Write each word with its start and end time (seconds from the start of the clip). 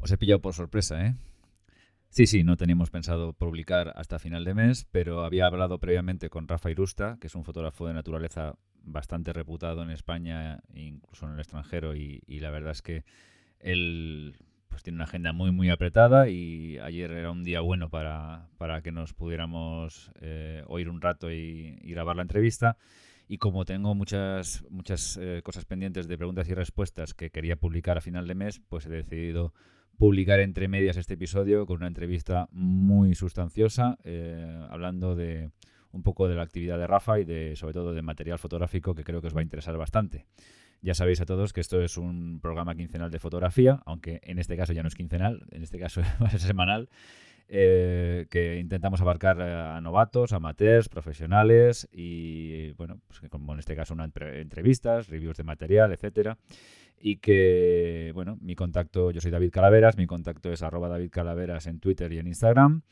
Os 0.00 0.10
he 0.10 0.18
pillado 0.18 0.40
por 0.40 0.54
sorpresa, 0.54 1.06
¿eh? 1.06 1.14
Sí, 2.08 2.26
sí, 2.26 2.42
no 2.42 2.56
teníamos 2.56 2.90
pensado 2.90 3.34
publicar 3.34 3.92
hasta 3.94 4.18
final 4.18 4.44
de 4.44 4.54
mes, 4.54 4.86
pero 4.90 5.24
había 5.24 5.46
hablado 5.46 5.78
previamente 5.78 6.28
con 6.28 6.48
Rafa 6.48 6.70
Irusta, 6.70 7.18
que 7.20 7.28
es 7.28 7.34
un 7.34 7.44
fotógrafo 7.44 7.86
de 7.86 7.94
naturaleza 7.94 8.56
bastante 8.82 9.32
reputado 9.32 9.82
en 9.82 9.90
España, 9.90 10.60
incluso 10.74 11.26
en 11.26 11.34
el 11.34 11.38
extranjero, 11.38 11.94
y, 11.94 12.22
la 12.26 12.50
verdad 12.50 12.72
es 12.72 12.82
que 12.82 13.04
él 13.60 14.34
pues, 14.70 14.82
tiene 14.82 14.96
una 14.96 15.04
agenda 15.04 15.32
muy, 15.32 15.52
muy 15.52 15.68
apretada 15.68 16.28
y 16.28 16.78
ayer 16.78 17.12
era 17.12 17.30
un 17.30 17.44
día 17.44 17.60
bueno 17.60 17.90
para, 17.90 18.48
que 18.82 18.90
nos 18.90 19.12
pudiéramos 19.12 20.10
eh, 20.20 20.64
oír 20.66 20.88
un 20.88 21.00
rato 21.00 21.30
y, 21.30 21.76
grabar 21.84 22.16
la 22.16 22.22
entrevista. 22.22 22.78
Y 23.28 23.38
como 23.38 23.64
tengo 23.64 23.94
muchas, 23.94 24.64
muchas 24.70 25.16
eh, 25.20 25.42
cosas 25.44 25.64
pendientes 25.64 26.08
de 26.08 26.16
preguntas 26.16 26.48
y 26.48 26.54
respuestas 26.54 27.14
que 27.14 27.30
quería 27.30 27.54
publicar 27.54 27.98
a 27.98 28.00
final 28.00 28.26
de 28.26 28.34
mes, 28.34 28.60
pues 28.68 28.86
he 28.86 28.90
decidido 28.90 29.54
publicar 30.00 30.40
entre 30.40 30.66
medias 30.66 30.96
este 30.96 31.12
episodio 31.12 31.66
con 31.66 31.76
una 31.76 31.86
entrevista 31.86 32.48
muy 32.52 33.14
sustanciosa, 33.14 33.98
eh, 34.02 34.66
hablando 34.70 35.14
de 35.14 35.50
un 35.92 36.02
poco 36.02 36.26
de 36.26 36.36
la 36.36 36.42
actividad 36.42 36.78
de 36.78 36.86
Rafa 36.86 37.20
y 37.20 37.26
de 37.26 37.54
sobre 37.54 37.74
todo 37.74 37.92
de 37.92 38.00
material 38.00 38.38
fotográfico 38.38 38.94
que 38.94 39.04
creo 39.04 39.20
que 39.20 39.26
os 39.26 39.36
va 39.36 39.40
a 39.40 39.42
interesar 39.42 39.76
bastante. 39.76 40.24
Ya 40.80 40.94
sabéis 40.94 41.20
a 41.20 41.26
todos 41.26 41.52
que 41.52 41.60
esto 41.60 41.82
es 41.82 41.98
un 41.98 42.40
programa 42.40 42.74
quincenal 42.74 43.10
de 43.10 43.18
fotografía, 43.18 43.82
aunque 43.84 44.22
en 44.24 44.38
este 44.38 44.56
caso 44.56 44.72
ya 44.72 44.82
no 44.82 44.88
es 44.88 44.94
quincenal, 44.94 45.44
en 45.50 45.62
este 45.62 45.78
caso 45.78 46.00
es 46.34 46.40
semanal, 46.40 46.88
eh, 47.48 48.26
que 48.30 48.58
intentamos 48.58 49.02
abarcar 49.02 49.42
a 49.42 49.82
novatos, 49.82 50.32
amateurs, 50.32 50.88
profesionales 50.88 51.86
y, 51.92 52.70
bueno, 52.72 53.02
pues 53.06 53.20
como 53.28 53.52
en 53.52 53.58
este 53.58 53.76
caso 53.76 53.92
una 53.92 54.10
entrevistas, 54.14 55.08
reviews 55.08 55.36
de 55.36 55.44
material, 55.44 55.92
etcétera 55.92 56.38
y 57.00 57.16
que, 57.16 58.12
bueno, 58.14 58.38
mi 58.42 58.54
contacto, 58.54 59.10
yo 59.10 59.22
soy 59.22 59.30
David 59.30 59.50
Calaveras, 59.50 59.96
mi 59.96 60.06
contacto 60.06 60.52
es 60.52 60.62
arroba 60.62 60.88
David 60.88 61.08
Calaveras 61.10 61.66
en 61.66 61.80
Twitter 61.80 62.12
y 62.12 62.18
en 62.18 62.26
Instagram 62.26 62.82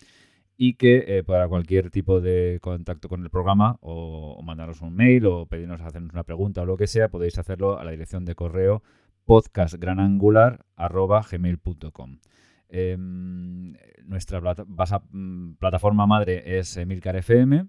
y 0.56 0.72
que 0.74 1.04
eh, 1.06 1.22
para 1.22 1.46
cualquier 1.46 1.90
tipo 1.90 2.20
de 2.20 2.58
contacto 2.62 3.08
con 3.08 3.22
el 3.22 3.30
programa 3.30 3.76
o, 3.80 4.42
mandaros 4.42 4.80
un 4.80 4.94
mail 4.94 5.26
o 5.26 5.46
pedirnos 5.46 5.82
hacernos 5.82 6.14
una 6.14 6.24
pregunta 6.24 6.62
o 6.62 6.66
lo 6.66 6.78
que 6.78 6.88
sea, 6.88 7.10
podéis 7.10 7.38
hacerlo 7.38 7.78
a 7.78 7.84
la 7.84 7.90
dirección 7.90 8.24
de 8.24 8.34
correo 8.34 8.82
podcastgranangular.gmail.com 9.26 12.18
em, 12.70 13.74
nuestra 14.06 14.40
mm, 14.40 15.56
plataforma 15.58 16.06
madre 16.06 16.58
es 16.58 16.78
Emilcar 16.78 17.16
FM. 17.16 17.66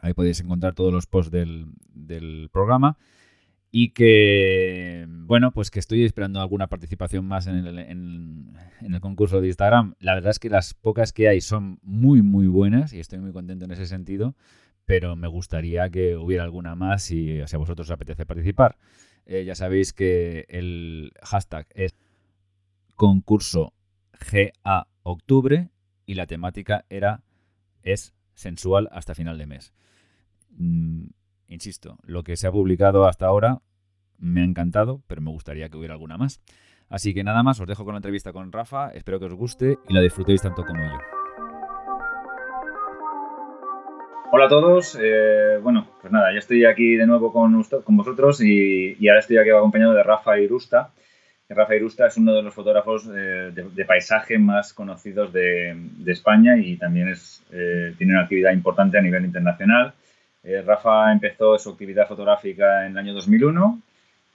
Ahí 0.00 0.12
podéis 0.12 0.40
encontrar 0.40 0.74
todos 0.74 0.92
los 0.92 1.06
posts 1.06 1.32
del 1.32 2.50
programa 2.52 2.98
y 3.78 3.90
que, 3.90 5.04
bueno, 5.06 5.52
pues 5.52 5.70
que 5.70 5.80
estoy 5.80 6.02
esperando 6.06 6.40
alguna 6.40 6.66
participación 6.66 7.26
más 7.26 7.46
en 7.46 7.56
el, 7.56 7.78
en, 7.78 8.56
el, 8.80 9.00
concurso 9.00 9.42
de 9.42 9.48
Instagram. 9.48 9.96
La 10.00 10.14
verdad 10.14 10.30
es 10.30 10.38
que 10.38 10.48
las 10.48 10.72
pocas 10.72 11.12
que 11.12 11.28
hay 11.28 11.42
son 11.42 11.78
muy, 11.82 12.22
muy 12.22 12.46
buenas 12.46 12.94
y 12.94 13.00
estoy 13.00 13.18
muy 13.18 13.32
contento 13.32 13.66
en 13.66 13.72
ese 13.72 13.84
sentido, 13.84 14.34
pero 14.86 15.14
me 15.14 15.28
gustaría 15.28 15.90
que 15.90 16.16
hubiera 16.16 16.42
alguna 16.42 16.74
más 16.74 17.02
si, 17.02 17.42
a 17.42 17.56
vosotros 17.58 17.88
os 17.88 17.90
apetece 17.90 18.24
participar. 18.24 18.78
Eh, 19.26 19.44
ya 19.44 19.54
sabéis 19.54 19.92
que 19.92 20.46
el 20.48 21.12
hashtag 21.20 21.66
es 21.74 21.94
concurso 22.94 23.74
GA 24.32 24.88
octubre 25.02 25.68
y 26.06 26.14
la 26.14 26.26
temática 26.26 26.86
era 26.88 27.24
es 27.82 28.14
sensual 28.32 28.88
hasta 28.90 29.14
final 29.14 29.36
de 29.36 29.44
mes. 29.44 29.74
Mm, 30.52 31.08
insisto, 31.48 31.98
lo 32.04 32.22
que 32.24 32.38
se 32.38 32.46
ha 32.46 32.52
publicado 32.52 33.06
hasta 33.06 33.26
ahora 33.26 33.60
me 34.18 34.42
ha 34.42 34.44
encantado, 34.44 35.02
pero 35.06 35.20
me 35.20 35.30
gustaría 35.30 35.68
que 35.68 35.76
hubiera 35.76 35.94
alguna 35.94 36.16
más. 36.16 36.40
Así 36.88 37.14
que 37.14 37.24
nada 37.24 37.42
más, 37.42 37.60
os 37.60 37.66
dejo 37.66 37.84
con 37.84 37.94
la 37.94 37.98
entrevista 37.98 38.32
con 38.32 38.52
Rafa, 38.52 38.90
espero 38.90 39.18
que 39.18 39.26
os 39.26 39.34
guste 39.34 39.78
y 39.88 39.94
la 39.94 40.00
disfrutéis 40.00 40.42
tanto 40.42 40.64
como 40.64 40.84
yo. 40.84 40.98
Hola 44.32 44.46
a 44.46 44.48
todos, 44.48 44.98
eh, 45.00 45.58
bueno, 45.62 45.88
pues 46.00 46.12
nada, 46.12 46.32
ya 46.32 46.40
estoy 46.40 46.64
aquí 46.64 46.96
de 46.96 47.06
nuevo 47.06 47.32
con, 47.32 47.64
vosotros 47.96 48.40
y, 48.42 48.96
ahora 49.08 49.20
estoy 49.20 49.38
aquí 49.38 49.50
acompañado 49.50 49.94
de 49.94 50.02
Rafa 50.02 50.38
Irusta. 50.38 50.90
Rafa 51.48 51.76
Irusta 51.76 52.08
es 52.08 52.16
uno 52.16 52.34
de 52.34 52.42
los 52.42 52.52
fotógrafos 52.52 53.08
eh, 53.14 53.52
de, 53.52 53.84
paisaje 53.84 54.36
más 54.36 54.72
conocidos 54.74 55.32
de, 55.32 55.76
España 56.06 56.56
y 56.56 56.76
también 56.76 57.14
eh, 57.52 57.94
tiene 57.96 58.12
una 58.12 58.22
actividad 58.22 58.52
importante 58.52 58.98
a 58.98 59.02
nivel 59.02 59.24
internacional. 59.24 59.94
Rafa 60.64 61.10
empezó 61.10 61.58
su 61.58 61.70
actividad 61.70 62.06
fotográfica 62.06 62.86
en 62.86 62.92
el 62.92 62.98
año 62.98 63.14
2001 63.14 63.80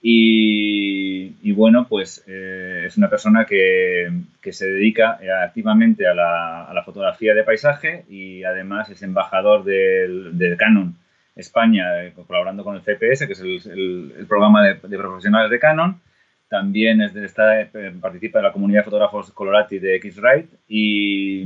y, 0.04 1.52
bueno, 1.52 1.86
pues 1.88 2.24
eh, 2.26 2.84
es 2.86 2.96
una 2.96 3.08
persona 3.08 3.46
que, 3.46 4.10
se 4.50 4.66
dedica 4.66 5.18
eh, 5.22 5.30
activamente 5.30 6.06
a 6.08 6.14
la, 6.14 6.82
fotografía 6.84 7.34
de 7.34 7.44
paisaje 7.44 8.04
y 8.08 8.42
además 8.42 8.90
es 8.90 9.02
embajador 9.02 9.62
del, 9.62 10.56
Canon 10.58 10.96
España, 11.36 12.02
eh, 12.02 12.12
colaborando 12.26 12.64
con 12.64 12.74
el 12.74 12.82
CPS, 12.82 13.26
que 13.28 13.32
es 13.32 13.66
el, 13.66 14.26
programa 14.28 14.66
de, 14.66 14.74
profesionales 14.74 15.50
de 15.50 15.60
Canon. 15.60 16.00
También 16.48 17.00
está, 17.00 17.66
participa 18.00 18.40
de 18.40 18.42
la 18.42 18.52
comunidad 18.52 18.80
de 18.80 18.84
fotógrafos 18.84 19.30
Colorati 19.30 19.78
de 19.78 19.96
X-Rite. 19.96 20.56
Y, 20.68 21.44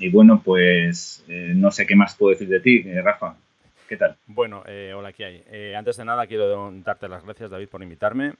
y, 0.00 0.10
bueno, 0.10 0.42
pues 0.44 1.24
no 1.28 1.70
sé 1.70 1.86
qué 1.86 1.96
más 1.96 2.14
puedo 2.16 2.32
decir 2.32 2.48
de 2.48 2.60
ti, 2.60 2.82
Rafa. 3.00 3.36
¿Qué 3.88 3.96
tal? 3.96 4.18
Bueno, 4.26 4.62
eh, 4.66 4.92
hola, 4.94 5.14
¿qué 5.14 5.24
hay? 5.24 5.42
Eh, 5.46 5.74
antes 5.74 5.96
de 5.96 6.04
nada, 6.04 6.26
quiero 6.26 6.70
darte 6.84 7.08
las 7.08 7.24
gracias, 7.24 7.50
David, 7.50 7.70
por 7.70 7.82
invitarme. 7.82 8.34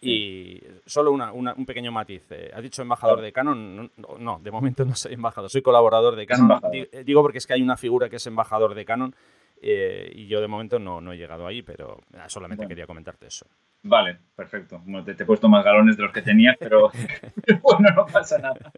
Y 0.00 0.62
solo 0.86 1.12
un 1.12 1.66
pequeño 1.66 1.92
matiz. 1.92 2.22
Eh, 2.30 2.50
¿Has 2.54 2.62
dicho 2.62 2.80
embajador 2.80 3.20
de 3.20 3.30
Canon? 3.30 3.90
No, 4.18 4.40
de 4.42 4.50
momento 4.50 4.84
no 4.84 4.94
soy 4.94 5.14
embajador, 5.14 5.50
soy 5.50 5.62
colaborador 5.62 6.16
de 6.16 6.26
Canon. 6.26 6.60
Digo 7.04 7.22
porque 7.22 7.38
es 7.38 7.46
que 7.46 7.52
hay 7.52 7.62
una 7.62 7.76
figura 7.76 8.08
que 8.08 8.16
es 8.16 8.26
embajador 8.26 8.74
de 8.74 8.84
Canon 8.84 9.14
y 9.60 10.26
yo 10.26 10.40
de 10.40 10.48
momento 10.48 10.78
no, 10.78 11.00
no, 11.00 11.12
he 11.12 11.16
llegado 11.16 11.46
ahí, 11.46 11.62
pero 11.62 11.98
solamente 12.28 12.66
quería 12.66 12.86
comentarte 12.86 13.26
eso. 13.26 13.46
Vale, 13.82 14.18
perfecto. 14.34 14.82
te, 15.04 15.12
he 15.12 15.26
puesto 15.26 15.48
más 15.48 15.64
galones 15.64 15.96
de 15.96 16.02
los 16.02 16.12
que 16.12 16.22
tenías, 16.22 16.56
pero 16.58 16.90
bueno, 17.62 17.88
no 17.94 18.06
pasa 18.06 18.38
nada. 18.38 18.72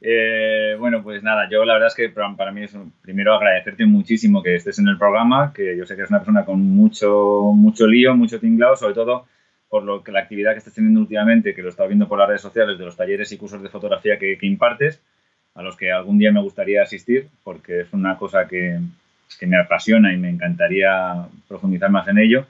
Eh, 0.00 0.76
bueno, 0.78 1.02
pues 1.02 1.22
nada, 1.22 1.48
yo 1.48 1.64
la 1.64 1.74
verdad 1.74 1.88
es 1.88 1.94
que 1.94 2.08
para 2.08 2.52
mí 2.52 2.64
es 2.64 2.76
primero 3.00 3.34
agradecerte 3.34 3.86
muchísimo 3.86 4.42
que 4.42 4.56
estés 4.56 4.78
en 4.78 4.88
el 4.88 4.98
programa, 4.98 5.52
que 5.52 5.76
yo 5.76 5.86
sé 5.86 5.94
que 5.94 6.00
eres 6.00 6.10
una 6.10 6.20
persona 6.20 6.44
con 6.44 6.60
mucho, 6.60 7.52
mucho 7.54 7.86
lío, 7.86 8.16
mucho 8.16 8.40
tinglado, 8.40 8.76
sobre 8.76 8.94
todo 8.94 9.26
por 9.68 9.82
lo 9.82 10.02
que 10.02 10.12
la 10.12 10.20
actividad 10.20 10.52
que 10.52 10.58
estás 10.58 10.74
teniendo 10.74 11.00
últimamente, 11.00 11.54
que 11.54 11.62
lo 11.62 11.68
he 11.68 11.70
estado 11.70 11.88
viendo 11.88 12.08
por 12.08 12.18
las 12.18 12.28
redes 12.28 12.42
sociales, 12.42 12.78
de 12.78 12.84
los 12.84 12.96
talleres 12.96 13.32
y 13.32 13.38
cursos 13.38 13.62
de 13.62 13.68
fotografía 13.68 14.18
que, 14.18 14.38
impartes, 14.42 15.02
a 15.54 15.62
los 15.62 15.76
que 15.76 15.90
algún 15.90 16.18
día 16.18 16.32
me 16.32 16.40
gustaría 16.40 16.82
asistir, 16.82 17.28
porque 17.42 17.80
es 17.80 17.92
una 17.92 18.16
cosa 18.16 18.46
que, 18.46 18.78
que 19.38 19.46
me 19.46 19.58
apasiona 19.58 20.12
y 20.12 20.16
me 20.16 20.30
encantaría 20.30 21.26
profundizar 21.48 21.90
más 21.90 22.08
en 22.08 22.18
ello. 22.18 22.46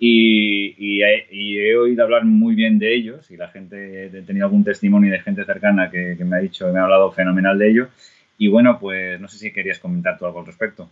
Y, 0.00 1.02
he, 1.02 1.76
oído 1.76 2.04
hablar 2.04 2.24
muy 2.24 2.54
bien 2.54 2.78
de 2.78 2.94
ellos 2.94 3.30
y 3.30 3.36
la 3.36 3.48
gente, 3.48 4.06
he 4.06 4.22
tenido 4.22 4.46
algún 4.46 4.62
testimonio 4.62 5.10
de 5.10 5.20
gente 5.20 5.44
cercana 5.44 5.90
que, 5.90 6.16
me 6.24 6.36
ha 6.36 6.40
dicho, 6.40 6.72
me 6.72 6.78
ha 6.78 6.84
hablado 6.84 7.10
fenomenal 7.10 7.58
de 7.58 7.70
ello. 7.70 7.88
Y 8.38 8.48
bueno, 8.48 8.78
pues 8.78 9.20
no 9.20 9.26
sé 9.26 9.38
si 9.38 9.52
querías 9.52 9.80
comentar 9.80 10.16
tú 10.16 10.26
algo 10.26 10.40
al 10.40 10.46
respecto. 10.46 10.88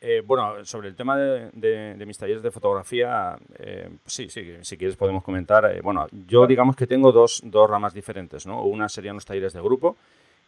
Eh, 0.00 0.22
bueno, 0.24 0.64
sobre 0.64 0.88
el 0.88 0.96
tema 0.96 1.16
de, 1.16 2.04
mis 2.06 2.18
talleres 2.18 2.42
de 2.42 2.50
fotografía, 2.50 3.36
eh, 3.58 3.88
sí, 4.06 4.28
sí, 4.28 4.54
si 4.62 4.76
quieres 4.76 4.96
podemos 4.96 5.22
comentar. 5.22 5.70
Eh, 5.76 5.80
bueno, 5.80 6.06
yo 6.26 6.46
digamos 6.46 6.74
que 6.74 6.86
tengo 6.86 7.12
dos, 7.12 7.42
dos 7.44 7.70
ramas 7.70 7.94
diferentes, 7.94 8.46
¿no? 8.46 8.64
Una 8.64 8.88
serían 8.88 9.14
los 9.14 9.26
talleres 9.26 9.52
de 9.52 9.60
grupo 9.60 9.96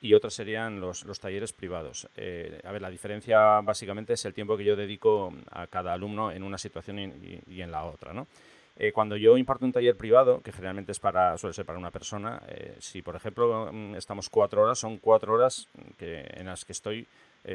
y 0.04 0.12
otros 0.12 0.34
serían 0.34 0.80
los, 0.80 1.06
los 1.06 1.18
talleres 1.18 1.54
privados. 1.54 2.06
Eh, 2.14 2.60
a 2.62 2.72
ver, 2.72 2.82
la 2.82 2.90
diferencia 2.90 3.62
básicamente 3.62 4.12
es 4.12 4.24
el 4.26 4.34
tiempo 4.34 4.54
que 4.54 4.62
yo 4.62 4.76
dedico 4.76 5.32
a 5.50 5.66
cada 5.66 5.94
alumno 5.94 6.30
en 6.30 6.42
una 6.42 6.58
situación 6.58 6.98
y, 6.98 7.62
en 7.62 7.70
la 7.70 7.84
otra. 7.84 8.12
¿no? 8.12 8.26
Eh, 8.76 8.92
cuando 8.92 9.16
yo 9.16 9.38
imparto 9.38 9.64
un 9.64 9.72
taller 9.72 9.96
privado, 9.96 10.42
que 10.42 10.52
generalmente 10.52 10.92
es 10.92 11.00
para, 11.00 11.38
suele 11.38 11.54
ser 11.54 11.64
para 11.64 11.78
una 11.78 11.90
persona, 11.90 12.42
eh, 12.48 12.76
si 12.80 13.00
por 13.00 13.16
ejemplo 13.16 13.70
mm, 13.72 13.94
estamos 13.94 14.28
cuatro 14.28 14.64
horas, 14.64 14.78
son 14.78 14.98
cuatro 14.98 15.32
horas 15.32 15.68
en 15.98 16.44
las 16.44 16.66
que 16.66 16.72
estoy 16.72 17.08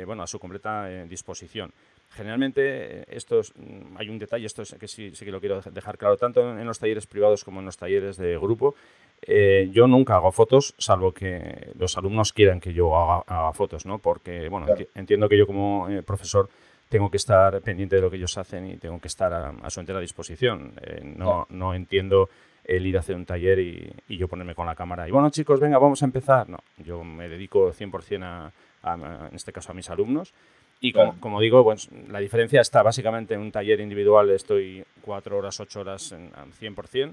bueno, 0.06 0.22
a 0.22 0.28
su 0.28 0.40
completa 0.40 0.88
disposición. 1.06 1.74
Generalmente, 2.12 3.06
esto 3.16 3.42
mm, 3.56 3.98
hay 3.98 4.10
un 4.10 4.18
detalle, 4.18 4.48
esto 4.48 4.64
es 4.64 4.76
que 4.80 4.88
sí, 4.88 5.12
sí, 5.14 5.26
que 5.26 5.32
lo 5.32 5.40
quiero 5.40 5.62
dejar 5.62 5.98
claro, 6.00 6.18
tanto 6.18 6.42
en 6.42 6.66
los 6.66 6.80
talleres 6.80 7.06
privados 7.06 7.44
como 7.44 7.60
en 7.60 7.68
los 7.68 7.78
talleres 7.78 8.18
de 8.18 8.38
grupo, 8.38 8.76
eh, 9.22 9.70
yo 9.72 9.88
nunca 9.88 10.16
hago 10.16 10.32
fotos, 10.32 10.74
salvo 10.78 11.14
que 11.14 11.72
los 11.78 11.98
alumnos 11.98 12.34
quieran 12.34 12.60
que 12.60 12.74
yo 12.74 12.96
haga, 12.96 13.54
fotos, 13.54 13.86
¿no? 13.86 14.00
Porque, 14.00 14.50
bueno, 14.50 14.68
entiendo 14.96 15.28
que 15.28 15.38
yo 15.38 15.46
como 15.46 15.90
eh, 15.90 16.04
profesor 16.04 16.50
tengo 16.90 17.12
que 17.12 17.18
estar 17.18 17.62
pendiente 17.62 17.96
de 17.96 18.02
lo 18.02 18.10
que 18.10 18.18
ellos 18.18 18.38
hacen 18.38 18.68
y 18.68 18.78
tengo 18.78 19.00
que 19.00 19.08
estar 19.08 19.34
a, 19.34 19.70
su 19.70 19.80
entera 19.80 20.00
disposición. 20.00 20.74
Eh, 20.82 21.02
no, 21.04 21.46
no, 21.50 21.74
entiendo 21.74 22.30
el 22.64 22.86
ir 22.86 22.98
a 22.98 23.02
hacer 23.02 23.16
un 23.16 23.26
taller 23.26 23.60
y, 23.60 23.94
yo 24.08 24.28
ponerme 24.28 24.56
con 24.56 24.66
la 24.66 24.76
cámara 24.76 25.08
y, 25.08 25.12
bueno, 25.12 25.30
chicos, 25.30 25.60
venga, 25.60 25.78
vamos 25.78 26.02
a 26.02 26.06
empezar. 26.06 26.50
No, 26.50 26.60
yo 26.78 27.04
me 27.04 27.30
dedico 27.30 27.72
100% 27.72 28.24
a, 28.24 28.52
a, 28.84 29.28
en 29.30 29.36
este 29.36 29.52
caso, 29.52 29.72
a 29.72 29.76
mis 29.76 29.90
alumnos. 29.90 30.34
Y 30.82 30.94
como, 30.94 31.20
como, 31.20 31.42
digo, 31.42 31.64
pues, 31.64 31.90
la 32.08 32.20
diferencia 32.20 32.62
está 32.62 32.82
básicamente 32.82 33.34
en 33.34 33.42
un 33.42 33.52
taller 33.52 33.82
individual 33.82 34.30
estoy 34.30 34.84
cuatro 35.02 35.38
horas, 35.38 35.60
ocho 35.60 35.82
horas 35.82 36.14
en, 36.14 36.32
100%, 36.32 37.12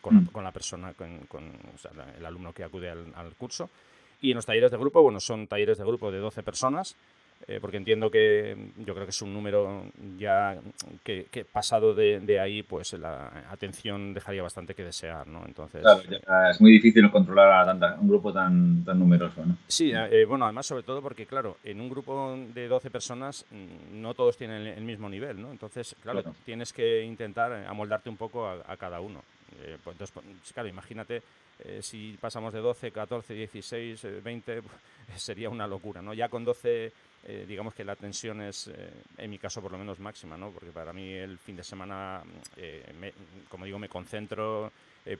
con, 0.00 0.28
la, 0.34 0.50
mm. 0.50 0.52
persona, 0.52 0.94
con, 0.94 1.52
el 2.18 2.26
alumno 2.26 2.52
que 2.52 2.64
acude 2.64 2.90
al, 2.90 3.12
al 3.14 3.34
curso. 3.34 3.70
Y 4.20 4.30
en 4.30 4.36
los 4.36 4.46
talleres 4.46 4.70
de 4.70 4.76
grupo, 4.76 5.02
bueno, 5.02 5.20
son 5.20 5.46
talleres 5.46 5.78
de 5.78 5.84
grupo 5.84 6.10
de 6.10 6.18
12 6.18 6.42
personas 6.42 6.96
eh, 7.48 7.58
porque 7.58 7.78
entiendo 7.78 8.10
que 8.10 8.54
yo 8.76 8.92
creo 8.92 9.06
que 9.06 9.10
es 9.10 9.22
un 9.22 9.32
número 9.32 9.84
ya 10.18 10.58
que, 11.02 11.26
pasado 11.50 11.94
de, 11.94 12.38
ahí, 12.38 12.62
pues 12.62 12.92
la 12.94 13.44
atención 13.50 14.12
dejaría 14.12 14.42
bastante 14.42 14.74
que 14.74 14.84
desear, 14.84 15.26
¿no? 15.26 15.42
Entonces, 15.46 15.80
claro, 15.80 16.50
es 16.50 16.60
muy 16.60 16.72
difícil 16.72 17.10
controlar 17.10 17.68
a 17.68 17.98
un 17.98 18.08
grupo 18.08 18.32
tan, 18.32 18.84
tan 18.84 18.98
numeroso, 18.98 19.44
¿no? 19.44 19.56
Sí, 19.66 19.90
eh, 19.94 20.24
bueno, 20.26 20.44
además 20.44 20.66
sobre 20.66 20.82
todo 20.82 21.00
porque, 21.00 21.24
claro, 21.24 21.56
en 21.64 21.80
un 21.80 21.88
grupo 21.88 22.36
de 22.54 22.68
12 22.68 22.90
personas 22.90 23.46
mm, 23.50 24.00
no 24.00 24.12
todos 24.12 24.36
tienen 24.36 24.66
el 24.66 24.84
mismo 24.84 25.08
nivel, 25.08 25.40
¿no? 25.40 25.50
Entonces, 25.50 25.96
claro, 26.02 26.22
tienes 26.44 26.74
que 26.74 27.02
intentar 27.04 27.52
amoldarte 27.66 28.10
un 28.10 28.18
poco 28.18 28.46
a, 28.46 28.76
cada 28.76 29.00
uno. 29.00 29.22
Eh, 29.62 29.78
pues, 29.82 29.94
entonces, 29.94 30.14
pues, 30.14 30.52
claro, 30.52 30.68
imagínate 30.68 31.22
si 31.82 32.16
pasamos 32.18 32.54
de 32.54 32.60
12, 32.60 32.90
14, 32.90 33.34
16, 33.34 34.22
20, 34.24 34.62
sería 35.16 35.50
una 35.50 35.66
locura, 35.66 36.00
¿no? 36.00 36.14
Ya 36.14 36.30
con 36.30 36.42
12 36.42 36.90
eh, 37.22 37.44
digamos 37.46 37.74
que 37.74 37.84
la 37.84 37.96
tensión 37.96 38.40
es, 38.40 38.68
eh, 38.68 38.90
en 39.18 39.30
mi 39.30 39.38
caso 39.38 39.60
por 39.60 39.70
lo 39.72 39.76
menos 39.76 39.98
máxima, 40.00 40.38
¿no? 40.38 40.50
porque 40.50 40.70
para 40.70 40.90
mí 40.92 41.12
el 41.12 41.36
fin 41.36 41.54
de 41.54 41.62
semana, 41.62 42.22
eh, 42.56 43.12
como 43.48 43.66
digo, 43.66 43.78
me 43.78 43.88
concentro 43.88 44.72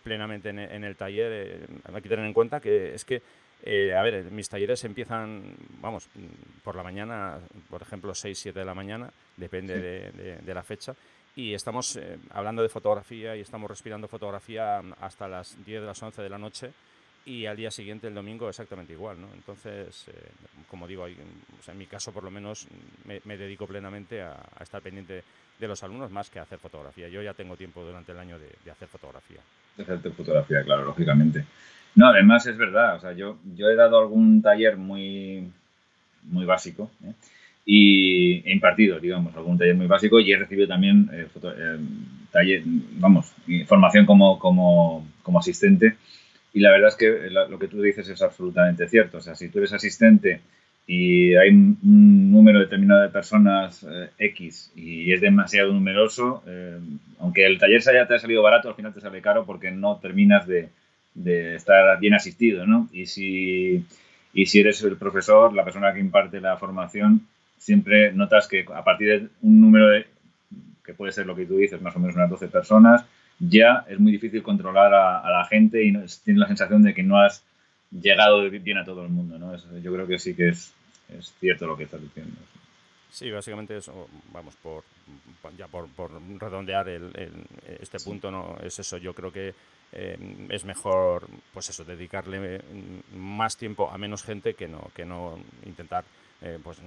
plenamente 0.03 0.51
en, 0.51 0.85
el 0.85 0.95
taller. 0.95 1.67
hay 1.85 2.03
que 2.03 2.09
tener 2.09 2.25
en 2.25 2.35
cuenta 2.35 2.61
que 2.61 2.95
es 2.95 3.05
que, 3.05 3.23
a 3.95 4.03
ver, 4.03 4.25
mis 4.31 4.49
talleres 4.49 4.85
empiezan, 4.85 5.55
vamos, 5.81 6.07
por 6.63 6.77
la 6.77 6.83
mañana, 6.83 7.39
por 7.69 7.81
ejemplo, 7.81 8.15
6, 8.15 8.39
7 8.39 8.59
de 8.59 8.65
la 8.65 8.75
mañana, 8.75 9.11
depende 9.39 9.81
de, 9.81 10.37
de, 10.37 10.55
la 10.55 10.63
fecha. 10.63 10.95
Y 11.37 11.55
estamos 11.55 11.99
hablando 12.31 12.63
de 12.63 12.69
fotografía 12.69 13.37
y 13.37 13.41
estamos 13.41 13.71
respirando 13.71 14.09
fotografía 14.09 14.83
hasta 15.01 15.29
las 15.29 15.57
10 15.65 15.81
de 15.81 15.87
las 15.87 16.03
11 16.03 16.23
de 16.23 16.29
la 16.29 16.39
noche 16.39 16.73
y 17.25 17.47
al 17.47 17.57
día 17.57 17.71
siguiente, 17.71 18.09
el 18.09 18.15
domingo, 18.15 18.49
exactamente 18.49 18.93
igual. 18.93 19.21
¿no? 19.21 19.29
Entonces, 19.35 20.09
eh, 20.09 20.13
como 20.69 20.87
digo, 20.87 21.07
en 21.07 21.79
mi 21.79 21.87
caso 21.87 22.13
por 22.13 22.25
lo 22.25 22.31
menos 22.31 22.67
me, 23.05 23.37
dedico 23.37 23.67
plenamente 23.67 24.23
a, 24.23 24.37
estar 24.61 24.81
pendiente 24.81 25.23
de 25.59 25.69
los 25.69 25.83
alumnos 25.83 26.11
más 26.11 26.31
que 26.31 26.39
a 26.39 26.43
hacer 26.43 26.59
fotografía. 26.59 27.09
Yo 27.09 27.23
ya 27.23 27.35
tengo 27.35 27.57
tiempo 27.57 27.85
durante 27.85 28.13
el 28.13 28.19
año 28.19 28.39
de, 28.39 28.71
hacer 28.71 28.89
fotografía. 28.89 29.41
De 29.77 29.83
hacer 29.83 30.13
fotografía, 30.13 30.63
claro, 30.65 30.85
lógicamente. 30.85 31.45
No, 31.95 32.07
además 32.07 32.47
es 32.47 32.57
verdad, 32.57 32.97
o 32.97 33.01
sea, 33.01 33.13
yo, 33.13 33.39
yo 33.55 33.69
he 33.69 33.75
dado 33.75 33.99
algún 33.99 34.41
taller 34.41 34.77
muy, 34.77 35.53
muy 36.23 36.45
básico 36.47 36.91
¿eh? 37.05 37.13
Y 37.65 38.43
he 38.49 38.53
impartido, 38.53 38.99
digamos, 38.99 39.35
algún 39.37 39.59
taller 39.59 39.77
muy 39.77 39.87
básico 39.87 40.19
y 40.19 40.33
he 40.33 40.37
recibido 40.37 40.69
también 40.69 41.09
eh, 41.13 41.27
taller, 42.31 42.63
vamos, 42.65 43.33
formación 43.67 44.07
como, 44.07 44.39
como, 44.39 45.07
como 45.23 45.39
asistente 45.39 45.97
y 46.53 46.61
la 46.61 46.71
verdad 46.71 46.89
es 46.89 46.97
que 46.97 47.31
lo 47.31 47.59
que 47.59 47.69
tú 47.69 47.81
dices 47.81 48.09
es 48.09 48.23
absolutamente 48.23 48.89
cierto. 48.89 49.19
O 49.19 49.21
sea, 49.21 49.35
si 49.35 49.49
tú 49.49 49.59
eres 49.59 49.73
asistente 49.73 50.41
y 50.87 51.35
hay 51.37 51.51
un 51.51 51.79
número 52.33 52.59
determinado 52.59 53.03
de 53.03 53.11
personas 53.11 53.87
eh, 53.89 54.11
X 54.19 54.73
y 54.75 55.13
es 55.13 55.21
demasiado 55.21 55.73
numeroso, 55.73 56.43
eh, 56.47 56.79
aunque 57.21 57.47
el 57.47 57.59
taller 57.59 57.83
se 57.83 57.91
haya, 57.91 58.07
te 58.07 58.15
ha 58.15 58.19
salido 58.19 58.43
barato, 58.43 58.69
al 58.69 58.75
final 58.75 58.93
te 58.93 59.01
sale 59.01 59.23
caro 59.23 59.47
porque 59.47 59.71
no 59.71 59.99
terminas 59.99 60.47
de, 60.47 60.71
de 61.15 61.55
estar 61.55 61.99
bien 62.01 62.15
asistido, 62.15 62.67
¿no? 62.67 62.89
Y 62.93 63.07
si, 63.07 63.85
y 64.35 64.47
si 64.47 64.61
eres 64.61 64.83
el 64.83 64.97
profesor, 64.97 65.53
la 65.53 65.65
persona 65.65 65.95
que 65.95 66.01
imparte 66.01 66.41
la 66.41 66.57
formación, 66.57 67.29
siempre 67.61 68.13
notas 68.13 68.49
que 68.49 68.65
a 68.75 68.83
partir 68.83 69.09
de 69.09 69.29
un 69.43 69.61
número 69.61 69.89
de, 69.89 70.07
que 70.83 70.95
puede 70.95 71.13
ser 71.13 71.27
lo 71.27 71.37
que 71.37 71.47
tú 71.47 71.59
dices, 71.59 71.81
más 71.81 71.95
o 71.95 71.99
menos 72.01 72.17
unas 72.17 72.31
12 72.31 72.49
personas, 72.49 73.05
ya 73.39 73.85
es 73.87 74.01
muy 74.01 74.13
difícil 74.13 74.43
controlar 74.43 74.93
a, 74.95 75.31
la 75.31 75.45
gente 75.45 75.85
y 75.85 75.93
no, 75.93 76.01
tienes 76.25 76.41
la 76.41 76.47
sensación 76.49 76.83
de 76.83 76.95
que 76.95 77.03
no 77.03 77.21
has 77.21 77.45
llegado 77.91 78.49
bien 78.51 78.79
a 78.79 78.85
todo 78.85 79.05
el 79.05 79.11
mundo. 79.11 79.39
¿no? 79.39 79.55
yo 79.81 79.93
creo 79.93 80.07
que 80.07 80.19
sí 80.19 80.35
que 80.35 80.49
es, 80.49 80.73
es 81.17 81.35
cierto 81.39 81.67
lo 81.67 81.77
que 81.77 81.85
estás 81.85 82.01
diciendo. 82.01 82.37
Sí, 83.11 83.31
básicamente 83.31 83.77
eso, 83.77 84.09
vamos, 84.33 84.55
por, 84.57 84.85
ya 85.59 85.67
por, 85.67 85.89
redondear 86.39 86.89
el, 86.89 87.11
este 87.81 87.99
punto, 87.99 88.31
no 88.31 88.57
es 88.63 88.79
eso. 88.79 88.97
Yo 88.97 89.13
creo 89.13 89.33
que 89.33 89.53
eh, 89.93 90.47
es 90.49 90.65
mejor, 90.65 91.27
pues 91.53 91.69
eso, 91.69 91.85
dedicarle 91.85 92.63
más 93.17 93.57
tiempo 93.57 93.91
a 93.91 93.99
menos 93.99 94.23
gente 94.23 94.55
que 94.55 94.69
no, 94.69 94.91
que 94.95 95.05
no 95.05 95.39
intentar 95.67 96.05
eh, 96.43 96.59
pues 96.63 96.79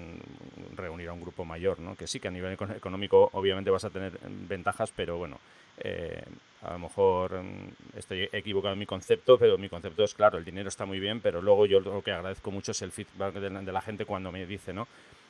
reunir 0.75 1.09
a 1.09 1.13
un 1.13 1.21
grupo 1.21 1.45
mayor, 1.45 1.79
¿no? 1.79 1.95
Que 1.95 2.07
sí 2.07 2.19
que 2.19 2.27
a 2.27 2.31
nivel 2.31 2.53
económico 2.53 3.29
obviamente 3.33 3.69
vas 3.69 3.85
a 3.85 3.89
tener 3.89 4.19
ventajas, 4.47 4.91
pero 4.95 5.17
bueno, 5.17 5.39
eh, 5.77 6.23
a 6.63 6.73
lo 6.73 6.79
mejor 6.79 7.43
mm, 7.43 7.97
estoy 7.97 8.29
equivocado 8.31 8.73
en 8.73 8.79
mi 8.79 8.85
concepto, 8.85 9.37
pero 9.37 9.57
mi 9.57 9.69
concepto 9.69 10.03
es 10.03 10.13
claro, 10.13 10.37
el 10.37 10.45
dinero 10.45 10.69
está 10.69 10.85
muy 10.85 10.99
bien, 10.99 11.19
pero 11.21 11.41
luego 11.41 11.65
yo 11.65 11.79
lo 11.79 12.01
que 12.01 12.11
agradezco 12.11 12.51
mucho 12.51 12.71
es 12.71 12.81
el 12.81 12.91
feedback 12.91 13.35
de 13.35 13.71
la, 13.71 13.81
gente 13.81 14.05
cuando 14.05 14.31
me 14.31 14.45
dice, 14.45 14.73
¿no? 14.73 14.87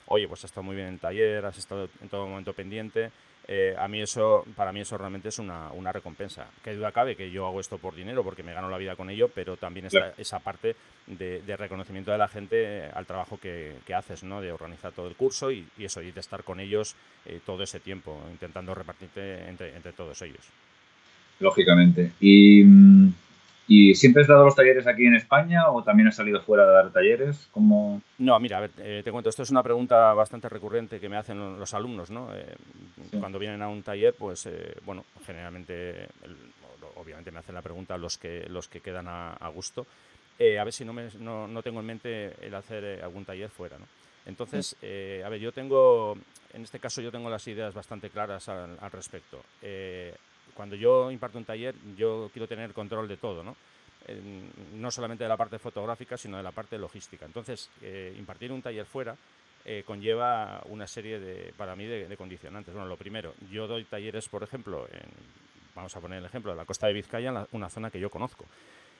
Oye, 0.07 0.27
pues 0.27 0.41
has 0.41 0.45
estado 0.45 0.63
muy 0.63 0.75
bien 0.75 0.87
en 0.87 0.93
el 0.95 0.99
taller, 0.99 1.45
has 1.45 1.57
estado 1.57 1.89
en 2.01 2.09
todo 2.09 2.27
momento 2.27 2.53
pendiente. 2.53 3.11
Eh, 3.45 3.75
a 3.77 3.89
mí 3.89 4.01
eso, 4.01 4.45
para 4.55 4.71
mí 4.71 4.79
eso 4.79 4.97
realmente 4.97 5.29
es 5.29 5.39
una, 5.39 5.71
una 5.73 5.91
recompensa. 5.91 6.47
Qué 6.63 6.73
duda 6.73 6.91
cabe 6.93 7.15
que 7.15 7.29
yo 7.29 7.45
hago 7.45 7.59
esto 7.59 7.77
por 7.77 7.93
dinero, 7.93 8.23
porque 8.23 8.43
me 8.43 8.53
gano 8.53 8.69
la 8.69 8.77
vida 8.77 8.95
con 8.95 9.09
ello, 9.09 9.29
pero 9.33 9.57
también 9.57 9.87
está 9.87 10.13
esa 10.17 10.39
parte 10.39 10.75
de, 11.07 11.57
reconocimiento 11.57 12.11
de 12.11 12.17
la 12.17 12.29
gente 12.29 12.85
al 12.93 13.05
trabajo 13.05 13.37
que, 13.37 13.75
que, 13.85 13.93
haces, 13.93 14.23
¿no? 14.23 14.39
De 14.39 14.51
organizar 14.51 14.93
todo 14.93 15.07
el 15.07 15.15
curso 15.15 15.51
y, 15.51 15.67
eso, 15.77 16.01
y 16.01 16.11
de 16.11 16.21
estar 16.21 16.43
con 16.43 16.61
ellos 16.61 16.95
eh, 17.25 17.41
todo 17.45 17.63
ese 17.63 17.81
tiempo, 17.81 18.21
intentando 18.31 18.73
repartirte 18.73 19.49
entre, 19.49 19.75
entre 19.75 19.91
todos 19.91 20.21
ellos. 20.21 20.47
Lógicamente. 21.39 22.11
Y, 22.21 22.63
mm, 22.63 23.13
¿Y 23.67 23.95
siempre 23.95 24.23
has 24.23 24.27
dado 24.27 24.45
los 24.45 24.55
talleres 24.55 24.87
aquí 24.87 25.05
en 25.05 25.15
España 25.15 25.69
o 25.69 25.83
también 25.83 26.09
has 26.09 26.17
salido 26.17 26.41
fuera 26.41 26.65
de 26.65 26.73
dar 26.73 26.91
talleres? 26.91 27.47
como 27.51 28.01
No, 28.17 28.37
mira, 28.39 28.57
a 28.57 28.61
ver, 28.61 28.71
eh, 28.79 29.01
te 29.03 29.11
cuento, 29.11 29.29
esto 29.29 29.43
es 29.43 29.51
una 29.51 29.63
pregunta 29.63 30.13
bastante 30.13 30.49
recurrente 30.49 30.99
que 30.99 31.07
me 31.07 31.15
hacen 31.15 31.57
los 31.57 31.73
alumnos, 31.73 32.09
¿no? 32.09 32.35
Eh, 32.35 32.55
cuando 33.19 33.39
vienen 33.39 33.61
a 33.61 33.69
un 33.69 33.81
taller, 33.81 34.13
pues, 34.17 34.45
eh, 34.47 34.75
bueno, 34.85 35.05
generalmente, 35.25 36.09
obviamente 36.95 37.31
me 37.31 37.39
hacen 37.39 37.55
la 37.55 37.61
pregunta 37.61 37.97
los 37.97 38.17
que, 38.17 38.45
los 38.49 38.67
que 38.67 38.81
quedan 38.81 39.07
a, 39.07 39.47
gusto. 39.53 39.87
a 40.39 40.63
ver 40.63 40.73
si 40.73 40.83
no, 40.83 40.91
me, 40.91 41.07
no, 41.19 41.47
no, 41.47 41.61
tengo 41.61 41.79
en 41.79 41.85
mente 41.85 42.33
el 42.45 42.53
hacer 42.55 43.01
algún 43.01 43.23
taller 43.23 43.49
fuera, 43.49 43.77
¿no? 43.77 43.85
Entonces, 44.25 44.75
a 44.81 45.29
ver, 45.29 45.39
yo 45.39 45.53
tengo, 45.53 46.17
en 46.53 46.63
este 46.63 46.79
caso 46.79 47.01
yo 47.01 47.11
tengo 47.11 47.29
las 47.29 47.47
ideas 47.47 47.73
bastante 47.73 48.09
claras 48.09 48.49
al, 48.49 48.77
al 48.79 48.91
respecto 48.91 49.41
cuando 50.53 50.75
yo 50.75 51.11
imparto 51.11 51.37
un 51.37 51.45
taller, 51.45 51.75
yo 51.97 52.29
quiero 52.31 52.47
tener 52.47 52.73
control 52.73 53.07
de 53.07 53.17
todo, 53.17 53.43
¿no? 53.43 53.55
no 54.73 54.91
solamente 54.91 55.23
de 55.23 55.29
la 55.29 55.37
parte 55.37 55.59
fotográfica, 55.59 56.17
sino 56.17 56.37
de 56.37 56.43
la 56.43 56.51
parte 56.51 56.77
logística. 56.77 57.25
Entonces, 57.25 57.69
eh, 57.81 58.13
impartir 58.17 58.51
un 58.51 58.61
taller 58.61 58.85
fuera 58.85 59.15
eh, 59.65 59.83
conlleva 59.85 60.61
una 60.65 60.87
serie 60.87 61.19
de, 61.19 61.53
para 61.55 61.75
mí, 61.75 61.85
de, 61.85 62.17
condicionantes. 62.17 62.73
Bueno, 62.73 62.89
lo 62.89 62.97
primero, 62.97 63.33
yo 63.49 63.65
doy 63.65 63.85
talleres, 63.85 64.27
por 64.27 64.43
ejemplo, 64.43 64.85
en, 64.91 65.09
vamos 65.73 65.95
a 65.95 66.01
poner 66.01 66.19
el 66.19 66.25
ejemplo 66.25 66.51
de 66.51 66.57
la 66.57 66.65
costa 66.65 66.87
de 66.87 66.93
Vizcaya, 66.93 67.47
una 67.51 67.69
zona 67.69 67.89
que 67.89 67.99
yo 67.99 68.09
conozco. 68.09 68.45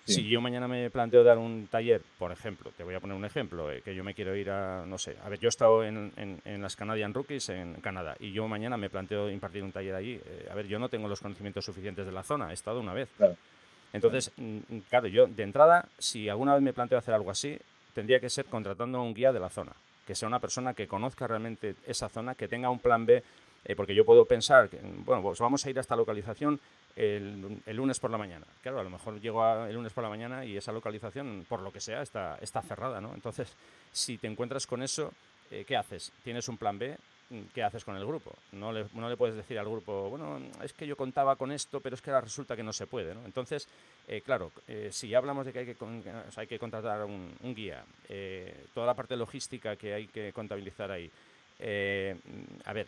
Si 0.06 0.28
yo 0.28 0.42
mañana 0.42 0.68
me 0.68 0.90
planteo 0.90 1.24
dar 1.24 1.38
un 1.38 1.68
taller, 1.68 2.02
por 2.20 2.32
ejemplo, 2.32 2.72
te 2.76 2.84
voy 2.84 2.94
a 2.94 3.00
poner 3.00 3.16
un 3.16 3.24
ejemplo, 3.24 3.72
eh, 3.72 3.82
que 3.82 3.96
yo 3.96 4.04
me 4.04 4.14
quiero 4.14 4.36
ir 4.36 4.50
a, 4.50 4.86
no 4.86 4.98
sé, 4.98 5.16
a 5.24 5.30
ver, 5.30 5.40
yo 5.40 5.48
he 5.48 5.50
estado 5.50 5.84
en, 5.86 6.12
en, 6.18 6.62
las 6.62 6.76
Canadian 6.76 7.14
Rookies 7.14 7.50
en 7.50 7.76
Canadá 7.76 8.16
y 8.20 8.34
yo 8.34 8.48
mañana 8.48 8.76
me 8.76 8.90
planteo 8.90 9.30
impartir 9.30 9.64
un 9.64 9.72
taller 9.72 9.96
allí. 9.96 10.20
Eh, 10.26 10.48
a 10.52 10.56
ver, 10.56 10.68
yo 10.68 10.78
no 10.78 10.90
tengo 10.90 11.08
los 11.08 11.22
conocimientos 11.22 11.64
suficientes 11.64 12.06
de 12.06 12.12
la 12.12 12.24
zona, 12.24 12.52
he 12.52 12.54
estado 12.54 12.82
una 12.82 12.94
vez. 12.94 13.10
Entonces, 13.94 14.32
claro, 14.90 15.08
yo 15.08 15.28
de 15.28 15.44
entrada, 15.44 15.88
si 15.98 16.28
alguna 16.28 16.56
vez 16.56 16.64
me 16.64 16.74
planteo 16.74 16.98
hacer 16.98 17.14
algo 17.14 17.32
así, 17.32 17.58
tendría 17.94 18.20
que 18.20 18.30
ser 18.30 18.46
contratando 18.46 18.98
a 18.98 19.04
un 19.04 19.14
guía 19.14 19.32
de 19.32 19.40
la 19.40 19.50
zona, 19.50 19.72
que 20.06 20.16
sea 20.16 20.28
una 20.28 20.40
persona 20.40 20.74
que 20.74 20.88
conozca 20.88 21.28
realmente 21.28 21.76
esa 21.86 22.10
zona, 22.10 22.36
que 22.36 22.48
tenga 22.48 22.70
un 22.70 22.80
plan 22.80 23.06
B, 23.06 23.24
eh, 23.66 23.76
porque 23.76 23.96
yo 23.96 24.04
puedo 24.04 24.26
pensar, 24.26 24.68
que, 24.68 24.80
bueno, 24.82 25.22
pues 25.22 25.40
vamos 25.40 25.66
a 25.66 25.70
ir 25.70 25.78
a 25.78 25.82
esta 25.82 25.96
localización 25.96 26.60
el, 26.96 27.60
lunes 27.68 28.00
por 28.00 28.12
la 28.12 28.18
mañana. 28.18 28.46
Claro, 28.62 28.80
a 28.80 28.84
lo 28.84 28.90
mejor 28.90 29.20
llego 29.20 29.66
el 29.66 29.74
lunes 29.74 29.94
por 29.94 30.04
la 30.04 30.10
mañana 30.10 30.46
y 30.46 30.58
esa 30.58 30.72
localización, 30.72 31.46
por 31.48 31.62
lo 31.62 31.72
que 31.72 31.80
sea, 31.80 32.02
está, 32.02 32.38
está 32.42 32.62
cerrada, 32.62 33.02
¿no? 33.02 33.14
Entonces, 33.14 33.52
si 33.92 34.18
te 34.18 34.28
encuentras 34.28 34.68
con 34.68 34.84
eso, 34.84 35.12
eh, 35.52 35.66
¿qué 35.68 35.76
haces? 35.76 36.12
¿Tienes 36.24 36.48
un 36.48 36.58
plan 36.58 36.78
B? 36.78 36.98
¿Qué 37.54 37.64
haces 37.64 37.84
con 37.84 37.96
el 37.96 38.06
grupo? 38.06 38.36
No 38.52 38.72
le, 38.72 38.86
no 38.94 39.10
le, 39.10 39.18
puedes 39.18 39.36
decir 39.36 39.58
al 39.58 39.68
grupo, 39.68 40.10
bueno, 40.10 40.40
es 40.62 40.74
que 40.74 40.86
yo 40.86 40.96
contaba 40.96 41.36
con 41.36 41.52
esto, 41.52 41.80
pero 41.80 41.96
es 41.96 42.02
que 42.02 42.12
ahora 42.12 42.22
resulta 42.22 42.56
que 42.56 42.62
no 42.62 42.74
se 42.74 42.86
puede, 42.86 43.16
¿no? 43.16 43.26
Entonces, 43.26 43.68
eh, 44.08 44.22
claro, 44.22 44.52
eh, 44.68 44.90
si 44.92 45.16
hablamos 45.16 45.46
de 45.46 45.54
que 45.54 45.60
hay 45.60 45.66
que, 45.66 45.76
hay 46.36 46.48
que 46.48 46.60
contratar 46.60 47.04
un, 47.06 47.36
un 47.42 47.56
guía, 47.56 47.84
toda 48.76 48.86
la 48.86 48.94
parte 48.94 49.16
logística 49.16 49.76
que 49.76 49.96
hay 49.96 50.08
que 50.08 50.32
contabilizar 50.32 50.92
ahí, 50.92 51.10
a 52.66 52.74
ver, 52.74 52.88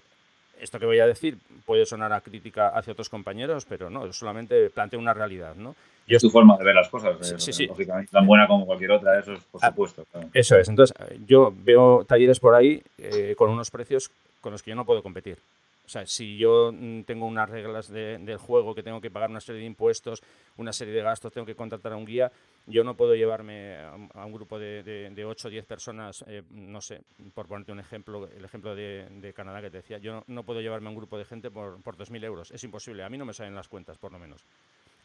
esto 0.59 0.79
que 0.79 0.85
voy 0.85 0.99
a 0.99 1.07
decir 1.07 1.37
puede 1.65 1.85
sonar 1.85 2.13
a 2.13 2.21
crítica 2.21 2.69
hacia 2.69 2.93
otros 2.93 3.09
compañeros, 3.09 3.65
pero 3.67 3.89
no, 3.89 4.11
solamente 4.13 4.69
planteo 4.69 4.99
una 4.99 5.13
realidad, 5.13 5.55
¿no? 5.55 5.75
Yo, 6.07 6.17
es 6.17 6.21
tu 6.21 6.29
forma 6.29 6.55
de 6.57 6.63
ver 6.63 6.75
las 6.75 6.89
cosas, 6.89 7.17
sí, 7.37 7.51
sí, 7.51 7.67
tan 8.11 8.27
buena 8.27 8.47
como 8.47 8.65
cualquier 8.65 8.91
otra, 8.91 9.19
eso 9.19 9.33
es 9.33 9.43
por 9.45 9.59
ah, 9.63 9.69
supuesto. 9.69 10.05
Eso 10.33 10.55
es, 10.55 10.69
entonces 10.69 10.95
yo 11.25 11.51
veo 11.63 12.05
talleres 12.05 12.39
por 12.39 12.53
ahí 12.53 12.81
eh, 12.99 13.33
con 13.35 13.49
unos 13.49 13.71
precios 13.71 14.11
con 14.39 14.51
los 14.51 14.61
que 14.61 14.69
yo 14.69 14.75
no 14.75 14.85
puedo 14.85 15.01
competir. 15.01 15.39
O 15.85 15.89
sea, 15.89 16.05
si 16.05 16.37
yo 16.37 16.71
mm, 16.73 17.03
tengo 17.03 17.25
unas 17.25 17.49
reglas 17.49 17.89
del 17.89 18.37
juego 18.37 18.73
que 18.73 18.83
tengo 18.83 18.99
que 18.99 19.11
pagar 19.11 19.29
una 19.29 19.39
serie 19.39 19.61
de 19.61 19.67
impuestos, 19.67 20.23
una 20.57 20.73
serie 20.73 20.93
de 20.93 21.01
gastos, 21.01 21.31
tengo 21.31 21.45
que 21.45 21.55
contratar 21.55 21.93
a 21.93 21.95
un 21.95 22.05
guía, 22.05 22.31
yo 22.65 22.83
no 22.83 22.95
puedo 22.95 23.13
llevarme 23.15 23.77
a, 23.77 24.25
un 24.25 24.33
grupo 24.33 24.57
de, 24.57 24.83
de, 24.83 25.25
8 25.25 25.47
o 25.47 25.51
10 25.51 25.65
personas, 25.65 26.25
eh, 26.27 26.41
no 26.49 26.81
sé, 26.81 27.01
por 27.33 27.47
ponerte 27.47 27.71
un 27.71 27.79
ejemplo, 27.79 28.27
el 28.27 28.43
ejemplo 28.43 28.75
de, 28.75 29.33
Canadá 29.35 29.61
que 29.61 29.69
te 29.69 29.77
decía, 29.77 29.97
yo 29.99 30.23
no, 30.27 30.43
puedo 30.43 30.61
llevarme 30.61 30.87
a 30.87 30.89
un 30.89 30.95
grupo 30.95 31.17
de 31.17 31.25
gente 31.25 31.51
por, 31.51 31.81
por 31.81 31.97
2.000 31.97 32.23
euros, 32.23 32.51
es 32.51 32.63
imposible, 32.63 33.03
a 33.03 33.09
mí 33.09 33.17
no 33.17 33.25
me 33.25 33.33
salen 33.33 33.53
las 33.53 33.67
cuentas, 33.67 33.97
por 33.97 34.11
lo 34.11 34.19
menos. 34.19 34.45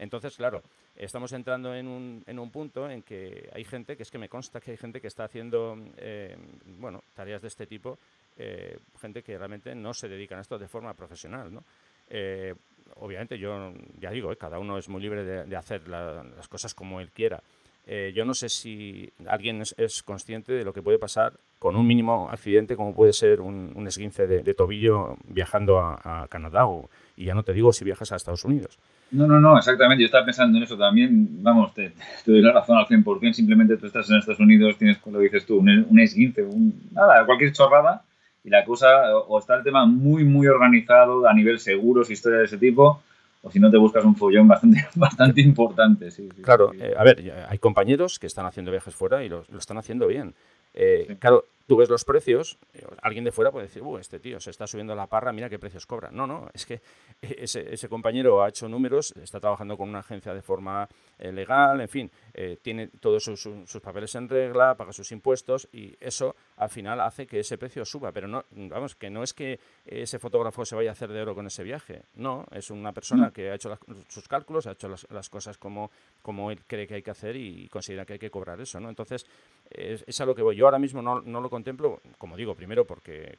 Entonces, 0.01 0.35
claro, 0.35 0.63
estamos 0.97 1.31
entrando 1.33 1.75
en 1.75 1.87
un, 1.87 2.25
en 2.27 2.39
un 2.39 2.51
punto 2.51 2.89
en 2.89 3.03
que 3.03 3.51
hay 3.53 3.65
gente, 3.65 3.99
que 3.99 4.03
es 4.03 4.11
que 4.11 4.17
me 4.17 4.31
consta 4.31 4.59
que 4.59 4.71
hay 4.71 4.79
gente 4.79 4.99
que 4.99 5.09
está 5.09 5.25
haciendo, 5.25 5.77
eh, 5.99 6.39
bueno, 6.79 7.05
tareas 7.13 7.43
de 7.43 7.49
este 7.49 7.67
tipo, 7.67 7.99
eh, 8.37 8.79
gente 9.01 9.23
que 9.23 9.37
realmente 9.37 9.75
no 9.75 9.95
se 9.95 10.09
dedica 10.09 10.39
a 10.39 10.41
esto 10.41 10.59
de 10.59 10.69
forma 10.69 10.95
profesional, 10.95 11.53
¿no? 11.53 11.65
Eh, 12.09 12.55
obviamente 12.97 13.39
yo, 13.39 13.73
ya 13.99 14.11
digo, 14.11 14.35
cada 14.37 14.59
uno 14.59 14.79
es 14.79 14.89
muy 14.89 15.01
libre 15.01 15.25
de, 15.25 15.57
hacer 15.57 15.87
las 15.89 16.49
cosas 16.49 16.75
como 16.75 17.01
él 17.01 17.11
quiera. 17.11 17.43
yo 18.15 18.25
no 18.25 18.35
sé 18.35 18.49
si 18.49 19.13
alguien 19.27 19.63
es, 19.63 20.03
consciente 20.03 20.53
de 20.53 20.65
lo 20.65 20.73
que 20.73 20.83
puede 20.83 20.99
pasar 20.99 21.33
con 21.59 21.77
un 21.77 21.87
mínimo 21.87 22.29
accidente 22.31 22.77
como 22.77 22.95
puede 22.95 23.13
ser 23.13 23.41
un, 23.41 23.87
esguince 23.87 24.27
de, 24.27 24.55
tobillo 24.55 25.17
viajando 25.29 25.79
a, 25.79 26.23
a 26.23 26.29
Canadá 26.29 26.67
o, 26.67 26.91
y 27.17 27.27
ya 27.27 27.35
no 27.35 27.43
te 27.43 27.53
digo 27.53 27.73
si 27.73 27.85
viajas 27.85 28.11
a 28.13 28.17
Estados 28.17 28.45
Unidos. 28.45 28.79
No, 29.13 29.27
no, 29.27 29.41
no, 29.41 29.59
exactamente. 29.59 30.03
Yo 30.03 30.07
estaba 30.07 30.25
pensando 30.25 30.57
en 30.57 30.65
eso 30.65 30.77
también. 30.77 31.43
Vamos, 31.43 31.75
te, 31.75 31.93
doy 32.25 32.41
la 32.41 32.53
razón 32.53 32.79
al 32.79 32.87
100%. 32.87 33.33
Simplemente 33.33 33.77
tú 33.77 33.87
estás 33.87 34.09
en 34.11 34.19
Estados 34.19 34.41
Unidos, 34.41 34.77
tienes, 34.79 34.99
como 34.99 35.19
dices 35.19 35.45
tú, 35.47 35.59
un, 35.59 36.01
esguince, 36.01 36.43
un, 36.43 36.89
nada, 36.93 37.27
cualquier 37.27 37.53
chorrada. 37.53 38.05
Y 38.45 38.51
la 38.51 38.65
cosa, 38.65 39.17
o, 39.17 39.39
está 39.39 39.57
el 39.57 39.63
tema 39.63 39.85
muy, 39.87 40.25
muy 40.25 40.47
organizado 40.47 41.27
a 41.29 41.35
nivel 41.35 41.61
seguros, 41.61 42.11
historia 42.11 42.39
de 42.39 42.45
ese 42.45 42.59
tipo, 42.59 43.03
o 43.43 43.51
si 43.51 43.59
no 43.59 43.71
te 43.71 43.77
buscas 43.77 44.05
un 44.05 44.17
follón 44.17 44.49
bastante, 44.49 44.87
bastante 44.95 45.41
importante. 45.41 46.11
Sí, 46.11 46.29
claro, 46.43 46.73
eh, 46.75 46.95
a 46.97 47.05
ver, 47.05 47.47
hay 47.49 47.59
compañeros 47.59 48.19
que 48.19 48.27
están 48.27 48.47
haciendo 48.47 48.71
viajes 48.71 48.95
fuera 48.95 49.23
y 49.25 49.29
lo, 49.29 49.45
lo 49.51 49.59
están 49.59 49.79
haciendo 49.79 50.07
bien. 50.07 50.35
Eh, 50.75 51.17
claro, 51.19 51.45
tú 51.71 51.77
ves 51.77 51.89
los 51.89 52.05
precios, 52.05 52.59
eh, 52.75 52.85
alguien 53.01 53.23
de 53.23 53.31
fuera 53.31 53.53
puede 53.53 53.67
decir, 53.67 53.81
uh, 53.81 53.97
este 53.97 54.19
tío 54.19 54.41
se 54.41 54.51
está 54.51 54.67
subiendo 54.67 54.93
la 54.97 55.07
parra, 55.07 55.33
mira 55.33 55.49
qué 55.49 55.61
precios 55.61 55.87
cobra. 55.87 56.11
No, 56.11 56.27
no, 56.27 56.49
es 56.53 56.67
que 56.67 56.83
ese, 57.23 57.89
compañero 57.89 58.43
ha 58.43 58.49
hecho 58.49 58.69
números, 58.69 59.15
está 59.23 59.39
trabajando 59.39 59.77
con 59.77 59.89
una 59.89 60.01
agencia 60.01 60.35
de 60.35 60.43
forma 60.43 60.89
eh, 61.17 61.31
legal, 61.31 61.81
en 61.81 61.89
fin, 61.89 62.11
eh, 62.35 62.59
tiene 62.61 62.89
todos 62.89 63.23
sus, 63.23 63.49
papeles 63.81 64.17
en 64.17 64.29
regla, 64.29 64.75
paga 64.75 64.93
sus 64.93 65.13
impuestos 65.13 65.69
y 65.73 65.95
eso 66.01 66.35
al 66.57 66.71
final 66.71 67.01
hace 67.03 67.25
que 67.25 67.39
ese 67.39 67.57
precio 67.57 67.85
suba. 67.85 68.11
Pero 68.11 68.27
no, 68.27 68.45
vamos, 68.51 68.97
que 68.97 69.09
no 69.09 69.23
es 69.23 69.33
que 69.33 69.61
ese 69.87 70.19
fotógrafo 70.19 70.65
se 70.65 70.75
vaya 70.75 70.91
a 70.91 70.93
hacer 70.95 71.13
de 71.13 71.23
oro 71.23 71.37
con 71.37 71.47
ese 71.47 71.63
viaje, 71.63 72.03
no, 72.15 72.47
es 72.51 72.73
una 72.73 72.93
persona 72.93 73.31
que 73.31 73.49
ha 73.49 73.55
hecho 73.55 73.79
sus 74.09 74.27
cálculos, 74.27 74.67
ha 74.67 74.73
hecho 74.73 74.89
las, 74.89 75.31
cosas 75.31 75.57
como, 75.57 75.93
como 76.21 76.51
él 76.51 76.65
cree 76.67 76.89
que 76.89 76.95
hay 76.95 77.03
que 77.03 77.13
hacer 77.13 77.37
y 77.37 77.69
considera 77.69 78.05
que 78.05 78.15
hay 78.15 78.19
que 78.19 78.31
cobrar 78.33 78.61
eso, 78.61 78.81
¿no? 78.81 78.89
Entonces, 78.89 79.25
es, 79.71 80.03
es 80.05 80.21
a 80.21 80.27
lo 80.27 80.35
que 80.35 80.43
voy. 80.43 80.57
Yo 80.57 80.65
ahora 80.65 80.81
mismo 80.81 81.01
no, 81.01 81.21
no 81.21 81.41
lo 81.41 81.49
contemplo, 81.61 82.01
como 82.17 82.37
digo, 82.37 82.55
primero 82.55 82.87
porque 82.87 83.39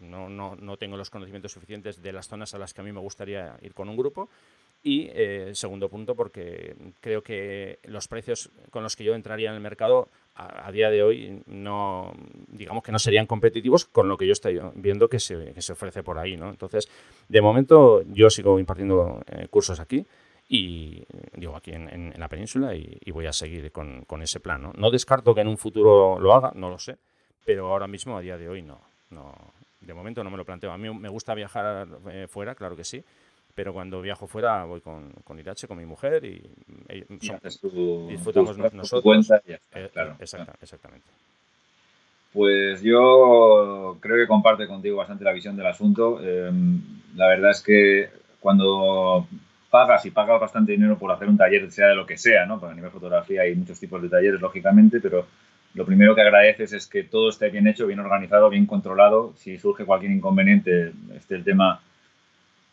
no, 0.00 0.28
no, 0.28 0.54
no, 0.56 0.76
tengo 0.76 0.96
los 0.96 1.10
conocimientos 1.10 1.52
suficientes 1.52 2.02
de 2.02 2.12
las 2.12 2.28
zonas 2.28 2.54
a 2.54 2.58
las 2.58 2.74
que 2.74 2.80
a 2.82 2.84
mí 2.84 2.92
me 2.92 3.00
gustaría 3.00 3.56
ir 3.62 3.72
con 3.74 3.88
un 3.88 3.96
grupo. 3.96 4.28
Y 4.82 5.08
eh, 5.12 5.50
segundo 5.54 5.88
punto, 5.88 6.14
porque 6.14 6.76
creo 7.00 7.22
que 7.22 7.80
los 7.84 8.06
precios 8.06 8.50
con 8.70 8.82
los 8.82 8.94
que 8.94 9.02
yo 9.02 9.14
entraría 9.14 9.48
en 9.48 9.56
el 9.56 9.60
mercado 9.60 10.08
a, 10.36 10.70
día 10.70 10.88
de 10.88 11.02
hoy 11.02 11.42
no, 11.46 12.14
digamos 12.46 12.84
que 12.84 12.92
no 12.92 13.00
serían 13.00 13.26
competitivos 13.26 13.86
con 13.86 14.08
lo 14.08 14.16
que 14.16 14.26
yo 14.26 14.32
estoy 14.32 14.60
viendo 14.76 15.08
que 15.08 15.18
se, 15.18 15.52
que 15.52 15.62
se 15.62 15.72
ofrece 15.72 16.04
por 16.04 16.18
ahí. 16.18 16.36
¿no? 16.36 16.50
Entonces, 16.50 16.88
de 17.28 17.40
momento 17.40 18.02
yo 18.02 18.30
sigo 18.30 18.60
impartiendo 18.60 19.20
eh, 19.26 19.48
cursos 19.48 19.80
aquí 19.80 20.06
y 20.48 21.02
digo 21.34 21.56
aquí 21.56 21.72
en, 21.72 22.14
la 22.16 22.28
península 22.28 22.74
y, 22.74 23.10
voy 23.10 23.26
a 23.26 23.32
seguir 23.32 23.70
con, 23.72 24.04
con 24.04 24.22
ese 24.22 24.38
plan. 24.38 24.72
¿no? 24.74 24.90
descarto 24.90 25.34
que 25.34 25.42
en 25.42 25.48
un 25.48 25.58
futuro 25.58 26.18
lo 26.18 26.34
haga, 26.34 26.52
no 26.54 26.70
lo 26.70 26.78
sé, 26.78 26.96
pero 27.48 27.72
ahora 27.72 27.86
mismo, 27.86 28.14
a 28.14 28.20
día 28.20 28.36
de 28.36 28.46
hoy, 28.46 28.60
no. 28.60 28.78
no 29.08 29.34
de 29.80 29.94
momento 29.94 30.22
no 30.22 30.28
me 30.28 30.36
lo 30.36 30.44
planteo. 30.44 30.70
A 30.70 30.76
mí 30.76 30.92
me 30.92 31.08
gusta 31.08 31.32
viajar 31.32 31.88
eh, 32.10 32.26
fuera, 32.28 32.54
claro 32.54 32.76
que 32.76 32.84
sí, 32.84 33.02
pero 33.54 33.72
cuando 33.72 34.02
viajo 34.02 34.26
fuera 34.26 34.64
voy 34.64 34.82
con, 34.82 35.10
con 35.24 35.38
Irache, 35.38 35.66
con 35.66 35.78
mi 35.78 35.86
mujer 35.86 36.26
y, 36.26 36.42
disfrutamos 38.06 38.58
nosotros. 38.74 39.30
Eh, 39.46 39.88
claro, 39.94 40.16
Exactamente. 40.20 41.06
Pues 42.34 42.82
yo 42.82 43.96
creo 43.98 44.16
que 44.16 44.26
comparte 44.26 44.66
contigo 44.66 44.98
bastante 44.98 45.24
la 45.24 45.32
visión 45.32 45.56
del 45.56 45.68
asunto. 45.68 46.20
Em, 46.22 46.82
la 47.16 47.28
verdad 47.28 47.52
es 47.52 47.62
que 47.62 48.10
cuando 48.40 49.26
pagas 49.70 50.04
y 50.04 50.10
pagas 50.10 50.38
bastante 50.38 50.72
dinero 50.72 50.98
por 50.98 51.10
hacer 51.10 51.28
un 51.28 51.38
taller, 51.38 51.72
sea 51.72 51.86
de 51.86 51.94
lo 51.94 52.04
que 52.04 52.18
sea, 52.18 52.44
¿no? 52.44 52.60
Porque 52.60 52.72
a 52.72 52.76
nivel 52.76 52.90
fotografía 52.90 53.40
hay 53.40 53.54
muchos 53.54 53.80
tipos 53.80 54.02
de 54.02 54.10
talleres, 54.10 54.38
lógicamente, 54.38 55.00
pero 55.00 55.26
lo 55.74 55.84
primero 55.84 56.14
que 56.14 56.22
agradeces 56.22 56.72
es 56.72 56.86
que 56.86 57.04
todo 57.04 57.28
esté 57.28 57.50
bien 57.50 57.68
hecho, 57.68 57.86
bien 57.86 58.00
organizado, 58.00 58.48
bien 58.50 58.66
controlado. 58.66 59.34
Si 59.36 59.58
surge 59.58 59.84
cualquier 59.84 60.12
inconveniente, 60.12 60.92
esté 61.14 61.36
el 61.36 61.44
tema, 61.44 61.80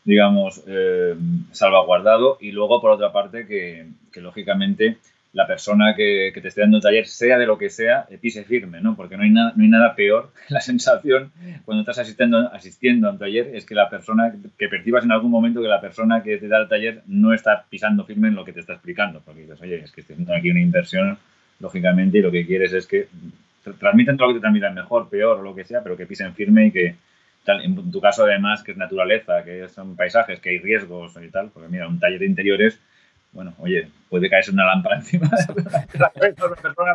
digamos, 0.03 0.63
eh, 0.67 1.15
salvaguardado. 1.51 2.37
Y 2.39 2.51
luego, 2.51 2.81
por 2.81 2.91
otra 2.91 3.11
parte, 3.11 3.45
que, 3.45 3.85
lógicamente 4.21 4.97
la 5.33 5.45
persona 5.45 5.93
que, 5.97 6.31
te 6.33 6.47
esté 6.47 6.61
dando 6.61 6.77
el 6.77 6.83
taller, 6.83 7.05
sea 7.07 7.37
de 7.37 7.45
lo 7.45 7.57
que 7.57 7.69
sea, 7.69 8.07
pise 8.21 8.45
firme, 8.45 8.79
¿no? 8.79 8.95
Porque 8.95 9.17
no 9.17 9.23
hay 9.23 9.31
nada, 9.31 9.51
no 9.57 9.63
hay 9.63 9.91
peor. 9.97 10.31
La 10.47 10.61
sensación 10.61 11.33
cuando 11.65 11.81
estás 11.81 11.99
asistiendo, 11.99 12.49
asistiendo 12.53 13.09
a 13.09 13.11
un 13.11 13.19
taller 13.19 13.53
es 13.53 13.65
que 13.65 13.75
la 13.75 13.89
persona, 13.89 14.33
que 14.57 14.69
percibas 14.69 15.03
en 15.03 15.11
algún 15.11 15.29
momento 15.29 15.61
que 15.61 15.67
la 15.67 15.81
persona 15.81 16.23
que 16.23 16.37
te 16.37 16.47
da 16.47 16.59
el 16.59 16.69
taller 16.69 17.03
no 17.07 17.33
está 17.33 17.65
pisando 17.69 18.05
firme 18.05 18.29
en 18.29 18.35
lo 18.35 18.45
que 18.45 18.53
te 18.53 18.61
está 18.61 18.73
explicando. 18.73 19.21
Porque 19.25 19.41
dices, 19.41 19.61
oye, 19.61 19.81
es 19.83 19.91
que 19.91 19.99
estoy 19.99 20.13
haciendo 20.13 20.33
aquí 20.33 20.49
una 20.51 20.61
inversión 20.61 21.19
lógicamente, 21.59 22.17
y 22.17 22.21
lo 22.21 22.31
que 22.31 22.45
quieres 22.45 22.73
es 22.73 22.87
que 22.87 23.07
transmiten 23.79 24.17
todo 24.17 24.27
lo 24.27 24.33
que 24.33 24.39
te 24.39 24.41
transmitan 24.41 24.73
mejor, 24.73 25.09
peor 25.09 25.43
lo 25.43 25.55
que 25.55 25.63
sea, 25.63 25.81
pero 25.81 25.97
que 25.97 26.05
pisen 26.05 26.33
firme 26.33 26.67
y 26.67 26.71
que, 26.71 26.95
tal, 27.43 27.63
en 27.63 27.91
tu 27.91 28.01
caso 28.01 28.23
además, 28.23 28.63
que 28.63 28.71
es 28.71 28.77
naturaleza, 28.77 29.43
que 29.43 29.67
son 29.69 29.95
paisajes, 29.95 30.39
que 30.39 30.51
hay 30.51 30.59
riesgos 30.59 31.13
y 31.21 31.29
tal, 31.29 31.49
porque 31.49 31.69
mira, 31.69 31.87
un 31.87 31.99
taller 31.99 32.19
de 32.19 32.25
interiores, 32.25 32.79
bueno, 33.31 33.53
oye, 33.59 33.87
puede 34.09 34.29
caerse 34.29 34.51
una 34.51 34.65
lámpara 34.65 34.95
encima 34.97 35.29
de 35.29 35.99
la 35.99 36.11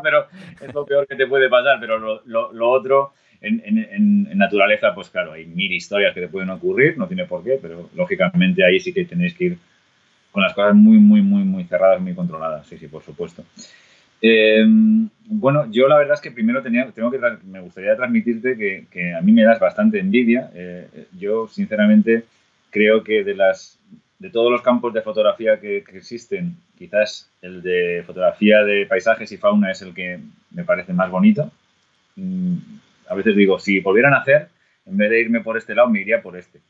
pero 0.02 0.26
es 0.60 0.74
lo 0.74 0.86
peor 0.86 1.06
que 1.06 1.16
te 1.16 1.26
puede 1.26 1.48
pasar, 1.48 1.78
pero 1.80 1.98
lo, 1.98 2.52
lo, 2.52 2.70
otro... 2.70 3.12
En, 3.42 3.62
en, 3.64 4.36
naturaleza, 4.36 4.94
pues 4.94 5.08
claro, 5.08 5.32
hay 5.32 5.46
mil 5.46 5.72
historias 5.72 6.12
que 6.12 6.20
te 6.20 6.28
pueden 6.28 6.50
ocurrir, 6.50 6.98
no 6.98 7.06
tiene 7.06 7.24
por 7.24 7.42
qué, 7.42 7.58
pero 7.60 7.88
lógicamente 7.94 8.62
ahí 8.62 8.78
sí 8.80 8.92
que 8.92 9.06
tenéis 9.06 9.34
que 9.34 9.44
ir 9.44 9.58
con 10.30 10.42
las 10.42 10.52
cosas 10.52 10.74
muy, 10.74 10.98
muy, 10.98 11.22
muy, 11.22 11.42
muy 11.44 11.64
cerradas, 11.64 12.00
muy 12.00 12.14
controladas, 12.14 12.66
sí, 12.66 12.76
sí, 12.76 12.86
por 12.86 13.02
supuesto. 13.02 13.44
Eh, 14.22 14.64
bueno, 15.32 15.70
yo 15.70 15.86
la 15.86 15.96
verdad 15.96 16.14
es 16.14 16.20
que 16.20 16.32
primero 16.32 16.62
tenía, 16.62 16.90
tengo 16.90 17.10
que, 17.10 17.20
me 17.44 17.60
gustaría 17.60 17.96
transmitirte 17.96 18.56
que, 18.90 19.14
a 19.14 19.20
mí 19.20 19.32
me 19.32 19.44
das 19.44 19.60
bastante 19.60 19.98
envidia. 20.00 20.50
Eh, 20.54 21.06
yo, 21.18 21.46
sinceramente, 21.48 22.24
creo 22.70 23.04
que 23.04 23.22
de, 23.22 23.34
las, 23.34 23.78
de 24.18 24.30
todos 24.30 24.50
los 24.50 24.62
campos 24.62 24.92
de 24.92 25.02
fotografía 25.02 25.60
que, 25.60 25.78
existen, 25.78 26.56
quizás 26.76 27.30
el 27.42 27.62
de 27.62 28.02
fotografía 28.06 28.64
de 28.64 28.86
paisajes 28.86 29.30
y 29.32 29.36
fauna 29.36 29.70
es 29.70 29.82
el 29.82 29.94
que 29.94 30.18
me 30.50 30.64
parece 30.64 30.92
más 30.92 31.10
bonito. 31.10 31.50
Mm, 32.16 32.56
a 33.08 33.14
veces 33.14 33.36
digo, 33.36 33.58
si 33.58 33.80
volvieran 33.80 34.14
a 34.14 34.18
hacer, 34.18 34.48
en 34.86 34.96
vez 34.96 35.10
de 35.10 35.20
irme 35.20 35.40
por 35.40 35.56
este 35.56 35.74
lado, 35.74 35.88
me 35.90 36.00
iría 36.00 36.22
por 36.22 36.36
este. 36.36 36.60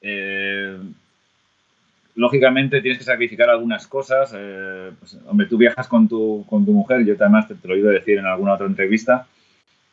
Eh, 0.00 0.78
lógicamente 2.16 2.80
tienes 2.80 2.98
que 2.98 3.04
sacrificar 3.04 3.48
algunas 3.48 3.86
cosas. 3.86 4.34
Eh, 4.36 4.90
pues, 4.98 5.16
hombre, 5.26 5.46
tú 5.46 5.56
viajas 5.56 5.86
con 5.86 6.08
tu, 6.08 6.44
con 6.48 6.64
tu 6.64 6.72
mujer, 6.72 7.04
yo 7.04 7.14
además 7.14 7.46
te, 7.46 7.54
lo 7.62 7.74
he 7.74 7.78
oído 7.78 7.90
decir 7.90 8.18
en 8.18 8.26
alguna 8.26 8.54
otra 8.54 8.66
entrevista, 8.66 9.28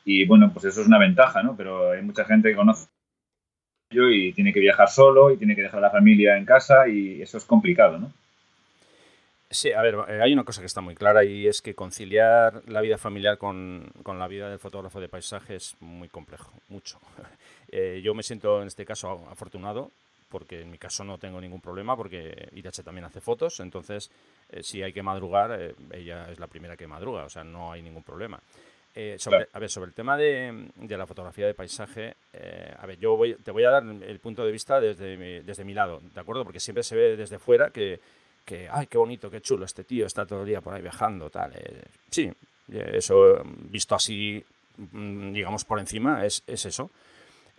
y 0.06 0.26
bueno, 0.26 0.52
pues 0.52 0.66
eso 0.66 0.82
es 0.82 0.88
una 0.88 0.98
ventaja, 0.98 1.44
¿no? 1.44 1.56
Pero 1.56 1.92
hay 1.92 2.02
mucha 2.02 2.26
gente 2.26 2.50
que 2.50 2.56
conoce 2.56 2.88
y 3.92 4.34
tiene 4.34 4.52
que 4.52 4.60
viajar 4.60 4.90
solo 4.90 5.32
y 5.32 5.38
tiene 5.38 5.56
que 5.56 5.62
dejar 5.62 5.78
a 5.78 5.84
la 5.84 5.92
familia 5.92 6.36
en 6.36 6.46
casa 6.46 6.88
y 6.88 7.22
eso 7.22 7.38
es 7.38 7.46
complicado, 7.46 8.00
¿no? 8.00 8.12
Sí, 9.52 9.72
a 9.72 9.84
ver, 9.84 9.96
eh, 10.08 10.20
hay 10.20 10.34
una 10.34 10.46
cosa 10.46 10.62
que 10.62 10.66
está 10.66 10.82
muy 10.82 10.96
clara 10.96 11.24
y 11.24 11.48
es 11.48 11.62
que 11.62 11.76
conciliar 11.76 12.64
la 12.68 12.82
vida 12.82 12.98
familiar 12.98 13.38
con, 13.38 13.92
con 14.02 14.18
la 14.18 14.28
vida 14.28 14.50
del 14.50 14.58
fotógrafo 14.58 15.00
de 15.00 15.10
paisaje 15.10 15.56
es 15.56 15.76
muy 15.80 16.10
complejo, 16.10 16.52
mucho. 16.70 17.00
Eh, 17.76 18.02
yo 18.04 18.14
me 18.14 18.22
siento 18.22 18.62
en 18.62 18.68
este 18.68 18.86
caso 18.86 19.26
afortunado 19.32 19.90
porque 20.34 20.62
en 20.62 20.72
mi 20.72 20.80
caso 20.80 21.04
no 21.04 21.20
tengo 21.20 21.40
ningún 21.40 21.62
problema 21.62 21.96
porque 21.96 22.50
Irache 22.54 22.82
también 22.82 23.06
hace 23.06 23.22
fotos, 23.22 23.60
entonces 23.60 24.10
eh, 24.50 24.64
si 24.64 24.82
hay 24.82 24.92
que 24.92 25.04
madrugar, 25.04 25.56
eh, 25.62 25.76
ella 25.92 26.32
es 26.32 26.40
la 26.40 26.48
primera 26.48 26.76
que 26.76 26.88
madruga, 26.88 27.26
o 27.26 27.30
sea, 27.30 27.44
no 27.44 27.72
hay 27.72 27.84
ningún 27.84 28.02
problema. 28.02 28.40
Eh, 28.96 29.16
a 29.54 29.60
ver, 29.60 29.70
sobre 29.70 29.90
el 29.90 29.94
tema 29.94 30.18
de, 30.18 30.72
la 30.90 31.06
fotografía 31.06 31.46
de 31.46 31.54
paisaje, 31.54 32.16
a 32.80 32.86
ver, 32.88 32.98
yo 32.98 33.16
te 33.44 33.52
voy 33.52 33.64
a 33.64 33.70
dar 33.70 33.84
el 33.84 34.20
punto 34.20 34.44
de 34.44 34.52
vista 34.52 34.82
desde 34.82 35.18
mi, 35.18 35.42
desde 35.42 35.64
mi 35.64 35.76
lado, 35.76 36.02
¿de 36.02 36.20
acuerdo? 36.20 36.44
Porque 36.44 36.60
siempre 36.60 36.84
se 36.84 36.96
ve 36.96 37.16
desde 37.16 37.38
fuera 37.38 37.70
que, 37.70 38.00
que, 38.44 38.68
ay, 38.72 38.88
qué 38.88 38.98
bonito, 38.98 39.30
qué 39.30 39.40
chulo, 39.40 39.66
este 39.66 39.84
tío 39.84 40.08
está 40.08 40.26
todo 40.26 40.42
el 40.42 40.48
día 40.48 40.62
por 40.62 40.74
ahí 40.74 40.82
viajando, 40.82 41.30
tal. 41.30 41.54
sí, 42.10 42.32
eso 42.72 43.44
visto 43.70 43.94
así, 43.94 44.44
mm, 44.78 45.32
digamos, 45.32 45.64
por 45.64 45.80
encima, 45.80 46.26
es, 46.26 46.42
es 46.48 46.66
eso. 46.66 46.90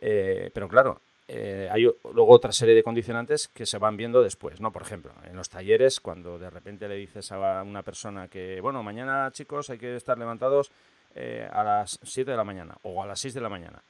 pero 0.00 0.68
claro, 0.68 1.00
eh, 1.26 1.68
hay 1.70 1.84
luego 1.84 2.28
otra 2.32 2.52
serie 2.52 2.74
de 2.74 2.82
condicionantes 2.82 3.48
que 3.48 3.64
se 3.64 3.78
van 3.78 3.96
viendo 3.96 4.22
después, 4.22 4.60
¿no? 4.60 4.72
Por 4.72 4.82
ejemplo, 4.82 5.12
en 5.24 5.36
los 5.36 5.48
talleres, 5.48 6.00
cuando 6.00 6.38
de 6.38 6.50
repente 6.50 6.86
le 6.86 6.96
dices 6.96 7.32
a 7.32 7.62
una 7.62 7.82
persona 7.82 8.28
que, 8.28 8.60
bueno, 8.60 8.82
mañana 8.82 9.30
chicos 9.32 9.70
hay 9.70 9.78
que 9.78 9.96
estar 9.96 10.18
levantados 10.18 10.70
eh, 11.14 11.48
a 11.50 11.64
las 11.64 11.98
7 12.02 12.30
de 12.30 12.36
la 12.36 12.44
mañana 12.44 12.76
o 12.82 13.02
a 13.02 13.06
las 13.06 13.20
6 13.20 13.34
de 13.34 13.40
la 13.40 13.48
mañana. 13.48 13.82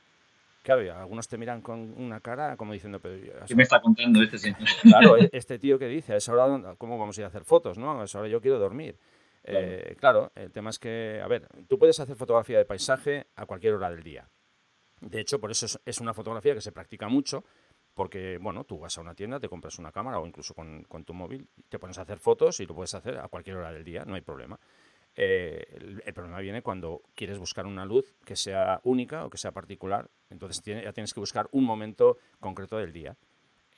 Claro, 0.62 0.95
algunos 0.97 1.29
te 1.29 1.37
miran 1.37 1.61
con 1.61 1.95
una 1.99 2.21
cara 2.21 2.57
como 2.57 2.73
diciendo, 2.73 3.00
pero... 3.00 3.45
¿Qué 3.47 3.55
me 3.55 3.64
está 3.64 3.81
contando 3.81 4.23
este 4.23 4.38
señor? 4.38 4.61
Claro, 4.83 5.19
e-, 5.19 5.29
este 5.33 5.59
tío 5.59 5.79
que 5.79 5.88
dice, 5.88 6.14
a 6.14 6.17
esa 6.17 6.33
hora, 6.33 6.75
¿cómo 6.79 6.99
vamos 6.99 7.19
a 7.19 7.21
ir 7.21 7.25
a 7.25 7.29
hacer 7.29 7.45
fotos, 7.45 7.76
no? 7.76 8.00
A 8.00 8.05
esa 8.05 8.21
hora 8.21 8.29
yo 8.29 8.41
quiero 8.41 8.59
dormir. 8.59 8.97
Eh, 9.43 9.95
claro. 9.99 10.33
el 10.35 10.50
tema 10.53 10.71
es 10.71 10.79
que, 10.79 11.21
a 11.23 11.29
ver, 11.29 11.49
tú 11.69 11.79
puedes 11.79 12.00
hacer 12.00 12.17
fotografía 12.17 12.57
de 12.57 12.64
paisaje 12.64 13.26
a 13.37 13.45
cualquier 13.45 13.75
hora 13.75 13.91
del 13.91 14.03
día. 14.03 14.26
De 15.05 15.21
hecho, 15.21 15.39
por 15.39 15.51
eso 15.51 15.67
es, 15.85 16.01
una 16.01 16.15
fotografía 16.15 16.55
que 16.55 16.61
se 16.61 16.73
practica 16.73 17.09
mucho, 17.09 17.45
porque, 17.95 18.39
bueno, 18.39 18.65
tú 18.65 18.79
vas 18.79 18.97
a 18.99 19.01
una 19.01 19.15
tienda, 19.15 19.39
te 19.39 19.49
compras 19.49 19.79
una 19.79 19.93
cámara 19.93 20.19
o 20.19 20.27
incluso 20.27 20.55
con, 20.55 21.05
tu 21.05 21.15
móvil, 21.15 21.47
te 21.69 21.79
pones 21.79 21.99
a 21.99 22.03
hacer 22.03 22.19
fotos 22.19 22.61
y 22.61 22.67
lo 22.67 22.75
puedes 22.75 22.95
hacer 22.95 23.19
a 23.19 23.29
cualquier 23.29 23.57
hora 23.57 23.73
del 23.73 23.85
día, 23.85 24.05
no 24.05 24.15
hay 24.15 24.23
problema. 24.23 24.59
Eh, 25.17 26.01
el, 26.05 26.13
problema 26.13 26.41
viene 26.41 26.63
cuando 26.63 27.03
quieres 27.15 27.39
buscar 27.39 27.67
una 27.67 27.85
luz 27.85 28.17
que 28.25 28.35
sea 28.35 28.81
única 28.83 29.25
o 29.25 29.31
que 29.31 29.39
sea 29.39 29.53
particular, 29.53 30.11
entonces 30.29 30.61
ya 30.65 30.93
tienes 30.93 31.15
que 31.15 31.21
buscar 31.21 31.49
un 31.53 31.65
momento 31.65 32.19
concreto 32.41 32.79
del 32.79 32.93
día. 32.93 33.17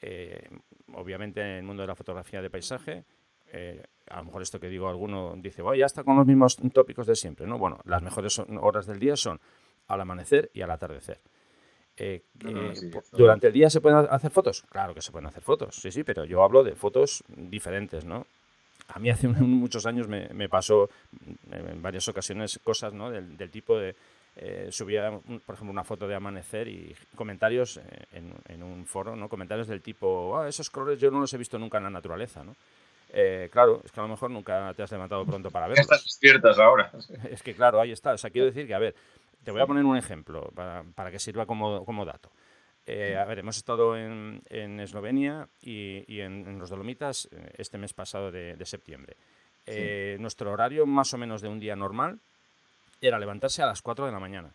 Eh, 0.01 0.49
obviamente 0.95 1.41
en 1.41 1.49
el 1.49 1.63
mundo 1.63 1.83
de 1.83 1.89
la 1.89 1.95
fotografía 1.95 2.41
de 2.41 2.51
paisaje 2.51 3.05
eh, 3.53 3.83
a 4.09 4.19
lo 4.19 4.25
mejor 4.25 4.43
esto 4.43 4.61
que 4.61 4.69
digo, 4.69 4.89
alguno 4.89 5.35
dice, 5.37 5.63
bueno, 5.63 5.77
ya 5.79 5.87
está 5.87 6.05
con 6.05 6.17
los 6.17 6.27
mismos 6.27 6.57
tópicos 6.73 7.07
de 7.07 7.17
siempre, 7.17 7.47
¿no? 7.47 7.59
Bueno, 7.59 7.79
las 7.85 8.03
mejores 8.03 8.39
horas 8.39 8.87
del 8.87 8.99
día 8.99 9.17
son 9.17 9.41
al 9.89 10.01
amanecer 10.01 10.51
y 10.55 10.63
al 10.63 10.71
atardecer. 10.71 11.19
Eh, 11.99 12.23
¿Durante 13.13 13.47
el 13.47 13.53
día 13.53 13.71
se 13.71 13.81
pueden 13.81 14.07
hacer 14.11 14.31
fotos? 14.31 14.63
Claro 14.69 14.95
que 14.95 15.01
se 15.01 15.11
pueden 15.11 15.27
hacer 15.27 15.43
fotos, 15.43 15.77
sí, 15.77 15.91
sí, 15.91 16.05
pero 16.05 16.25
yo 16.25 16.43
hablo 16.43 16.63
de 16.63 16.75
fotos 16.75 17.25
diferentes, 17.29 18.05
¿no? 18.05 18.27
A 18.89 18.99
mí 18.99 19.11
hace 19.11 19.29
muchos 19.29 19.87
años 19.87 20.07
me, 20.09 20.49
pasó 20.49 20.91
en 21.51 21.83
varias 21.83 22.07
ocasiones 22.09 22.61
cosas 22.63 22.93
¿no? 22.93 23.11
del, 23.11 23.51
tipo 23.51 23.79
de... 23.79 23.95
Eh, 24.39 24.69
subía, 24.71 25.11
por 25.47 25.55
ejemplo, 25.55 25.73
una 25.73 25.83
foto 25.83 26.07
de 26.07 26.15
amanecer 26.15 26.69
y 26.69 26.95
comentarios 27.15 27.81
en, 28.13 28.63
un 28.63 28.85
foro, 28.85 29.17
¿no? 29.17 29.31
Comentarios 29.31 29.67
del 29.67 29.81
tipo, 29.81 30.39
ah, 30.39 30.47
esos 30.47 30.69
colores 30.69 31.01
yo 31.01 31.11
no 31.11 31.21
los 31.21 31.33
he 31.33 31.39
visto 31.39 31.59
nunca 31.59 31.79
en 31.79 31.85
la 31.85 31.91
naturaleza, 31.91 32.45
¿no? 32.45 32.55
Eh, 33.13 33.49
claro, 33.51 33.81
es 33.83 33.93
que 33.93 34.01
a 34.01 34.03
lo 34.03 34.11
mejor 34.11 34.31
nunca 34.31 34.75
te 34.75 34.83
has 34.83 34.91
levantado 34.91 35.25
pronto 35.25 35.51
para 35.51 35.69
verlos. 35.69 35.85
Estás 35.85 36.05
despiertas 36.05 36.59
ahora. 36.59 36.91
Es 37.31 37.43
que 37.43 37.55
claro, 37.55 37.81
ahí 37.81 37.93
está. 37.93 38.13
O 38.13 38.19
sea, 38.19 38.29
quiero 38.29 38.47
decir 38.47 38.67
que, 38.67 38.75
a 38.75 38.79
ver, 38.79 38.95
te 39.47 39.53
voy 39.53 39.61
a 39.61 39.67
poner 39.67 39.85
un 39.85 39.97
ejemplo 39.97 40.51
para, 40.57 41.11
que 41.13 41.21
sirva 41.21 41.47
como, 41.47 41.85
como 41.85 42.05
dato. 42.05 42.33
Eh, 42.85 43.17
a 43.17 43.25
ver, 43.25 43.39
hemos 43.39 43.57
estado 43.57 43.97
en, 43.97 44.43
en 44.47 44.81
Eslovenia 44.81 45.49
y, 45.63 46.03
y 46.13 46.21
en, 46.21 46.59
los 46.59 46.69
Dolomitas 46.69 47.29
eh, 47.31 47.53
este 47.57 47.79
mes 47.79 47.95
pasado 47.95 48.33
de, 48.33 48.61
septiembre. 48.65 49.17
Nuestro 50.19 50.51
horario 50.51 50.85
más 50.85 51.15
o 51.15 51.19
menos 51.19 51.43
de 51.43 51.49
un 51.49 51.61
día 51.61 51.77
normal 51.77 52.19
era 53.01 53.21
levantarse 53.21 53.63
a 53.63 53.67
las 53.67 53.83
4 53.83 54.07
de 54.07 54.13
la 54.13 54.19
mañana. 54.19 54.51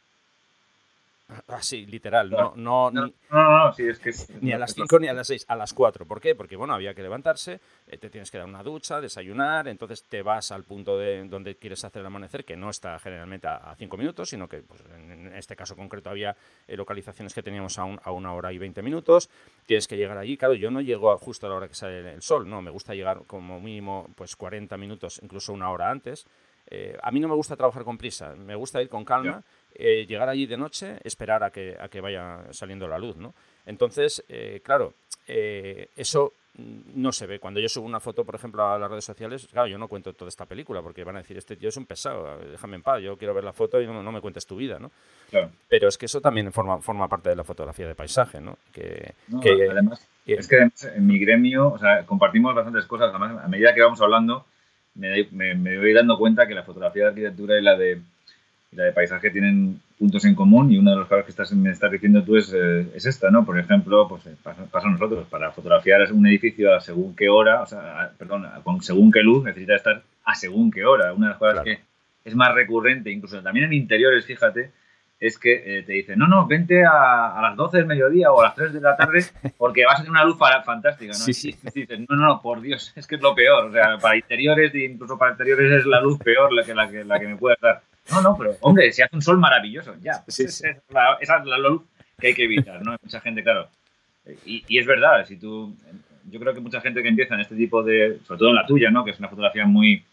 Así, 1.48 1.86
literal. 1.86 2.30
No, 2.30 2.54
no, 2.56 2.92
no, 2.92 3.12
no, 3.30 3.74
sí, 3.74 3.88
es 3.88 4.00
que 4.00 4.12
ni 4.42 4.52
a 4.52 4.58
las 4.58 4.74
5 4.74 5.00
ni 5.00 5.08
a 5.08 5.14
las 5.14 5.28
6, 5.28 5.46
a 5.48 5.56
las 5.56 5.74
4. 5.74 6.06
¿Por 6.06 6.20
qué? 6.20 6.36
Porque, 6.36 6.56
bueno, 6.56 6.74
había 6.74 6.94
que 6.94 7.02
levantarse, 7.02 7.60
eh, 7.88 7.98
te 7.98 8.10
tienes 8.10 8.32
que 8.32 8.38
dar 8.38 8.48
una 8.48 8.64
ducha, 8.64 9.00
desayunar, 9.00 9.68
entonces 9.68 10.04
te 10.04 10.22
vas 10.22 10.52
al 10.52 10.64
punto 10.64 10.98
de 10.98 11.28
donde 11.28 11.56
quieres 11.56 11.84
hacer 11.86 12.02
el 12.02 12.06
amanecer, 12.08 12.44
que 12.44 12.58
no 12.58 12.70
está 12.70 13.00
generalmente 13.00 13.48
a 13.48 13.76
5 13.78 13.98
minutos, 13.98 14.30
sino 14.30 14.48
que 14.48 14.62
pues, 14.62 14.82
en 14.94 15.34
este 15.36 15.56
caso 15.56 15.76
concreto 15.76 16.10
había 16.10 16.36
eh, 16.68 16.76
localizaciones 16.76 17.34
que 17.34 17.44
teníamos 17.44 17.80
a, 17.80 17.84
a, 17.84 18.12
una 18.12 18.34
hora 18.34 18.52
y 18.52 18.58
20 18.58 18.82
minutos. 18.82 19.30
Tienes 19.66 19.88
que 19.88 19.98
llegar 19.98 20.18
allí. 20.18 20.38
Claro, 20.38 20.54
yo 20.54 20.70
no 20.72 20.82
llego 20.82 21.18
justo 21.18 21.46
a 21.46 21.50
la 21.50 21.56
hora 21.56 21.68
que 21.68 21.76
sale 21.76 22.14
el 22.14 22.22
sol, 22.22 22.50
no, 22.50 22.62
me 22.62 22.72
gusta 22.72 22.94
llegar 22.94 23.24
como 23.26 23.60
mínimo 23.60 24.10
pues 24.16 24.36
40 24.36 24.76
minutos, 24.78 25.20
incluso 25.24 25.54
una 25.54 25.70
hora 25.72 25.90
antes. 25.90 26.28
Eh, 26.68 26.98
a 27.02 27.12
mí 27.12 27.20
no 27.20 27.28
me 27.28 27.36
gusta 27.36 27.56
trabajar 27.56 27.84
con 27.84 27.98
prisa, 27.98 28.36
me 28.36 28.56
gusta 28.56 28.82
ir 28.82 28.90
con 28.90 29.04
calma. 29.04 29.44
Eh, 29.76 30.06
llegar 30.06 30.30
allí 30.30 30.46
de 30.46 30.58
noche, 30.58 30.98
esperar 31.04 31.44
a 31.44 31.50
que, 31.50 31.78
a 31.80 31.88
que 31.88 32.02
vaya 32.02 32.42
saliendo 32.52 32.88
la 32.88 33.00
luz, 33.00 33.16
¿no? 33.18 33.34
Entonces, 33.66 34.24
eh, 34.28 34.62
claro, 34.64 34.94
eh, 35.28 35.88
eso 35.96 36.34
no 36.96 37.12
se 37.12 37.26
ve. 37.26 37.40
Cuando 37.40 37.60
yo 37.60 37.70
subo 37.70 37.86
una 37.86 38.00
foto, 38.00 38.26
por 38.26 38.36
ejemplo, 38.36 38.66
a 38.66 38.78
las 38.78 38.90
redes 38.90 39.06
sociales, 39.06 39.48
claro, 39.52 39.68
yo 39.68 39.78
no 39.78 39.88
cuento 39.88 40.14
toda 40.14 40.30
esta 40.30 40.46
película 40.46 40.82
porque 40.82 41.04
van 41.04 41.16
a 41.16 41.20
decir, 41.20 41.38
este 41.38 41.56
tío 41.56 41.70
es 41.70 41.78
un 41.78 41.86
pesado, 41.86 42.38
déjame 42.40 42.76
en 42.76 42.82
paz, 42.82 43.02
yo 43.02 43.18
quiero 43.18 43.34
ver 43.34 43.44
la 43.44 43.54
foto 43.54 43.82
y 43.82 43.88
no, 43.88 44.12
me 44.12 44.20
cuentes 44.20 44.46
tu 44.46 44.58
vida, 44.58 44.78
¿no? 44.78 44.92
Pero 45.70 45.88
es 45.88 45.98
que 45.98 46.08
eso 46.08 46.20
también 46.20 46.52
forma, 46.52 46.80
forma 46.82 47.08
parte 47.08 47.30
de 47.30 47.38
la 47.38 47.46
fotografía 47.46 47.88
de 47.88 47.96
paisaje, 47.96 48.42
¿no? 48.42 48.58
Que, 48.74 49.14
además, 49.70 50.06
es 50.26 50.48
que 50.48 50.58
en 50.58 51.08
mi 51.08 51.18
gremio, 51.20 51.70
o 51.70 51.80
sea, 51.80 52.06
compartimos 52.06 52.54
bastantes 52.54 52.86
cosas, 52.86 53.10
además, 53.10 53.44
a 53.44 53.48
medida 53.48 53.74
que 53.74 53.82
vamos 53.82 54.02
hablando, 54.02 54.46
me, 54.96 55.24
me 55.32 55.78
voy 55.80 55.94
dando 55.94 56.18
cuenta 56.18 56.48
que 56.48 56.54
la 56.54 56.64
fotografía 56.64 57.04
de 57.04 57.10
arquitectura 57.10 57.58
y 57.58 57.62
la 57.64 57.78
de 57.78 58.02
y 58.72 58.76
la 58.76 58.86
de 58.86 58.94
paisaje 58.94 59.30
tienen 59.30 59.82
puntos 60.00 60.24
en 60.26 60.34
común 60.34 60.72
y 60.72 60.78
una 60.78 60.92
de 60.92 60.98
las 60.98 61.08
cosas 61.08 61.26
que 61.26 61.32
estás, 61.32 61.52
me 61.54 61.72
estás 61.72 61.92
diciendo 61.92 62.24
tú 62.24 62.38
es, 62.38 62.54
eh, 62.54 62.88
es 62.96 63.06
esta, 63.06 63.30
¿no? 63.30 63.46
Por 63.46 63.60
ejemplo, 63.60 64.08
pues 64.08 64.26
eh, 64.28 64.36
pasa, 64.42 64.64
a 64.72 64.90
nosotros, 64.90 65.28
para 65.30 65.52
fotografiar 65.52 66.12
un 66.14 66.26
edificio 66.28 66.74
a 66.74 66.80
según 66.80 67.16
qué 67.16 67.30
hora, 67.30 67.62
o 67.62 67.66
sea, 67.66 68.12
perdón, 68.18 68.48
con 68.64 68.82
según 68.82 69.12
qué 69.12 69.22
luz, 69.22 69.44
necesita 69.44 69.76
estar 69.76 70.02
a 70.24 70.36
según 70.36 70.72
qué 70.72 70.86
hora. 70.86 71.14
Una 71.14 71.28
de 71.28 71.32
las 71.32 71.40
cosas 71.40 71.64
que 71.64 71.80
es 72.24 72.36
más 72.36 72.54
recurrente, 72.54 73.12
incluso 73.12 73.42
también 73.42 73.66
en 73.66 73.74
interiores, 73.74 74.26
fíjate, 74.26 74.72
es 75.20 75.38
que 75.38 75.54
eh, 75.54 75.84
te 75.84 75.94
dicen, 75.94 76.18
no, 76.18 76.28
no, 76.28 76.48
vente 76.48 76.84
a, 76.84 77.38
a, 77.38 77.42
las 77.44 77.56
12 77.56 77.78
del 77.78 77.86
mediodía 77.86 78.32
o 78.32 78.42
a 78.42 78.46
las 78.46 78.56
3 78.56 78.74
de 78.74 78.82
la 78.82 78.96
tarde 78.96 79.24
porque 79.58 79.86
vas 79.86 80.00
a 80.00 80.04
tener 80.04 80.12
una 80.12 80.26
luz 80.26 80.38
fantástica, 80.38 81.12
¿no? 81.12 81.14
Sí, 81.14 81.34
sí. 81.34 81.56
Y 81.76 81.82
dices, 81.82 82.00
no, 82.00 82.16
no, 82.16 82.26
no, 82.26 82.42
por 82.42 82.60
Dios, 82.60 82.92
es 82.96 83.06
que 83.06 83.16
es 83.16 83.22
lo 83.22 83.36
peor. 83.36 83.66
O 83.66 83.72
sea, 83.72 83.98
para 84.00 84.16
interiores, 84.16 84.74
incluso 84.74 85.18
para 85.18 85.32
interiores 85.34 85.72
es 85.72 85.86
la 85.86 86.02
luz 86.02 86.18
peor 86.18 86.52
la 86.52 86.64
que, 86.64 86.74
la 86.74 86.90
que, 86.90 87.04
la 87.04 87.20
que 87.20 87.28
me 87.28 87.36
puede 87.38 87.56
dar. 87.62 87.84
No, 88.10 88.22
no, 88.22 88.38
pero 88.38 88.56
hombre, 88.62 88.92
si 88.92 89.02
hace 89.02 89.16
un 89.16 89.22
sol 89.22 89.38
maravilloso, 89.38 89.96
ya. 90.02 90.24
esa 90.28 90.70
es 90.70 91.46
la 91.46 91.58
luz 91.58 91.84
que 92.20 92.28
hay 92.28 92.34
que 92.34 92.44
evitar, 92.44 92.84
¿no? 92.84 92.96
Mucha 93.02 93.20
gente, 93.20 93.44
claro. 93.44 93.68
Y, 94.46 94.64
y, 94.68 94.80
es 94.80 94.86
verdad, 94.86 95.26
si 95.26 95.38
tú. 95.38 95.76
Yo 96.30 96.40
creo 96.40 96.54
que 96.54 96.62
mucha 96.62 96.80
gente 96.80 97.02
que 97.02 97.10
empieza 97.10 97.34
en 97.34 97.42
este 97.42 97.56
tipo 97.56 97.84
de. 97.84 98.20
Sobre 98.26 98.38
todo 98.38 98.50
en 98.50 98.56
la 98.56 98.66
tuya, 98.66 98.92
¿no? 98.92 99.04
Que 99.04 99.12
es 99.12 99.20
una 99.20 99.28
fotografía 99.28 99.66
muy. 99.66 100.04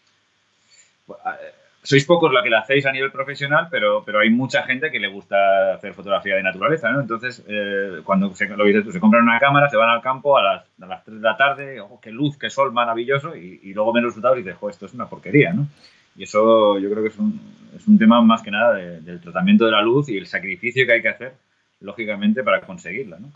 Sois 1.83 2.05
pocos 2.05 2.33
la 2.33 2.43
que 2.43 2.51
la 2.51 2.61
hacéis 2.61 2.85
a 2.87 2.93
nivel 2.93 3.11
profesional, 3.11 3.69
pero, 3.71 4.03
pero 4.05 4.21
hay 4.21 4.29
mucha 4.29 4.63
gente 4.65 4.91
que 4.91 4.99
le 4.99 5.09
gusta 5.09 5.75
hacer 5.75 5.95
fotografía 5.95 6.35
de 6.35 6.43
naturaleza, 6.43 6.91
¿no? 6.91 7.01
Entonces, 7.01 7.45
eh, 7.49 8.01
cuando 8.05 8.35
se, 8.35 8.47
lo 8.49 8.65
dices 8.65 8.85
tú, 8.85 8.93
se 8.93 9.01
compran 9.01 9.23
una 9.23 9.39
cámara, 9.39 9.71
se 9.71 9.77
van 9.77 9.89
al 9.89 10.03
campo 10.03 10.37
a 10.37 10.43
las, 10.43 10.65
a 10.83 10.87
las 10.87 11.05
3 11.05 11.19
de 11.19 11.23
la 11.23 11.37
tarde, 11.37 11.81
oh, 11.81 11.99
qué 12.01 12.11
luz, 12.11 12.37
qué 12.37 12.51
sol 12.51 12.73
maravilloso, 12.73 13.35
y, 13.37 13.61
y 13.63 13.73
luego 13.73 13.93
ven 13.93 14.03
los 14.03 14.13
resultados 14.13 14.39
y 14.39 14.43
dices, 14.43 14.59
jo, 14.59 14.69
esto 14.69 14.85
es 14.85 14.93
una 14.93 15.09
porquería, 15.09 15.53
¿no? 15.53 15.67
Y 16.19 16.25
eso 16.25 16.81
yo 16.81 16.91
creo 16.91 17.03
que 17.05 17.11
es 17.11 17.19
un, 17.19 17.41
es 17.77 17.87
un 17.87 17.97
tema 17.97 18.21
más 18.21 18.43
que 18.43 18.51
nada 18.51 18.75
del 18.75 19.21
tratamiento 19.21 19.65
de 19.65 19.71
la 19.71 19.83
luz 19.83 20.09
y 20.09 20.17
el 20.17 20.27
sacrificio 20.27 20.85
que 20.85 20.93
hay 20.93 21.01
que 21.01 21.09
hacer, 21.09 21.35
lógicamente, 21.79 22.43
para 22.43 22.61
conseguirla, 22.61 23.21
¿no? 23.21 23.31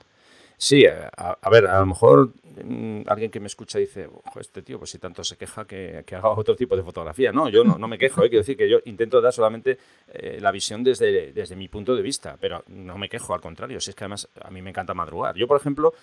Sí, 0.56 0.84
a, 0.86 1.50
ver, 1.50 1.66
a 1.66 1.80
lo 1.80 1.86
mejor 1.86 2.34
mm, 2.64 3.02
alguien 3.06 3.30
que 3.30 3.40
me 3.40 3.46
escucha 3.46 3.78
dice, 3.78 4.08
este 4.38 4.62
tío, 4.62 4.78
pues 4.78 4.90
si 4.90 4.98
tanto 4.98 5.24
se 5.24 5.36
queja 5.36 5.64
que, 5.64 6.04
haga 6.12 6.28
otro 6.30 6.54
tipo 6.54 6.76
de 6.76 6.82
fotografía. 6.82 7.32
No, 7.32 7.48
yo 7.48 7.64
no, 7.64 7.88
me 7.88 7.98
quejo, 7.98 8.24
¿eh? 8.24 8.28
quiero 8.28 8.42
decir 8.42 8.56
que 8.56 8.68
yo 8.68 8.78
intento 8.84 9.20
dar 9.20 9.32
solamente 9.32 9.78
eh, 10.12 10.38
la 10.40 10.52
visión 10.52 10.84
desde, 10.84 11.32
desde 11.32 11.56
mi 11.56 11.68
punto 11.68 11.96
de 11.96 12.02
vista, 12.02 12.36
pero 12.40 12.62
no 12.68 12.98
me 12.98 13.08
quejo, 13.08 13.34
al 13.34 13.40
contrario, 13.40 13.80
si 13.80 13.90
es 13.90 13.96
que 13.96 14.04
además 14.04 14.28
a 14.40 14.50
mí 14.50 14.62
me 14.62 14.70
encanta 14.70 14.94
madrugar. 14.94 15.36
Yo, 15.36 15.48
por 15.48 15.58
ejemplo, 15.58 15.94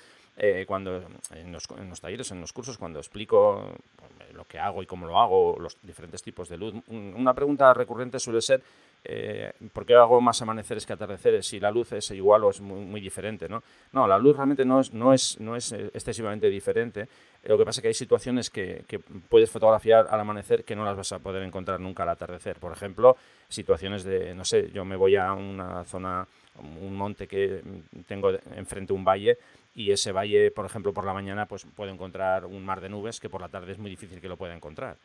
eh, 0.41 0.63
cuando 0.65 1.03
en 1.31 1.51
los, 1.51 1.65
en 1.77 1.89
los, 1.89 1.99
talleres, 1.99 2.31
en 2.31 2.39
los 2.39 2.53
cursos, 2.53 2.77
cuando 2.77 2.99
explico 2.99 3.73
pues, 3.97 4.33
lo 4.33 4.45
que 4.45 4.57
hago 4.57 4.81
y 4.81 4.85
cómo 4.85 5.05
lo 5.05 5.19
hago, 5.19 5.57
los 5.59 5.77
diferentes 5.83 6.21
tipos 6.21 6.47
de 6.47 6.55
luz, 6.55 6.73
una 6.87 7.33
pregunta 7.33 7.73
recurrente 7.73 8.19
suele 8.19 8.41
ser 8.41 8.63
eh, 9.03 9.51
¿por 9.71 9.85
qué 9.85 9.95
hago 9.95 10.19
más 10.19 10.41
amaneceres 10.41 10.85
que 10.85 10.93
atardeceres 10.93 11.47
si 11.47 11.59
la 11.59 11.71
luz 11.71 11.93
es 11.93 12.11
igual 12.11 12.43
o 12.43 12.49
es 12.49 12.61
muy, 12.61 12.85
muy 12.85 13.01
diferente? 13.01 13.49
¿no? 13.49 13.63
no, 13.91 14.07
la 14.07 14.17
luz 14.17 14.35
realmente 14.35 14.63
no 14.63 14.79
es, 14.79 14.93
no 14.93 15.13
es, 15.13 15.39
no 15.41 15.57
es 15.57 15.73
eh, 15.73 15.91
excesivamente 15.93 16.49
diferente. 16.49 17.09
Lo 17.43 17.57
que 17.57 17.65
pasa 17.65 17.79
es 17.79 17.81
que 17.81 17.87
hay 17.89 17.93
situaciones 17.93 18.49
que, 18.49 18.83
que, 18.87 18.99
puedes 18.99 19.49
fotografiar 19.51 20.07
al 20.09 20.19
amanecer 20.19 20.63
que 20.63 20.75
no 20.75 20.83
las 20.83 20.97
vas 20.97 21.11
a 21.13 21.19
poder 21.19 21.43
encontrar 21.43 21.79
nunca 21.79 22.03
al 22.03 22.09
atardecer. 22.09 22.57
Por 22.57 22.71
ejemplo, 22.71 23.15
situaciones 23.47 24.03
de, 24.03 24.33
no 24.35 24.43
sé, 24.43 24.69
yo 24.71 24.83
me 24.83 24.97
voy 24.97 25.15
a 25.15 25.33
una 25.33 25.85
zona, 25.85 26.27
un 26.57 26.95
monte 26.95 27.27
que 27.27 27.61
tengo 28.07 28.31
enfrente 28.55 28.91
un 28.91 29.05
valle 29.05 29.37
y 29.75 29.91
ese 29.91 30.11
valle, 30.11 30.51
por 30.51 30.65
ejemplo, 30.65 30.93
por 30.93 31.05
la 31.05 31.13
mañana, 31.13 31.45
pues 31.45 31.65
puede 31.75 31.91
encontrar 31.91 32.45
un 32.45 32.65
mar 32.65 32.81
de 32.81 32.89
nubes 32.89 33.19
que 33.19 33.29
por 33.29 33.41
la 33.41 33.49
tarde 33.49 33.71
es 33.71 33.77
muy 33.77 33.89
difícil 33.89 34.19
que 34.19 34.27
lo 34.27 34.37
pueda 34.37 34.55
encontrar. 34.55 34.97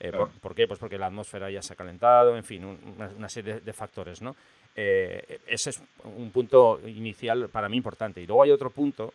Eh, 0.00 0.12
por, 0.40 0.54
qué? 0.54 0.66
Pues 0.66 0.80
porque 0.80 0.98
la 0.98 1.06
atmósfera 1.06 1.50
ya 1.50 1.62
se 1.62 1.74
ha 1.74 1.76
calentado, 1.76 2.36
en 2.36 2.42
fin, 2.42 2.64
una, 2.64 3.28
serie 3.28 3.60
de, 3.60 3.72
factores, 3.72 4.20
¿no? 4.20 4.34
Eh, 4.74 5.40
ese 5.46 5.70
es 5.70 5.82
un 6.04 6.30
punto 6.30 6.80
inicial 6.86 7.48
para 7.48 7.68
mí 7.68 7.76
importante. 7.76 8.20
Y 8.20 8.26
luego 8.26 8.42
hay 8.42 8.50
otro 8.50 8.70
punto 8.70 9.12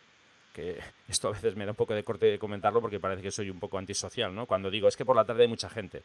que 0.54 0.78
esto 1.08 1.28
a 1.28 1.32
veces 1.32 1.56
me 1.56 1.64
da 1.64 1.72
un 1.72 1.76
poco 1.76 1.94
de 1.94 2.04
corte 2.04 2.26
de 2.26 2.38
comentarlo 2.38 2.80
porque 2.80 3.00
parece 3.00 3.22
que 3.22 3.30
soy 3.30 3.50
un 3.50 3.60
poco 3.60 3.76
antisocial, 3.76 4.34
¿no? 4.34 4.46
Cuando 4.46 4.70
digo, 4.70 4.88
es 4.88 4.96
que 4.96 5.04
por 5.04 5.16
la 5.16 5.24
tarde 5.24 5.42
hay 5.42 5.48
mucha 5.48 5.68
gente. 5.68 6.02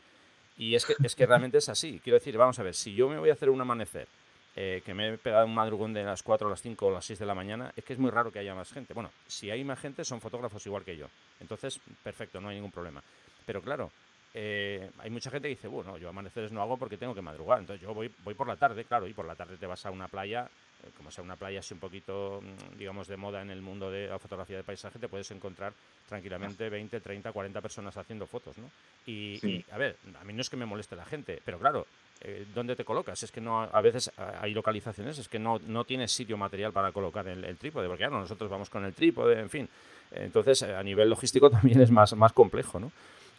Y 0.57 0.75
es 0.75 0.85
que, 0.85 0.95
es 1.03 1.15
que 1.15 1.25
realmente 1.25 1.57
es 1.57 1.69
así. 1.69 1.99
Quiero 2.03 2.17
decir, 2.17 2.37
vamos 2.37 2.59
a 2.59 2.63
ver, 2.63 2.75
si 2.75 2.93
yo 2.93 3.09
me 3.09 3.17
voy 3.17 3.29
a 3.29 3.33
hacer 3.33 3.49
un 3.49 3.61
amanecer 3.61 4.07
eh, 4.55 4.81
que 4.85 4.93
me 4.93 5.09
he 5.09 5.17
pegado 5.17 5.45
un 5.45 5.55
madrugón 5.55 5.93
de 5.93 6.03
las 6.03 6.21
4, 6.21 6.49
las 6.49 6.61
5 6.61 6.85
o 6.85 6.91
las 6.91 7.05
6 7.05 7.19
de 7.19 7.25
la 7.25 7.35
mañana, 7.35 7.71
es 7.75 7.83
que 7.83 7.93
es 7.93 7.99
muy 7.99 8.11
raro 8.11 8.31
que 8.31 8.39
haya 8.39 8.53
más 8.53 8.71
gente. 8.71 8.93
Bueno, 8.93 9.11
si 9.27 9.49
hay 9.49 9.63
más 9.63 9.79
gente 9.79 10.05
son 10.05 10.21
fotógrafos 10.21 10.65
igual 10.65 10.83
que 10.83 10.95
yo. 10.95 11.07
Entonces, 11.39 11.79
perfecto, 12.03 12.39
no 12.39 12.49
hay 12.49 12.55
ningún 12.55 12.71
problema. 12.71 13.01
Pero 13.45 13.61
claro, 13.61 13.91
eh, 14.33 14.89
hay 14.97 15.09
mucha 15.11 15.29
gente 15.29 15.47
que 15.47 15.55
dice, 15.55 15.67
bueno, 15.67 15.97
yo 15.97 16.09
amaneceres 16.09 16.51
no 16.51 16.61
hago 16.61 16.77
porque 16.77 16.97
tengo 16.97 17.13
que 17.13 17.21
madrugar. 17.21 17.59
Entonces 17.59 17.81
yo 17.81 17.93
voy, 17.93 18.11
voy 18.23 18.33
por 18.33 18.47
la 18.47 18.55
tarde, 18.55 18.83
claro, 18.85 19.07
y 19.07 19.13
por 19.13 19.25
la 19.25 19.35
tarde 19.35 19.57
te 19.57 19.67
vas 19.67 19.85
a 19.85 19.91
una 19.91 20.07
playa, 20.07 20.49
eh, 20.83 20.89
como 20.97 21.11
sea 21.11 21.23
una 21.23 21.35
playa 21.35 21.59
así 21.59 21.75
un 21.75 21.79
poquito, 21.79 22.41
mm, 22.41 22.77
digamos, 22.77 23.07
de 23.07 23.15
moda 23.15 23.41
en 23.41 23.51
el 23.51 23.61
mundo 23.61 23.91
de 23.91 24.07
la 24.07 24.17
fotografía 24.17 24.57
de 24.57 24.63
paisaje, 24.63 24.97
te 24.97 25.07
puedes 25.07 25.29
encontrar 25.29 25.73
tranquilamente 26.07 26.67
20, 26.67 26.99
30, 26.99 27.31
40 27.31 27.61
personas 27.61 27.95
haciendo 27.95 28.25
fotos, 28.25 28.57
¿no? 28.57 28.71
Y, 29.05 29.63
a 29.71 29.77
ver, 29.77 29.97
a 30.19 30.23
mí 30.23 30.33
no 30.33 30.41
es 30.41 30.49
que 30.49 30.57
me 30.57 30.65
moleste 30.65 30.95
la 30.95 31.05
gente, 31.05 31.39
pero 31.45 31.59
claro, 31.59 31.85
eh, 32.23 32.45
¿dónde 32.53 32.75
te 32.75 32.85
colocas? 32.85 33.21
Es 33.23 33.31
que 33.31 33.41
no, 33.41 33.61
a 33.61 33.81
veces 33.81 34.11
hay 34.39 34.53
localizaciones, 34.53 35.17
es 35.17 35.27
que 35.27 35.39
no, 35.39 35.59
no 35.67 35.83
tienes 35.83 36.11
sitio 36.11 36.37
material 36.37 36.71
para 36.71 36.91
colocar 36.91 37.27
el, 37.27 37.57
trípode, 37.57 37.87
porque 37.87 38.03
claro, 38.03 38.19
nosotros 38.19 38.49
vamos 38.49 38.69
con 38.69 38.85
el 38.85 38.93
trípode, 38.93 39.39
en 39.39 39.49
fin. 39.49 39.69
Entonces, 40.11 40.63
a 40.63 40.81
nivel 40.83 41.09
logístico 41.09 41.49
también 41.51 41.81
es 41.81 41.91
más, 41.91 42.15
más 42.15 42.31
complejo, 42.31 42.79
¿no? 42.79 42.91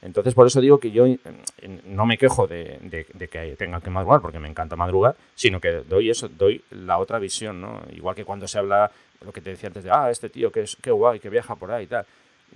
Entonces, 0.03 0.35
por 0.35 0.47
eso 0.47 0.61
digo 0.61 0.79
que 0.79 0.91
yo 0.91 1.07
no 1.87 2.05
me 2.05 2.19
quejo 2.19 2.47
de, 2.47 3.07
que 3.31 3.57
tenga 3.57 3.81
que 3.81 3.89
madrugar, 3.89 4.21
porque 4.21 4.39
me 4.39 4.49
encanta 4.49 4.77
madrugar, 4.77 5.17
sino 5.35 5.61
que 5.61 5.83
doy 5.89 6.11
eso, 6.11 6.29
doy 6.29 6.63
la 6.73 6.99
otra 6.99 7.19
visión, 7.19 7.63
¿no? 7.63 7.81
Igual 7.91 8.15
que 8.15 8.27
cuando 8.27 8.47
se 8.47 8.59
habla, 8.59 8.91
lo 9.25 9.33
que 9.33 9.41
te 9.41 9.51
decía 9.51 9.69
antes 9.69 9.85
de, 9.85 9.91
ah, 9.91 10.11
este 10.11 10.29
tío 10.29 10.53
que 10.53 10.61
es, 10.61 10.77
qué 10.77 10.91
guay, 10.91 11.21
que 11.21 11.31
viaja 11.31 11.55
por 11.55 11.73
ahí 11.73 11.85
y 11.85 11.87
tal. 11.87 12.05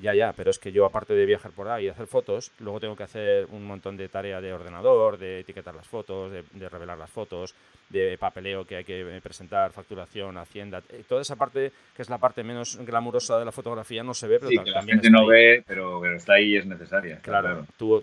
Ya, 0.01 0.15
ya, 0.15 0.33
pero 0.33 0.51
es 0.51 0.59
que 0.59 0.71
yo 0.71 0.87
aparte 0.87 1.13
de 1.13 1.27
viajar 1.27 1.51
por 1.51 1.69
ahí 1.69 1.87
y 1.87 1.89
hacer 1.89 2.07
fotos, 2.07 2.53
luego 2.61 2.79
tengo 2.79 2.95
que 2.95 3.03
hacer 3.03 3.47
un 3.51 3.65
montón 3.65 3.97
de 3.97 4.09
tarea 4.09 4.41
de 4.41 4.53
ordenador, 4.53 5.19
de 5.19 5.41
etiquetar 5.41 5.75
las 5.75 5.89
fotos, 5.89 6.31
de, 6.31 6.69
revelar 6.69 6.97
las 6.97 7.11
fotos, 7.11 7.55
de 7.89 8.17
papeleo 8.17 8.65
que 8.65 8.77
hay 8.77 8.85
que 8.85 9.21
presentar, 9.23 9.73
facturación, 9.73 10.39
hacienda, 10.39 10.83
eh, 10.91 11.03
toda 11.09 11.23
esa 11.23 11.35
parte 11.35 11.73
que 11.97 12.03
es 12.03 12.11
la 12.11 12.19
parte 12.19 12.45
menos 12.45 12.77
glamurosa 12.77 13.39
de 13.39 13.45
la 13.45 13.51
fotografía 13.51 14.05
no 14.05 14.15
se 14.15 14.29
ve, 14.29 14.39
pero 14.39 14.51
sí, 14.51 14.59
que 14.59 14.71
la 14.71 14.83
gente 14.83 15.11
no 15.11 15.27
ve, 15.27 15.65
pero, 15.67 16.05
está 16.15 16.35
ahí 16.35 16.53
y 16.53 16.57
es 16.57 16.67
necesaria. 16.67 17.19
Claro, 17.21 17.67
Tú, 17.77 18.01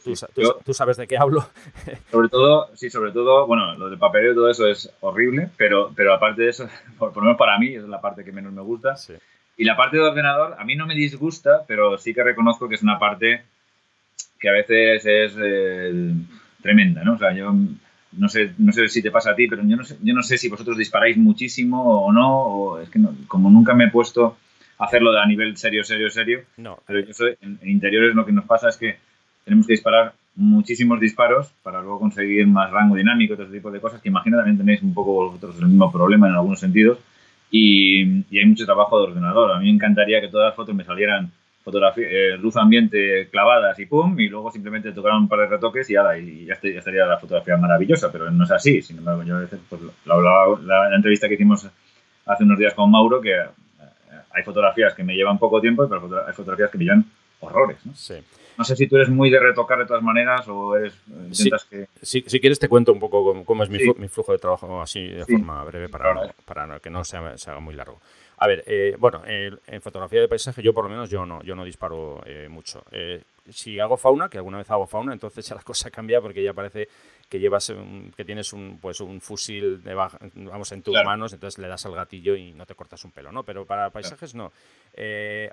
tú, 0.65 0.73
sabes 0.73 0.97
de 0.97 1.07
qué 1.07 1.17
hablo. 1.17 1.47
sobre 2.11 2.27
todo, 2.27 2.75
sí, 2.75 2.89
sobre 2.89 3.11
todo, 3.11 3.47
bueno, 3.47 3.73
lo 3.77 3.89
del 3.89 3.99
papeleo 3.99 4.33
y 4.33 4.35
todo 4.35 4.49
eso 4.49 4.67
es 4.67 4.91
horrible, 4.99 5.49
pero, 5.55 5.91
pero 5.95 6.13
aparte 6.13 6.41
de 6.41 6.49
eso, 6.49 6.67
por, 6.97 7.15
lo 7.15 7.21
menos 7.21 7.37
para 7.37 7.57
mí, 7.57 7.75
es 7.75 7.83
la 7.83 8.01
parte 8.01 8.25
que 8.25 8.33
menos 8.33 8.51
me 8.51 8.61
gusta. 8.61 8.97
Sí 8.97 9.13
y 9.57 9.63
la 9.63 9.77
parte 9.77 9.97
de 9.97 10.03
ordenador, 10.03 10.55
a 10.59 10.65
mí 10.65 10.75
no 10.75 10.85
me 10.85 10.95
disgusta, 10.95 11.63
pero 11.67 11.97
sí 11.97 12.13
que 12.13 12.23
reconozco 12.23 12.67
que 12.67 12.75
es 12.75 12.83
una 12.83 12.99
parte 12.99 13.43
que 14.39 14.49
a 14.49 14.53
veces 14.53 15.05
es 15.05 15.35
eh, 15.41 16.13
tremenda, 16.61 17.03
¿no? 17.03 17.13
O 17.13 17.17
sea, 17.17 17.33
yo 17.33 17.53
no 18.17 18.29
sé, 18.29 18.53
no 18.57 18.71
sé 18.71 18.87
si 18.87 19.01
te 19.01 19.11
pasa 19.11 19.31
a 19.31 19.35
ti, 19.35 19.47
pero 19.47 19.63
yo 19.63 19.75
no 19.75 19.83
sé, 19.83 19.97
yo 20.01 20.13
no 20.13 20.23
sé 20.23 20.37
si 20.37 20.49
vosotros 20.49 20.77
disparáis 20.77 21.17
muchísimo 21.17 22.05
o 22.05 22.11
no, 22.11 22.43
o 22.43 22.79
es 22.79 22.89
que 22.89 22.99
como 23.27 23.49
nunca 23.49 23.73
me 23.73 23.85
he 23.85 23.91
puesto 23.91 24.37
a 24.77 24.85
hacerlo 24.85 25.17
a 25.17 25.25
nivel 25.25 25.55
serio, 25.57 25.83
serio, 25.83 26.09
serio, 26.09 26.43
no. 26.57 26.79
pero 26.85 26.99
yo 26.99 27.13
soy, 27.13 27.37
en, 27.41 27.59
interiores 27.63 28.13
lo 28.13 28.25
que 28.25 28.31
nos 28.31 28.45
pasa 28.45 28.69
es 28.69 28.77
que 28.77 28.97
tenemos 29.45 29.67
que 29.67 29.73
disparar 29.73 30.13
muchísimos 30.35 30.99
disparos 30.99 31.51
para 31.63 31.81
luego 31.81 31.99
conseguir 31.99 32.45
más 32.47 32.71
rango 32.71 32.95
dinámico, 32.95 33.35
todo 33.35 33.45
ese 33.45 33.55
tipo 33.55 33.71
de 33.71 33.79
cosas, 33.79 34.01
que 34.01 34.09
imagino 34.09 34.37
también 34.37 34.57
tenéis 34.57 34.81
un 34.81 34.93
poco 34.93 35.29
vosotros 35.29 35.57
el 35.59 35.67
mismo 35.67 35.91
problema 35.91 36.27
en 36.27 36.35
algunos 36.35 36.59
sentidos, 36.59 36.99
y, 37.57 38.37
hay 38.37 38.45
mucho 38.45 38.65
trabajo 38.65 38.97
de 38.99 39.11
ordenador. 39.11 39.51
A 39.53 39.59
mí 39.59 39.65
me 39.65 39.71
encantaría 39.71 40.19
que 40.19 40.27
todas 40.27 40.47
las 40.47 40.55
fotos 40.55 40.75
me 40.75 40.83
salieran 40.83 41.31
fotografía, 41.63 42.05
eh, 42.07 42.37
luz 42.37 42.57
ambiente 42.57 43.29
clavadas 43.31 43.79
y 43.79 43.85
pum, 43.85 44.19
y 44.19 44.27
luego 44.27 44.51
simplemente 44.51 44.91
tocaran 44.91 45.21
un 45.21 45.27
par 45.27 45.39
de 45.39 45.47
retoques 45.47 45.89
y, 45.89 45.93
ya, 45.93 46.17
y 46.17 46.45
ya, 46.45 46.53
estaría 46.53 47.05
la 47.05 47.17
fotografía 47.17 47.57
maravillosa, 47.57 48.11
pero 48.11 48.29
no 48.29 48.43
es 48.43 48.51
así. 48.51 48.81
Sin 48.81 48.97
embargo, 48.97 49.23
yo 49.23 49.37
a 49.37 49.39
veces, 49.39 49.59
pues, 49.69 49.81
la, 50.05 50.17
la, 50.63 50.95
entrevista 50.95 51.27
que 51.27 51.35
hicimos 51.35 51.67
hace 52.25 52.43
unos 52.43 52.59
días 52.59 52.73
con 52.73 52.91
Mauro, 52.91 53.21
que 53.21 53.31
eh, 53.31 53.45
hay 54.31 54.43
fotografías 54.43 54.93
que 54.93 55.03
me 55.03 55.15
llevan 55.15 55.39
poco 55.39 55.61
tiempo, 55.61 55.87
pero 55.87 56.27
hay 56.27 56.33
fotografías 56.33 56.69
que 56.69 56.77
me 56.77 56.83
llevan 56.83 57.05
horrores. 57.39 57.77
¿no? 57.85 57.95
Sí. 57.95 58.15
No 58.57 58.63
sé 58.63 58.75
si 58.75 58.87
tú 58.87 58.95
eres 58.95 59.09
muy 59.09 59.29
de 59.29 59.39
retocar 59.39 59.79
de 59.79 59.85
todas 59.85 60.03
maneras 60.03 60.47
o 60.47 60.75
eres, 60.75 60.93
intentas 61.07 61.65
que... 61.65 61.87
Si, 62.01 62.23
si, 62.25 62.39
quieres 62.39 62.59
te 62.59 62.69
cuento 62.69 62.93
un 62.93 62.99
poco 62.99 63.43
cómo, 63.43 63.63
es 63.63 63.69
mi, 63.69 63.79
mi, 63.97 64.07
flujo 64.07 64.31
de 64.31 64.37
trabajo 64.37 64.81
así 64.81 65.07
de 65.07 65.25
forma 65.25 65.63
breve 65.63 65.89
para, 65.89 66.33
para 66.45 66.79
que 66.79 66.89
no 66.89 67.03
se 67.03 67.17
haga 67.17 67.59
muy 67.59 67.75
largo. 67.75 67.99
A 68.37 68.47
ver, 68.47 68.63
eh, 68.67 68.95
bueno, 68.99 69.21
en 69.25 69.81
fotografía 69.81 70.19
de 70.19 70.27
paisaje 70.27 70.61
yo 70.61 70.73
por 70.73 70.83
lo 70.83 70.89
menos 70.89 71.09
yo 71.09 71.25
no, 71.25 71.41
yo 71.43 71.55
no 71.55 71.63
disparo 71.63 72.21
eh, 72.25 72.47
mucho. 72.49 72.83
Eh, 72.91 73.21
si 73.49 73.79
hago 73.79 73.95
fauna, 73.95 74.27
que 74.27 74.37
alguna 74.37 74.57
vez 74.57 74.69
hago 74.71 74.87
fauna, 74.87 75.13
entonces 75.13 75.45
ya 75.47 75.55
la 75.55 75.61
cosa 75.61 75.89
cambia 75.89 76.19
porque 76.19 76.43
ya 76.43 76.53
parece 76.53 76.89
que 77.29 77.39
llevas 77.39 77.73
que 78.15 78.25
tienes 78.25 78.53
un 78.53 78.77
pues 78.81 78.99
un 79.01 79.19
fusil 79.21 79.83
de 79.83 79.93
vamos 79.93 80.71
en 80.71 80.81
tus 80.81 80.95
manos, 81.03 81.33
entonces 81.33 81.57
le 81.59 81.67
das 81.67 81.85
al 81.85 81.95
gatillo 81.95 82.35
y 82.35 82.53
no 82.53 82.65
te 82.65 82.75
cortas 82.75 83.03
un 83.03 83.11
pelo, 83.11 83.31
¿no? 83.31 83.43
Pero 83.43 83.65
para 83.65 83.89
paisajes 83.89 84.35
no. 84.35 84.51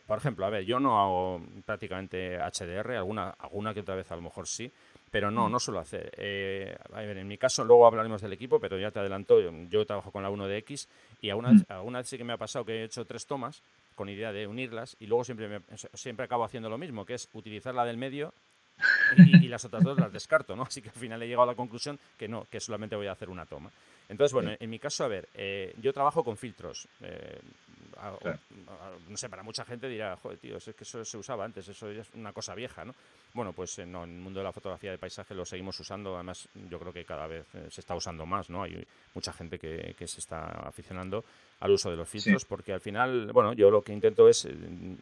por 0.07 0.19
ejemplo, 0.19 0.47
a 0.47 0.51
ver, 0.51 0.65
yo 0.65 0.79
no 0.79 1.01
hago 1.01 1.43
prácticamente 1.65 2.39
HDR, 2.39 2.93
alguna 2.93 3.31
alguna 3.31 3.75
que 3.75 3.81
otra 3.81 3.95
vez 3.95 4.11
a 4.13 4.17
lo 4.17 4.23
mejor 4.23 4.47
sí, 4.47 4.71
pero 5.13 5.31
no, 5.31 5.47
mm. 5.47 5.53
no 5.53 5.61
suelo 5.61 5.79
hacer. 5.79 6.11
Eh, 6.17 6.75
a 6.91 7.03
ver, 7.03 7.19
en 7.19 7.29
mi 7.29 7.37
caso, 7.37 7.65
luego 7.65 7.87
hablaremos 7.87 8.23
del 8.23 8.33
equipo, 8.33 8.59
pero 8.59 8.79
ya 8.79 8.91
te 8.91 8.99
adelanto, 8.99 9.39
yo 9.69 9.85
trabajo 9.85 10.11
con 10.11 10.23
la 10.23 10.31
1DX 10.31 10.89
y 11.21 11.29
a 11.29 11.37
una, 11.37 11.53
mm. 11.53 11.65
a 11.69 11.83
una 11.83 11.99
vez 11.99 12.09
sí 12.09 12.17
que 12.17 12.25
me 12.25 12.33
ha 12.33 12.39
pasado 12.39 12.65
que 12.65 12.81
he 12.81 12.85
hecho 12.85 13.05
tres 13.05 13.27
tomas 13.27 13.63
con 13.95 14.09
idea 14.09 14.33
de 14.33 14.47
unirlas 14.47 14.97
y 14.99 15.07
luego 15.07 15.23
siempre, 15.23 15.61
siempre 15.93 16.25
acabo 16.25 16.45
haciendo 16.45 16.71
lo 16.71 16.79
mismo, 16.79 17.05
que 17.05 17.13
es 17.13 17.29
utilizar 17.35 17.75
la 17.75 17.85
del 17.85 17.99
medio 17.99 18.33
y, 19.16 19.49
las 19.49 19.64
otras 19.64 19.83
dos 19.83 19.99
las 19.99 20.12
descarto, 20.12 20.57
¿no? 20.57 20.62
Así 20.68 20.81
que 20.83 20.88
al 20.88 20.95
final 20.95 21.23
he 21.23 21.27
llegado 21.27 21.45
a 21.45 21.53
la 21.53 21.55
conclusión 21.55 21.99
que 22.16 22.29
no, 22.29 22.47
que 22.51 22.61
solamente 22.61 22.97
voy 22.97 23.07
a 23.07 23.12
hacer 23.12 23.29
una 23.29 23.47
toma. 23.47 23.71
Entonces, 24.09 24.33
bueno, 24.33 24.53
en 24.59 24.71
mi 24.71 24.79
caso, 24.79 25.05
a 25.05 25.09
ver, 25.09 25.29
eh, 25.35 25.75
yo 25.81 25.92
trabajo 25.92 26.25
con 26.25 26.37
filtros. 26.37 26.88
Eh, 27.01 27.40
no 29.09 29.17
sé, 29.17 29.29
para 29.29 29.43
mucha 29.43 29.65
gente 29.65 29.88
dirá, 29.88 30.17
joder, 30.17 30.38
tío, 30.38 30.57
es 30.57 30.65
que 30.65 30.85
eso 30.85 31.05
se 31.05 31.19
usaba 31.19 31.45
antes, 31.45 31.69
eso 31.69 31.91
es 31.91 32.09
una 32.15 32.33
cosa 32.33 32.55
vieja, 32.55 32.85
¿no? 32.85 32.95
Bueno, 33.35 33.53
pues 33.53 33.79
eh, 33.79 33.87
no, 33.87 34.05
en 34.05 34.11
el 34.11 34.21
mundo 34.21 34.41
de 34.41 34.45
la 34.45 34.53
fotografía 34.53 34.91
de 34.91 34.99
paisaje 34.99 35.35
lo 35.35 35.45
seguimos 35.45 35.79
usando, 35.81 36.15
además 36.15 36.49
yo 36.69 36.79
creo 36.79 36.93
que 36.93 37.05
cada 37.05 37.27
vez 37.27 37.47
se 37.71 37.81
está 37.81 37.95
usando 37.95 38.27
más, 38.27 38.51
¿no? 38.51 38.62
Hay 38.62 38.87
mucha 39.15 39.33
gente 39.33 39.59
que, 39.59 39.95
que 39.97 40.07
se 40.07 40.21
está 40.21 40.47
aficionando 40.67 41.25
al 41.62 41.71
uso 41.71 41.91
de 41.91 41.97
los 41.97 42.09
filtros, 42.09 42.45
porque 42.45 42.73
al 42.73 42.81
final, 42.81 43.31
bueno, 43.33 43.53
yo 43.53 43.71
lo 43.71 43.83
que 43.83 43.93
intento 43.93 44.29
es, 44.29 44.49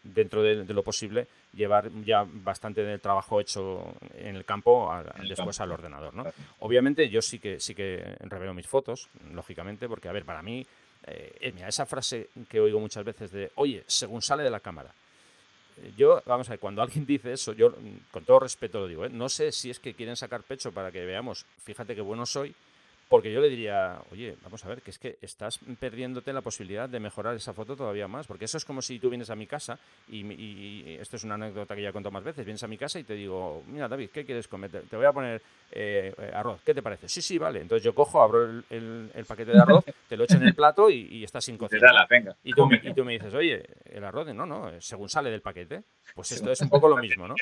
dentro 0.05 0.43
de, 0.43 0.57
lo 0.57 0.83
posible, 0.83 1.27
llevar 1.55 1.91
ya 2.05 2.27
bastante 2.27 2.83
del 2.83 3.01
trabajo 3.01 3.41
hecho 3.41 3.95
en 4.15 4.37
el 4.37 4.45
campo 4.45 4.93
después 5.27 5.59
al 5.61 5.73
ordenador, 5.73 6.13
¿no? 6.13 6.25
Obviamente 6.59 7.09
yo 7.09 7.23
sí 7.23 7.39
que 7.39 7.59
sí 7.61 7.75
que 7.75 8.15
revelo 8.21 8.53
mis 8.53 8.67
fotos, 8.67 9.09
lógicamente, 9.33 9.89
porque 9.89 10.11
a 10.11 10.13
ver, 10.13 10.27
para 10.27 10.43
mí 10.43 10.67
eh, 11.07 11.53
mira, 11.55 11.69
esa 11.69 11.87
frase 11.87 12.31
que 12.49 12.61
oigo 12.61 12.79
muchas 12.81 13.05
veces 13.05 13.31
de, 13.31 13.51
oye, 13.57 13.85
según 13.87 14.23
sale 14.23 14.43
de 14.43 14.51
la 14.51 14.61
cámara. 14.61 14.93
Eh, 15.79 15.93
yo, 15.97 16.23
vamos 16.27 16.49
a 16.49 16.53
ver, 16.53 16.61
cuando 16.61 16.83
alguien 16.83 17.07
dice 17.07 17.33
eso, 17.33 17.53
yo 17.53 17.75
con 18.11 18.25
todo 18.25 18.41
respeto 18.41 18.81
lo 18.81 18.89
digo, 18.89 19.05
¿eh? 19.05 19.11
no 19.11 19.29
sé 19.29 19.53
si 19.53 19.71
es 19.71 19.81
que 19.81 19.95
quieren 19.95 20.17
sacar 20.17 20.43
pecho 20.43 20.73
para 20.73 20.93
que 20.93 21.05
veamos, 21.05 21.47
fíjate 21.65 21.95
qué 21.95 22.01
bueno 22.01 22.27
soy, 22.27 22.55
porque 23.11 23.33
yo 23.33 23.41
le 23.41 23.49
diría, 23.49 24.01
oye, 24.13 24.37
vamos 24.45 24.65
a 24.65 24.69
ver, 24.69 24.83
que 24.83 24.93
es 24.93 24.99
que 25.01 25.19
estás 25.21 25.59
perdiéndote 25.81 26.33
la 26.33 26.43
posibilidad 26.43 26.89
de 26.89 27.01
mejorar 27.01 27.35
esa 27.35 27.53
foto 27.53 27.75
todavía 27.75 28.07
más, 28.07 28.29
porque 28.29 28.45
eso 28.45 28.57
es 28.57 28.65
como 28.65 28.81
si 28.81 29.01
tú 29.01 29.11
vienes 29.11 29.31
a 29.31 29.35
mi 29.35 29.49
casa, 29.49 29.81
y, 30.09 30.95
esto 31.01 31.17
es 31.17 31.25
una 31.25 31.35
anécdota 31.35 31.75
que 31.75 31.83
ya 31.83 31.89
he 31.89 31.93
contado 31.93 32.13
más 32.13 32.23
veces, 32.23 32.45
vienes 32.45 32.63
a 32.63 32.69
mi 32.69 32.79
casa 32.79 33.01
y 33.01 33.03
te 33.03 33.15
digo, 33.15 33.65
mira 33.67 33.89
David, 33.89 34.11
¿qué 34.11 34.25
quieres 34.25 34.47
comer? 34.47 34.71
Te 34.89 34.97
voy 34.97 35.07
a 35.07 35.13
poner 35.13 35.43
eh, 35.73 36.15
arroz, 36.33 36.61
¿qué 36.65 36.73
te 36.73 36.83
parece? 36.83 37.09
Sí, 37.09 37.21
sí, 37.21 37.37
vale. 37.37 37.61
Entonces 37.63 37.83
yo 37.83 37.97
cojo, 37.97 38.23
abro 38.23 38.63
el, 38.71 39.25
paquete 39.27 39.51
de 39.51 39.61
arroz, 39.61 39.85
te 40.09 40.17
lo 40.17 40.23
echo 40.23 40.37
en 40.37 40.45
el 40.45 40.55
plato 40.55 40.89
y, 40.89 41.09
y 41.11 41.25
está 41.25 41.41
sin 41.41 41.59
cocinar. 41.59 42.07
Y 42.45 42.53
tú, 42.53 42.69
y 42.81 42.95
tú 42.95 43.05
me 43.05 43.15
dices, 43.15 43.35
oye, 43.35 43.67
el 43.87 44.05
arroz, 44.05 44.33
no, 44.33 44.47
no, 44.47 44.71
según 44.81 45.09
sale 45.09 45.31
del 45.31 45.43
paquete, 45.43 45.83
pues 46.15 46.31
esto 46.31 46.53
es 46.53 46.61
un 46.61 46.69
poco 46.69 46.89
lo 46.89 46.97
mismo, 46.99 47.27
¿no? 47.27 47.35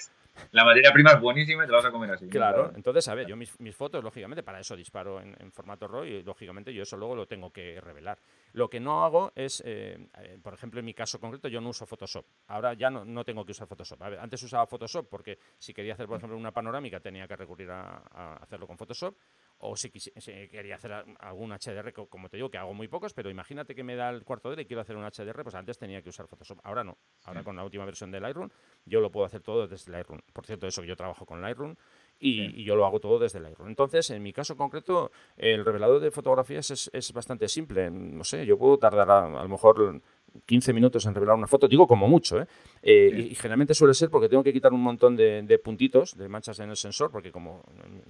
La 0.52 0.64
materia 0.64 0.92
prima 0.92 1.12
es 1.12 1.20
buenísima 1.20 1.64
y 1.64 1.66
te 1.66 1.72
la 1.72 1.78
vas 1.78 1.86
a 1.86 1.90
comer 1.90 2.10
así. 2.10 2.28
Claro, 2.28 2.72
entonces, 2.74 3.06
a 3.08 3.14
ver, 3.14 3.26
yo 3.26 3.36
mis, 3.36 3.50
fotos, 3.74 4.02
lógicamente, 4.02 4.42
para 4.42 4.60
eso 4.60 4.76
disparo 4.76 5.20
en, 5.20 5.52
formato 5.52 5.86
RAW 5.86 6.04
y, 6.04 6.22
lógicamente, 6.22 6.72
yo 6.72 6.82
eso 6.82 6.96
luego 6.96 7.14
lo 7.14 7.26
tengo 7.26 7.52
que 7.52 7.80
revelar. 7.80 8.18
Lo 8.52 8.68
que 8.68 8.80
no 8.80 9.04
hago 9.04 9.32
es, 9.34 9.62
eh, 9.64 10.08
eh, 10.18 10.38
por 10.42 10.54
ejemplo, 10.54 10.80
en 10.80 10.86
mi 10.86 10.94
caso 10.94 11.20
concreto, 11.20 11.48
yo 11.48 11.60
no 11.60 11.70
uso 11.70 11.86
Photoshop. 11.86 12.24
Ahora 12.48 12.74
ya 12.74 12.90
no, 12.90 13.04
no 13.04 13.24
tengo 13.24 13.44
que 13.44 13.52
usar 13.52 13.66
Photoshop. 13.66 14.02
A 14.02 14.08
ver, 14.08 14.18
antes 14.20 14.42
usaba 14.42 14.66
Photoshop 14.66 15.08
porque 15.08 15.38
si 15.58 15.72
quería 15.74 15.94
hacer, 15.94 16.06
por 16.06 16.18
ejemplo, 16.18 16.36
una 16.36 16.52
panorámica 16.52 17.00
tenía 17.00 17.26
que 17.26 17.36
recurrir 17.36 17.70
a, 17.70 18.02
a 18.10 18.34
hacerlo 18.36 18.66
con 18.66 18.76
Photoshop 18.76 19.14
o 19.58 19.76
si, 19.76 19.90
quería 19.90 20.76
hacer 20.76 20.92
algún 20.92 21.50
HDR, 21.50 21.92
como 21.92 22.28
te 22.28 22.36
digo, 22.36 22.50
que 22.50 22.58
hago 22.58 22.74
muy 22.74 22.88
pocos, 22.88 23.12
pero 23.12 23.30
imagínate 23.30 23.74
que 23.74 23.82
me 23.82 23.96
da 23.96 24.10
el 24.10 24.24
cuarto 24.24 24.54
de 24.54 24.62
y 24.62 24.66
quiero 24.66 24.82
hacer 24.82 24.96
un 24.96 25.04
HDR, 25.04 25.42
pues 25.42 25.54
antes 25.54 25.78
tenía 25.78 26.02
que 26.02 26.10
usar 26.10 26.26
Photoshop. 26.26 26.60
Ahora 26.62 26.84
no. 26.84 26.98
Ahora 27.24 27.42
con 27.42 27.56
la 27.56 27.64
última 27.64 27.84
versión 27.84 28.10
de 28.10 28.20
Lightroom 28.20 28.50
yo 28.84 29.00
lo 29.00 29.10
puedo 29.10 29.26
hacer 29.26 29.42
todo 29.42 29.66
desde 29.66 29.90
Lightroom. 29.92 30.20
Por 30.32 30.46
cierto, 30.46 30.66
eso 30.66 30.84
yo 30.84 30.96
trabajo 30.96 31.26
con 31.26 31.40
Lightroom 31.40 31.74
y, 32.20 32.64
yo 32.64 32.74
lo 32.74 32.84
hago 32.84 33.00
todo 33.00 33.18
desde 33.18 33.40
Lightroom. 33.40 33.68
Entonces, 33.68 34.10
en 34.10 34.22
mi 34.22 34.32
caso 34.32 34.56
concreto, 34.56 35.10
el 35.36 35.64
revelador 35.64 36.00
de 36.00 36.10
fotografías 36.10 36.90
es, 36.92 37.12
bastante 37.12 37.48
simple. 37.48 37.90
No 37.90 38.24
sé, 38.24 38.44
yo 38.46 38.58
puedo 38.58 38.78
tardar 38.78 39.10
a, 39.10 39.28
lo 39.28 39.48
mejor 39.48 40.00
15 40.46 40.72
minutos 40.72 41.04
en 41.06 41.14
revelar 41.14 41.36
una 41.36 41.46
foto, 41.46 41.68
digo 41.68 41.86
como 41.86 42.08
mucho, 42.08 42.40
¿eh? 42.40 42.46
eh 42.82 43.28
y, 43.30 43.34
generalmente 43.34 43.74
suele 43.74 43.94
ser 43.94 44.10
porque 44.10 44.28
tengo 44.28 44.42
que 44.42 44.52
quitar 44.52 44.72
un 44.72 44.82
montón 44.82 45.16
de, 45.16 45.60
puntitos, 45.62 46.16
de 46.16 46.28
manchas 46.28 46.58
en 46.60 46.70
el 46.70 46.76
sensor, 46.76 47.10
porque 47.10 47.30
como 47.30 47.62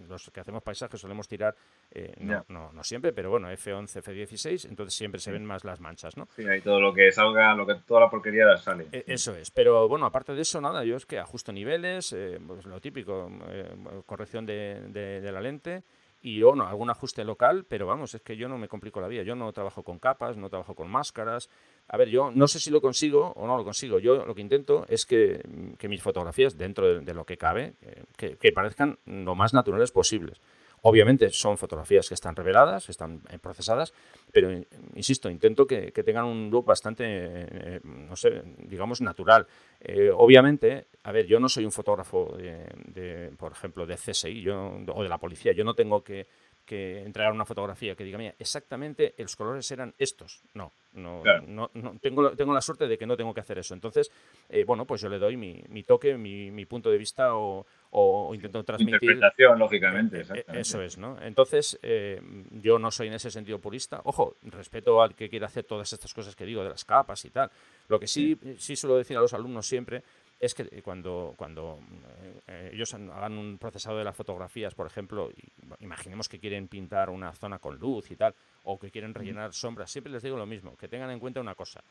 los 0.09 0.31
que 0.31 0.41
hacemos 0.41 0.63
paisajes 0.63 1.01
solemos 1.01 1.29
tirar, 1.29 1.55
eh, 1.91 2.15
no, 2.21 2.73
no, 2.73 2.85
siempre, 2.85 3.13
pero 3.13 3.31
bueno, 3.31 3.51
F11, 3.51 4.03
F16, 4.03 4.69
entonces 4.69 4.95
siempre 4.95 5.21
se 5.21 5.33
ven 5.33 5.45
más 5.45 5.65
las 5.65 5.81
manchas, 5.81 6.17
¿no? 6.17 6.29
Sí, 6.37 6.47
ahí 6.47 6.61
todo 6.61 6.81
lo 6.81 6.93
que 6.93 7.11
salga, 7.13 7.55
lo 7.55 7.67
que, 7.67 7.75
toda 7.87 8.01
la 8.01 8.11
porquería 8.11 8.57
sale. 8.57 8.87
E, 8.93 9.05
eso 9.07 9.35
es, 9.35 9.51
pero 9.51 9.89
bueno, 9.89 10.07
aparte 10.07 10.35
de 10.35 10.43
eso, 10.43 10.61
nada, 10.61 10.85
yo 10.85 10.97
es 10.97 11.07
que 11.07 11.19
ajusto 11.19 11.53
niveles, 11.53 12.17
pues 12.47 12.67
lo 12.67 12.81
típico, 12.81 13.31
corrección 14.07 14.47
de 14.47 15.31
la 15.33 15.41
lente, 15.41 15.83
y 16.21 16.43
o 16.43 16.55
no, 16.55 16.67
algún 16.67 16.91
ajuste 16.91 17.25
local, 17.25 17.65
pero 17.69 17.87
vamos, 17.87 18.15
es 18.15 18.23
que 18.23 18.37
yo 18.37 18.49
no 18.49 18.59
me 18.59 18.67
complico 18.67 19.01
la 19.01 19.09
vida. 19.09 19.23
Yo 19.23 19.37
no 19.37 19.53
trabajo 19.53 19.85
con 19.85 19.99
capas, 19.99 20.37
no 20.37 20.49
trabajo 20.49 20.75
con 20.75 20.91
máscaras. 20.91 21.49
A 21.89 21.97
ver, 21.97 22.09
yo 22.09 22.31
no 22.31 22.47
sé 22.49 22.61
si 22.61 22.71
lo 22.71 22.81
consigo 22.81 23.33
o 23.35 23.47
no 23.47 23.57
lo 23.57 23.65
consigo. 23.65 23.99
Yo 23.99 24.25
lo 24.25 24.35
que 24.35 24.43
intento 24.43 24.85
es 24.89 25.07
que, 25.07 25.41
mis 25.89 26.03
fotografías, 26.03 26.57
dentro 26.57 27.01
de, 27.01 27.15
lo 27.15 27.25
que 27.25 27.39
cabe, 27.39 27.75
que, 28.17 28.37
que, 28.37 28.53
parezcan 28.53 28.99
lo 29.07 29.35
más 29.35 29.55
naturales 29.55 29.91
posibles. 29.91 30.41
Obviamente 30.83 31.31
son 31.31 31.59
fotografías 31.59 32.09
que 32.09 32.15
están 32.15 32.37
reveladas, 32.37 32.89
están 32.89 33.23
eh, 33.31 33.39
procesadas, 33.39 33.93
pero 34.33 34.51
insisto, 34.95 35.29
intento 35.29 35.67
que, 35.67 35.91
tengan 35.91 36.25
un 36.25 36.51
look 36.51 36.67
bastante, 36.67 37.05
eh, 37.07 37.81
no 37.83 38.15
sé, 38.15 38.43
digamos, 38.59 39.01
natural. 39.01 39.47
Eh, 39.81 40.11
obviamente, 40.15 40.87
a 41.03 41.13
ver, 41.13 41.27
yo 41.27 41.41
no 41.41 41.49
soy 41.49 41.65
un 41.65 41.73
fotógrafo, 41.73 42.37
de, 42.37 43.33
por 43.37 43.53
ejemplo, 43.53 43.87
de 43.87 43.97
CSI 43.97 44.41
yo, 44.41 44.79
o 44.95 45.03
de 45.03 45.09
la 45.09 45.19
policía, 45.19 45.53
yo 45.53 45.65
no 45.65 45.75
tengo 45.75 46.05
que, 46.05 46.27
que 46.69 47.01
entregar 47.01 47.33
una 47.33 47.47
fotografía 47.47 47.97
que 47.97 48.05
diga, 48.05 48.19
mira, 48.19 48.35
exactamente 48.39 49.15
los 49.19 49.35
colores 49.35 49.71
eran 49.71 49.95
estos. 49.99 50.43
No, 50.55 50.71
no, 50.93 51.23
no, 51.47 51.71
tengo, 52.01 52.31
tengo 52.33 52.53
la 52.53 52.61
suerte 52.61 52.87
de 52.87 52.99
que 52.99 53.07
no 53.07 53.17
tengo 53.17 53.33
que 53.33 53.41
hacer 53.41 53.59
eso. 53.59 53.75
Entonces, 53.75 54.11
bueno, 54.67 54.85
pues 54.85 55.01
yo 55.01 55.09
le 55.09 55.19
doy 55.19 55.37
mi, 55.37 55.63
mi 55.69 55.83
toque, 55.83 56.17
mi, 56.17 56.51
mi, 56.51 56.67
punto 56.67 56.91
de 56.91 56.99
vista 56.99 57.35
o, 57.35 57.67
o, 57.91 58.35
intento 58.35 58.63
transmitir. 58.65 59.03
Interpretación, 59.03 59.59
lógicamente. 59.59 60.21
Eh, 60.21 60.27
eh, 60.35 60.45
eso 60.55 60.83
es, 60.83 60.99
¿no? 60.99 61.21
Entonces, 61.23 61.79
eh, 61.83 62.21
yo 62.51 62.79
no 62.79 62.91
soy 62.91 63.09
en 63.09 63.15
ese 63.15 63.31
sentido 63.31 63.59
purista. 63.59 64.01
Ojo, 64.05 64.37
respeto 64.43 65.03
al 65.03 65.15
que 65.15 65.29
quiera 65.29 65.47
hacer 65.47 65.65
todas 65.65 65.93
estas 65.93 66.13
cosas 66.13 66.37
que 66.37 66.45
digo, 66.45 66.63
de 66.63 66.71
las 66.71 66.85
capas 66.85 67.25
y 67.25 67.31
tal. 67.31 67.51
Lo 67.89 67.99
que 67.99 68.07
sí, 68.07 68.39
sí, 68.59 68.77
suelo 68.77 68.97
decir 68.97 69.17
a 69.17 69.21
los 69.21 69.33
alumnos 69.33 69.67
siempre 69.67 70.03
es 70.41 70.55
que 70.55 70.83
cuando, 70.83 71.35
cuando 71.37 71.81
ellos 72.73 72.95
hagan 72.95 73.39
un 73.39 73.59
procesado 73.59 73.99
de 73.99 74.05
las 74.05 74.17
fotografías, 74.17 74.75
por 74.75 74.87
ejemplo, 74.87 75.31
imaginemos 75.81 76.29
que 76.29 76.39
quieren 76.39 76.69
pintar 76.69 77.11
una 77.11 77.33
zona 77.33 77.59
con 77.59 77.77
luz 77.77 78.11
y 78.11 78.17
tal, 78.17 78.35
o 78.65 78.79
que 78.79 78.91
quieren 78.91 79.15
rellenar 79.15 79.53
sombras, 79.53 79.91
siempre 79.91 80.13
les 80.13 80.23
digo 80.23 80.37
lo 80.37 80.47
mismo, 80.47 80.77
que 80.77 80.89
tengan 80.89 81.11
en 81.11 81.19
cuenta 81.19 81.41
una 81.41 81.55
cosa, 81.55 81.83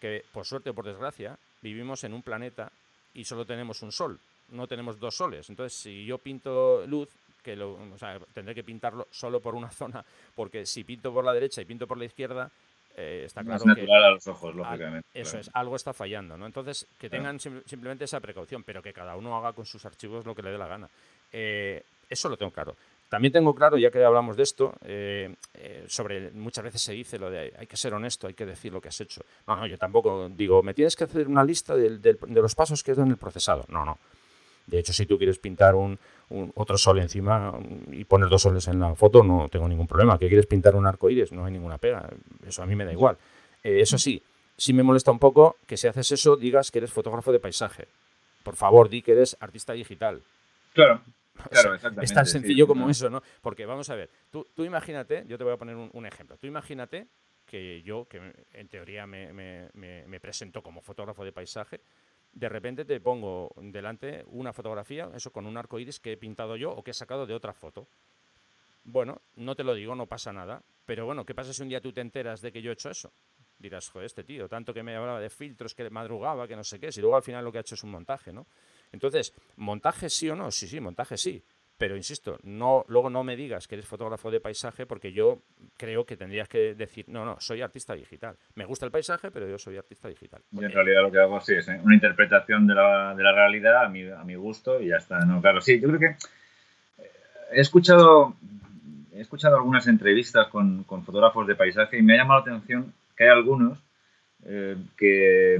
que 0.00 0.24
por 0.32 0.44
suerte 0.44 0.70
o 0.70 0.74
por 0.74 0.84
desgracia 0.84 1.38
vivimos 1.60 2.02
en 2.04 2.12
un 2.12 2.22
planeta 2.22 2.72
y 3.14 3.24
solo 3.24 3.44
tenemos 3.44 3.82
un 3.82 3.92
sol 3.92 4.18
no 4.52 4.66
tenemos 4.66 4.98
dos 4.98 5.16
soles. 5.16 5.48
Entonces, 5.50 5.78
si 5.78 6.04
yo 6.04 6.18
pinto 6.18 6.86
luz, 6.86 7.08
que 7.42 7.56
lo, 7.56 7.72
o 7.72 7.98
sea, 7.98 8.20
tendré 8.32 8.54
que 8.54 8.62
pintarlo 8.62 9.08
solo 9.10 9.40
por 9.40 9.54
una 9.54 9.70
zona, 9.70 10.04
porque 10.34 10.64
si 10.64 10.84
pinto 10.84 11.12
por 11.12 11.24
la 11.24 11.32
derecha 11.32 11.60
y 11.60 11.64
pinto 11.64 11.86
por 11.86 11.98
la 11.98 12.04
izquierda, 12.04 12.50
eh, 12.96 13.22
está 13.26 13.42
claro 13.42 13.56
es 13.56 13.66
natural 13.66 14.04
a 14.04 14.10
los 14.10 14.26
ojos, 14.26 14.54
lógicamente. 14.54 15.08
eso 15.14 15.38
es, 15.38 15.50
algo 15.54 15.76
está 15.76 15.92
fallando, 15.92 16.36
¿no? 16.36 16.46
Entonces, 16.46 16.86
que 16.98 17.08
tengan 17.08 17.40
simplemente 17.40 18.04
esa 18.04 18.20
precaución, 18.20 18.62
pero 18.64 18.82
que 18.82 18.92
cada 18.92 19.16
uno 19.16 19.36
haga 19.36 19.52
con 19.52 19.64
sus 19.64 19.84
archivos 19.84 20.26
lo 20.26 20.34
que 20.34 20.42
le 20.42 20.50
dé 20.50 20.58
la 20.58 20.66
gana. 20.66 20.88
Eh, 21.32 21.82
eso 22.08 22.28
lo 22.28 22.36
tengo 22.36 22.52
claro. 22.52 22.76
También 23.08 23.32
tengo 23.32 23.54
claro, 23.54 23.76
ya 23.76 23.90
que 23.90 24.02
hablamos 24.02 24.36
de 24.36 24.42
esto, 24.42 24.74
eh, 24.84 25.34
sobre 25.86 26.30
muchas 26.30 26.64
veces 26.64 26.80
se 26.80 26.92
dice 26.92 27.18
lo 27.18 27.30
de 27.30 27.52
hay 27.58 27.66
que 27.66 27.76
ser 27.76 27.92
honesto, 27.92 28.26
hay 28.26 28.34
que 28.34 28.46
decir 28.46 28.72
lo 28.72 28.80
que 28.80 28.88
has 28.88 29.00
hecho. 29.00 29.22
No, 29.46 29.56
no, 29.56 29.66
yo 29.66 29.76
tampoco 29.76 30.30
digo, 30.30 30.62
me 30.62 30.72
tienes 30.72 30.96
que 30.96 31.04
hacer 31.04 31.28
una 31.28 31.44
lista 31.44 31.76
de, 31.76 31.98
de 31.98 32.40
los 32.40 32.54
pasos 32.54 32.82
que 32.82 32.92
es 32.92 32.98
en 32.98 33.08
el 33.08 33.18
procesado. 33.18 33.64
No, 33.68 33.84
no. 33.84 33.98
De 34.66 34.78
hecho, 34.78 34.92
si 34.92 35.06
tú 35.06 35.18
quieres 35.18 35.38
pintar 35.38 35.74
un, 35.74 35.98
otro 36.54 36.78
sol 36.78 36.98
encima 36.98 37.52
y 37.90 38.04
poner 38.04 38.28
dos 38.28 38.42
soles 38.42 38.66
en 38.68 38.80
la 38.80 38.94
foto, 38.94 39.22
no 39.22 39.48
tengo 39.50 39.68
ningún 39.68 39.86
problema. 39.86 40.18
¿Que 40.18 40.28
quieres 40.28 40.46
pintar 40.46 40.74
un 40.74 40.86
arco 40.86 41.10
iris? 41.10 41.32
No 41.32 41.44
hay 41.44 41.52
ninguna 41.52 41.78
pega. 41.78 42.08
Eso 42.46 42.62
a 42.62 42.66
mí 42.66 42.74
me 42.74 42.84
da 42.84 42.92
igual. 42.92 43.18
Eh, 43.62 43.80
eso 43.80 43.98
sí, 43.98 44.22
sí 44.56 44.72
me 44.72 44.82
molesta 44.82 45.10
un 45.10 45.18
poco 45.18 45.56
que 45.66 45.76
si 45.76 45.88
haces 45.88 46.12
eso 46.12 46.36
digas 46.36 46.70
que 46.70 46.78
eres 46.78 46.92
fotógrafo 46.92 47.32
de 47.32 47.40
paisaje. 47.40 47.86
Por 48.42 48.56
favor, 48.56 48.88
di 48.88 49.02
que 49.02 49.12
eres 49.12 49.36
artista 49.40 49.72
digital. 49.72 50.22
Claro. 50.72 51.02
Claro, 51.50 51.74
exactamente, 51.74 52.04
es 52.04 52.12
tan 52.12 52.26
sencillo 52.26 52.66
como 52.66 52.90
eso, 52.90 53.08
¿no? 53.08 53.22
Porque 53.40 53.64
vamos 53.64 53.88
a 53.88 53.94
ver, 53.94 54.10
tú, 54.30 54.46
tú 54.54 54.64
imagínate, 54.64 55.24
yo 55.26 55.38
te 55.38 55.44
voy 55.44 55.54
a 55.54 55.56
poner 55.56 55.76
un, 55.76 56.06
ejemplo, 56.06 56.36
tú 56.36 56.46
imagínate 56.46 57.08
que 57.46 57.82
yo, 57.82 58.06
que 58.06 58.20
en 58.52 58.68
teoría 58.68 59.06
me, 59.06 59.32
me, 59.32 59.70
me 59.72 60.20
presento 60.20 60.62
como 60.62 60.82
fotógrafo 60.82 61.24
de 61.24 61.32
paisaje, 61.32 61.80
de 62.32 62.48
repente 62.48 62.84
te 62.84 63.00
pongo 63.00 63.52
delante 63.56 64.24
una 64.28 64.52
fotografía, 64.52 65.10
eso 65.14 65.32
con 65.32 65.46
un 65.46 65.56
arco 65.56 65.78
iris 65.78 66.00
que 66.00 66.12
he 66.12 66.16
pintado 66.16 66.56
yo 66.56 66.70
o 66.72 66.82
que 66.82 66.92
he 66.92 66.94
sacado 66.94 67.26
de 67.26 67.34
otra 67.34 67.52
foto. 67.52 67.86
Bueno, 68.84 69.20
no 69.36 69.54
te 69.54 69.64
lo 69.64 69.74
digo, 69.74 69.94
no 69.94 70.06
pasa 70.06 70.32
nada. 70.32 70.62
Pero 70.84 71.06
bueno, 71.06 71.24
¿qué 71.24 71.34
pasa 71.34 71.52
si 71.52 71.62
un 71.62 71.68
día 71.68 71.80
tú 71.80 71.92
te 71.92 72.00
enteras 72.00 72.40
de 72.40 72.50
que 72.50 72.60
yo 72.60 72.70
he 72.70 72.74
hecho 72.74 72.90
eso? 72.90 73.12
Dirás, 73.58 73.88
joder, 73.88 74.06
este 74.06 74.24
tío, 74.24 74.48
tanto 74.48 74.74
que 74.74 74.82
me 74.82 74.96
hablaba 74.96 75.20
de 75.20 75.30
filtros, 75.30 75.74
que 75.74 75.88
madrugaba, 75.88 76.48
que 76.48 76.56
no 76.56 76.64
sé 76.64 76.80
qué, 76.80 76.90
si 76.90 77.00
luego 77.00 77.14
al 77.14 77.22
final 77.22 77.44
lo 77.44 77.52
que 77.52 77.58
ha 77.58 77.60
hecho 77.60 77.76
es 77.76 77.84
un 77.84 77.90
montaje, 77.90 78.32
¿no? 78.32 78.46
Entonces, 78.90 79.32
¿montaje 79.56 80.10
sí 80.10 80.28
o 80.28 80.34
no? 80.34 80.50
Sí, 80.50 80.66
sí, 80.66 80.80
montaje 80.80 81.16
sí. 81.16 81.40
Pero 81.82 81.96
insisto, 81.96 82.38
no, 82.44 82.84
luego 82.86 83.10
no 83.10 83.24
me 83.24 83.34
digas 83.34 83.66
que 83.66 83.74
eres 83.74 83.88
fotógrafo 83.88 84.30
de 84.30 84.38
paisaje 84.38 84.86
porque 84.86 85.12
yo 85.12 85.42
creo 85.76 86.06
que 86.06 86.16
tendrías 86.16 86.48
que 86.48 86.76
decir, 86.76 87.06
no, 87.08 87.24
no, 87.24 87.40
soy 87.40 87.60
artista 87.60 87.92
digital. 87.92 88.36
Me 88.54 88.64
gusta 88.66 88.86
el 88.86 88.92
paisaje, 88.92 89.32
pero 89.32 89.48
yo 89.48 89.58
soy 89.58 89.78
artista 89.78 90.06
digital. 90.06 90.42
en 90.52 90.70
realidad 90.70 91.02
lo 91.02 91.10
que 91.10 91.18
hago 91.18 91.40
sí 91.40 91.54
es 91.54 91.66
¿eh? 91.66 91.80
una 91.82 91.96
interpretación 91.96 92.68
de 92.68 92.76
la, 92.76 93.16
de 93.16 93.24
la 93.24 93.32
realidad 93.32 93.84
a 93.84 93.88
mi, 93.88 94.08
a 94.08 94.22
mi, 94.22 94.36
gusto 94.36 94.80
y 94.80 94.90
ya 94.90 94.98
está. 94.98 95.24
No, 95.24 95.40
claro, 95.40 95.60
sí, 95.60 95.80
yo 95.80 95.88
creo 95.88 95.98
que 95.98 96.06
eh, 97.02 97.10
he 97.50 97.60
escuchado, 97.60 98.36
he 99.12 99.20
escuchado 99.20 99.56
algunas 99.56 99.88
entrevistas 99.88 100.46
con, 100.50 100.84
con 100.84 101.02
fotógrafos 101.02 101.48
de 101.48 101.56
paisaje 101.56 101.98
y 101.98 102.02
me 102.02 102.14
ha 102.14 102.18
llamado 102.18 102.46
la 102.46 102.52
atención 102.58 102.94
que 103.16 103.24
hay 103.24 103.30
algunos 103.30 103.76
eh, 104.44 104.76
que 104.96 105.58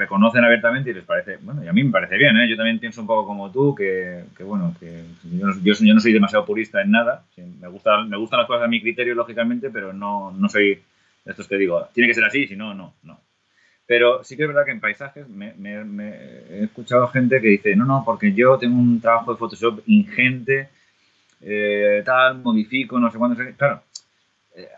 reconocen 0.00 0.42
abiertamente 0.42 0.90
y 0.90 0.94
les 0.94 1.04
parece, 1.04 1.36
bueno, 1.42 1.62
y 1.62 1.68
a 1.68 1.72
mí 1.72 1.84
me 1.84 1.92
parece 1.92 2.16
bien, 2.16 2.36
¿eh? 2.38 2.48
yo 2.48 2.56
también 2.56 2.78
pienso 2.78 3.00
un 3.00 3.06
poco 3.06 3.26
como 3.26 3.52
tú, 3.52 3.74
que, 3.74 4.24
que 4.36 4.42
bueno, 4.42 4.74
que 4.80 5.04
yo 5.24 5.46
no, 5.46 5.54
yo, 5.62 5.94
no, 5.94 6.00
soy 6.00 6.12
demasiado 6.12 6.46
purista 6.46 6.80
en 6.80 6.90
nada, 6.90 7.24
me, 7.36 7.68
gusta, 7.68 8.02
me 8.04 8.16
gustan 8.16 8.40
las 8.40 8.46
cosas 8.46 8.64
a 8.64 8.68
mi 8.68 8.80
criterio, 8.80 9.14
lógicamente, 9.14 9.70
pero 9.70 9.92
no, 9.92 10.32
no 10.32 10.48
soy 10.48 10.82
de 11.24 11.30
estos 11.30 11.46
que 11.46 11.56
digo, 11.56 11.88
tiene 11.92 12.08
que 12.08 12.14
ser 12.14 12.24
así, 12.24 12.46
si 12.46 12.56
no, 12.56 12.74
no, 12.74 12.94
no. 13.02 13.20
Pero 13.86 14.22
sí 14.24 14.36
que 14.36 14.42
es 14.42 14.48
verdad 14.48 14.64
que 14.64 14.70
en 14.70 14.80
paisajes 14.80 15.28
me, 15.28 15.52
me, 15.54 16.12
he 16.12 16.64
escuchado 16.64 17.08
gente 17.08 17.40
que 17.40 17.48
dice, 17.48 17.76
no, 17.76 17.84
no, 17.84 18.02
porque 18.04 18.32
yo 18.32 18.56
tengo 18.56 18.78
un 18.78 19.00
trabajo 19.00 19.32
de 19.32 19.38
Photoshop 19.38 19.82
ingente, 19.86 20.68
eh, 21.42 22.02
tal, 22.04 22.38
modifico, 22.38 22.98
no 22.98 23.10
sé 23.10 23.18
cuándo, 23.18 23.36
claro, 23.56 23.82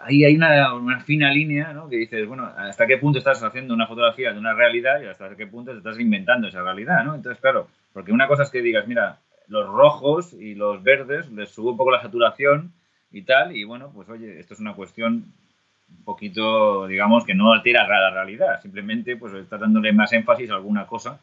ahí 0.02 0.24
hay 0.24 0.36
una, 0.36 1.00
fina 1.00 1.30
línea 1.30 1.72
¿no? 1.72 1.88
que 1.88 1.96
dices, 1.96 2.26
bueno, 2.26 2.50
¿hasta 2.56 2.86
qué 2.86 2.98
punto 2.98 3.18
estás 3.18 3.42
haciendo 3.42 3.74
una 3.74 3.86
fotografía 3.86 4.32
de 4.32 4.38
una 4.38 4.54
realidad 4.54 5.00
y 5.02 5.06
hasta 5.06 5.34
qué 5.36 5.46
punto 5.46 5.72
estás 5.72 5.98
inventando 5.98 6.48
esa 6.48 6.62
realidad? 6.62 7.04
¿no? 7.04 7.14
Entonces, 7.14 7.40
claro, 7.40 7.68
porque 7.92 8.12
una 8.12 8.28
cosa 8.28 8.42
es 8.42 8.50
que 8.50 8.62
digas, 8.62 8.86
mira, 8.86 9.18
los 9.48 9.66
rojos 9.68 10.32
y 10.34 10.54
los 10.54 10.82
verdes 10.82 11.30
les 11.30 11.50
subo 11.50 11.72
un 11.72 11.76
poco 11.76 11.90
la 11.90 12.02
saturación 12.02 12.72
y 13.10 13.22
tal, 13.22 13.56
y 13.56 13.64
bueno, 13.64 13.90
pues 13.94 14.08
oye, 14.08 14.38
esto 14.38 14.54
es 14.54 14.60
una 14.60 14.74
cuestión 14.74 15.24
un 15.88 16.04
poquito, 16.04 16.86
digamos, 16.86 17.24
que 17.24 17.34
no 17.34 17.52
altera 17.52 17.86
la 17.86 18.10
realidad, 18.10 18.60
simplemente 18.62 19.16
pues 19.16 19.34
estás 19.34 19.60
dándole 19.60 19.92
más 19.92 20.12
énfasis 20.12 20.50
a 20.50 20.54
alguna 20.54 20.86
cosa 20.86 21.20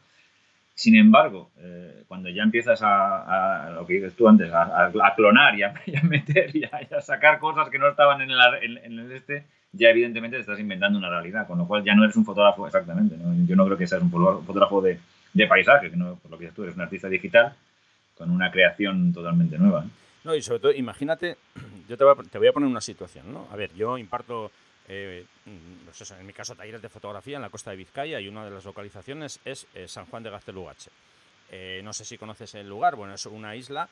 sin 0.74 0.96
embargo, 0.96 1.50
eh, 1.58 2.04
cuando 2.08 2.28
ya 2.28 2.42
empiezas 2.42 2.80
a, 2.82 3.70
lo 3.74 3.86
que 3.86 3.94
dices 3.94 4.14
tú 4.14 4.28
antes, 4.28 4.50
a, 4.52 4.90
clonar 5.14 5.58
y 5.58 5.62
a, 5.62 5.72
meter 6.02 6.54
y 6.56 6.64
a, 6.64 7.00
sacar 7.00 7.38
cosas 7.38 7.68
que 7.68 7.78
no 7.78 7.88
estaban 7.88 8.20
en 8.22 8.30
el, 8.30 9.12
este, 9.12 9.44
ya 9.72 9.90
evidentemente 9.90 10.36
te 10.36 10.40
estás 10.40 10.58
inventando 10.58 10.98
una 10.98 11.10
realidad, 11.10 11.46
con 11.46 11.58
lo 11.58 11.66
cual 11.66 11.84
ya 11.84 11.94
no 11.94 12.04
eres 12.04 12.16
un 12.16 12.24
fotógrafo 12.24 12.66
exactamente. 12.66 13.16
Yo 13.46 13.56
no 13.56 13.66
creo 13.66 13.76
que 13.76 13.86
seas 13.86 14.02
un 14.02 14.10
fotógrafo 14.10 14.80
de, 14.80 15.46
paisaje, 15.46 15.90
sino 15.90 16.16
por 16.16 16.30
lo 16.30 16.38
que 16.38 16.44
dices 16.44 16.56
tú, 16.56 16.62
eres 16.62 16.74
un 16.74 16.82
artista 16.82 17.08
digital 17.08 17.54
con 18.16 18.30
una 18.30 18.50
creación 18.50 19.12
totalmente 19.12 19.58
nueva. 19.58 19.84
No, 20.24 20.34
y 20.34 20.42
sobre 20.42 20.60
todo, 20.60 20.72
imagínate, 20.72 21.36
yo 21.88 21.96
te 21.96 22.04
voy, 22.04 22.14
a, 22.18 22.22
te 22.22 22.38
voy 22.38 22.48
a 22.48 22.52
poner 22.52 22.68
una 22.68 22.80
situación, 22.80 23.32
¿no? 23.32 23.46
A 23.52 23.56
ver, 23.56 23.70
yo 23.74 23.96
imparto 23.96 24.50
eh, 24.92 25.24
mm, 25.46 25.84
pues 25.84 26.10
en 26.10 26.26
mi 26.26 26.32
caso, 26.32 26.56
talleres 26.56 26.82
de 26.82 26.88
fotografía 26.88 27.36
en 27.36 27.42
la 27.42 27.48
costa 27.48 27.70
de 27.70 27.76
Vizcaya 27.76 28.18
y 28.18 28.26
una 28.26 28.44
de 28.44 28.50
las 28.50 28.64
localizaciones 28.64 29.38
es 29.44 29.68
eh, 29.72 29.86
San 29.86 30.06
Juan 30.06 30.24
de 30.24 30.30
Gaztelugache. 30.30 30.90
Eh, 31.52 31.80
no 31.84 31.92
sé 31.92 32.04
si 32.04 32.18
conoces 32.18 32.56
el 32.56 32.68
lugar, 32.68 32.96
bueno, 32.96 33.14
es 33.14 33.24
una 33.26 33.54
isla. 33.54 33.88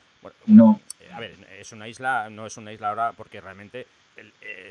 no. 0.47 0.81
a 1.13 1.19
ver, 1.21 1.35
es 1.57 1.71
una 1.71 1.87
isla, 1.87 2.29
no 2.29 2.45
es 2.45 2.57
una 2.57 2.73
isla 2.73 2.89
ahora 2.89 3.13
porque 3.13 3.39
realmente 3.39 3.87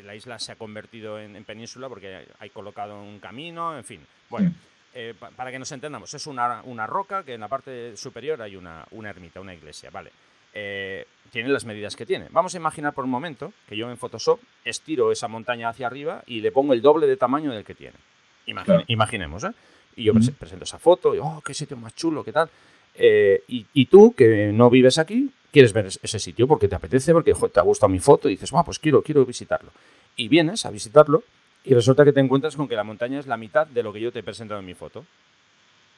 la 0.04 0.14
isla 0.14 0.38
se 0.38 0.52
ha 0.52 0.56
convertido 0.56 1.18
en, 1.18 1.42
península 1.44 1.88
porque 1.88 2.26
hay 2.38 2.50
colocado 2.50 3.00
un 3.00 3.18
camino, 3.18 3.76
en 3.76 3.84
fin. 3.84 4.06
Bueno, 4.28 4.52
para 5.36 5.50
que 5.50 5.58
nos 5.58 5.72
entendamos, 5.72 6.12
es 6.12 6.26
una, 6.26 6.60
una, 6.64 6.86
roca 6.86 7.22
que 7.22 7.34
en 7.34 7.40
la 7.40 7.48
parte 7.48 7.96
superior 7.96 8.42
hay 8.42 8.56
una, 8.56 8.86
una 8.90 9.08
ermita, 9.08 9.40
una 9.40 9.54
iglesia, 9.54 9.88
¿vale? 9.88 10.12
Eh, 10.60 11.06
tiene 11.30 11.50
las 11.50 11.64
medidas 11.64 11.94
que 11.94 12.04
tiene. 12.04 12.26
Vamos 12.30 12.54
a 12.54 12.56
imaginar 12.56 12.92
por 12.92 13.04
un 13.04 13.10
momento 13.10 13.52
que 13.68 13.76
yo 13.76 13.88
en 13.90 13.96
Photoshop 13.96 14.40
estiro 14.64 15.12
esa 15.12 15.28
montaña 15.28 15.68
hacia 15.68 15.86
arriba 15.86 16.24
y 16.26 16.40
le 16.40 16.50
pongo 16.50 16.72
el 16.72 16.82
doble 16.82 17.06
de 17.06 17.16
tamaño 17.16 17.52
del 17.52 17.64
que 17.64 17.74
tiene. 17.74 17.96
Imaginemos, 18.88 19.44
¿eh? 19.44 19.52
Y 19.94 20.04
yo 20.04 20.14
presento 20.14 20.64
esa 20.64 20.78
foto, 20.78 21.14
y, 21.14 21.18
oh, 21.18 21.42
qué 21.44 21.54
sitio 21.54 21.76
más 21.76 21.94
chulo, 21.94 22.24
qué 22.24 22.32
tal. 22.32 22.48
Eh, 22.94 23.44
y, 23.46 23.84
tú, 23.86 24.14
que 24.16 24.50
no 24.52 24.70
vives 24.70 24.98
aquí, 24.98 25.30
quieres 25.52 25.72
ver 25.72 25.86
ese 25.86 26.18
sitio 26.18 26.48
porque 26.48 26.66
te 26.66 26.74
apetece, 26.74 27.12
porque 27.12 27.34
te 27.34 27.60
ha 27.60 27.62
gustado 27.62 27.90
mi 27.90 28.00
foto 28.00 28.28
y 28.28 28.32
dices, 28.32 28.50
ah, 28.54 28.64
pues 28.64 28.78
quiero, 28.78 29.02
quiero 29.02 29.24
visitarlo. 29.24 29.70
Y 30.16 30.28
vienes 30.28 30.66
a 30.66 30.70
visitarlo 30.70 31.22
y 31.64 31.74
resulta 31.74 32.04
que 32.04 32.12
te 32.12 32.20
encuentras 32.20 32.56
con 32.56 32.68
que 32.68 32.74
la 32.74 32.84
montaña 32.84 33.20
es 33.20 33.26
la 33.26 33.36
mitad 33.36 33.66
de 33.66 33.82
lo 33.82 33.92
que 33.92 34.00
yo 34.00 34.10
te 34.10 34.20
he 34.20 34.22
presentado 34.22 34.60
en 34.60 34.66
mi 34.66 34.74
foto. 34.74 35.04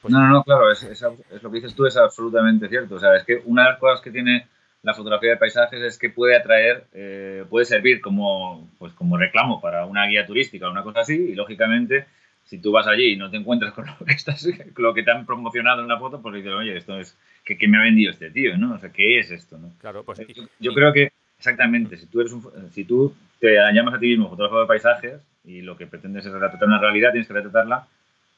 Pues 0.01 0.11
no, 0.11 0.19
no, 0.19 0.29
no, 0.29 0.43
claro, 0.43 0.71
es, 0.71 0.81
es, 0.83 1.01
lo 1.01 1.51
que 1.51 1.57
dices 1.57 1.75
tú 1.75 1.85
es 1.85 1.95
absolutamente 1.95 2.67
cierto. 2.67 2.95
O 2.95 2.99
sea, 2.99 3.15
es 3.15 3.23
que 3.23 3.41
una 3.45 3.63
de 3.63 3.69
las 3.69 3.79
cosas 3.79 4.01
que 4.01 4.09
tiene 4.09 4.47
la 4.83 4.93
fotografía 4.95 5.31
de 5.31 5.37
paisajes 5.37 5.79
es 5.81 5.97
que 5.99 6.09
puede 6.09 6.35
atraer, 6.35 6.85
eh, 6.93 7.45
puede 7.49 7.65
servir 7.65 8.01
como, 8.01 8.67
pues 8.79 8.93
como 8.93 9.17
reclamo 9.17 9.61
para 9.61 9.85
una 9.85 10.07
guía 10.07 10.25
turística 10.25 10.67
o 10.67 10.71
una 10.71 10.83
cosa 10.83 11.01
así, 11.01 11.13
y 11.13 11.35
lógicamente, 11.35 12.05
si 12.43 12.57
tú 12.57 12.71
vas 12.71 12.87
allí 12.87 13.13
y 13.13 13.15
no 13.15 13.29
te 13.29 13.37
encuentras 13.37 13.73
con 13.73 13.85
lo 13.99 14.05
que, 14.05 14.13
estás, 14.13 14.47
lo 14.75 14.93
que 14.93 15.03
te 15.03 15.11
han 15.11 15.25
promocionado 15.25 15.79
en 15.79 15.85
una 15.85 15.99
foto, 15.99 16.21
pues 16.21 16.35
dices, 16.35 16.51
oye, 16.51 16.77
esto 16.77 16.99
es, 16.99 17.15
¿qué, 17.45 17.67
me 17.67 17.77
ha 17.77 17.81
vendido 17.81 18.11
este 18.11 18.31
tío? 18.31 18.57
¿no? 18.57 18.73
O 18.73 18.79
sea, 18.79 18.91
¿qué 18.91 19.19
es 19.19 19.29
esto? 19.29 19.57
¿no? 19.59 19.71
Claro, 19.79 20.03
pues. 20.03 20.19
Yo, 20.59 20.73
creo 20.73 20.91
que, 20.93 21.11
exactamente, 21.37 21.97
si 21.97 22.07
tú, 22.07 22.21
eres 22.21 22.33
si 22.71 22.83
tú 22.85 23.13
te 23.39 23.55
llamas 23.71 23.93
a 23.93 23.99
ti 23.99 24.07
mismo 24.07 24.29
fotógrafo 24.29 24.61
de 24.61 24.67
paisajes 24.67 25.21
y 25.45 25.61
lo 25.61 25.77
que 25.77 25.85
pretendes 25.85 26.25
es 26.25 26.31
retratar 26.31 26.67
una 26.67 26.79
realidad, 26.79 27.11
tienes 27.11 27.27
que 27.27 27.33
retratarla 27.33 27.87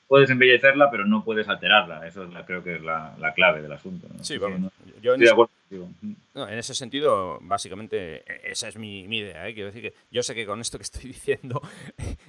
puedes 0.07 0.29
embellecerla, 0.29 0.91
pero 0.91 1.05
no 1.05 1.23
puedes 1.23 1.47
alterarla. 1.49 2.05
Eso 2.07 2.23
es 2.23 2.33
la, 2.33 2.45
creo 2.45 2.63
que 2.63 2.75
es 2.75 2.81
la, 2.81 3.15
clave 3.35 3.61
del 3.61 3.71
asunto. 3.71 4.07
Sí, 4.21 4.37
bueno, 4.37 4.71
yo 5.01 5.15
en, 5.15 5.23
ese, 5.23 5.33
en 6.35 6.57
ese 6.59 6.75
sentido, 6.75 7.39
básicamente, 7.41 8.17
e, 8.17 8.51
esa 8.51 8.67
es 8.67 8.77
mi, 8.77 9.01
idea. 9.03 9.47
¿eh? 9.47 9.53
Quiero 9.53 9.71
decir 9.71 9.81
que 9.81 9.97
yo 10.11 10.21
sé 10.21 10.35
que 10.35 10.45
con 10.45 10.61
esto 10.61 10.77
que 10.77 10.83
estoy 10.83 11.01
diciendo, 11.07 11.61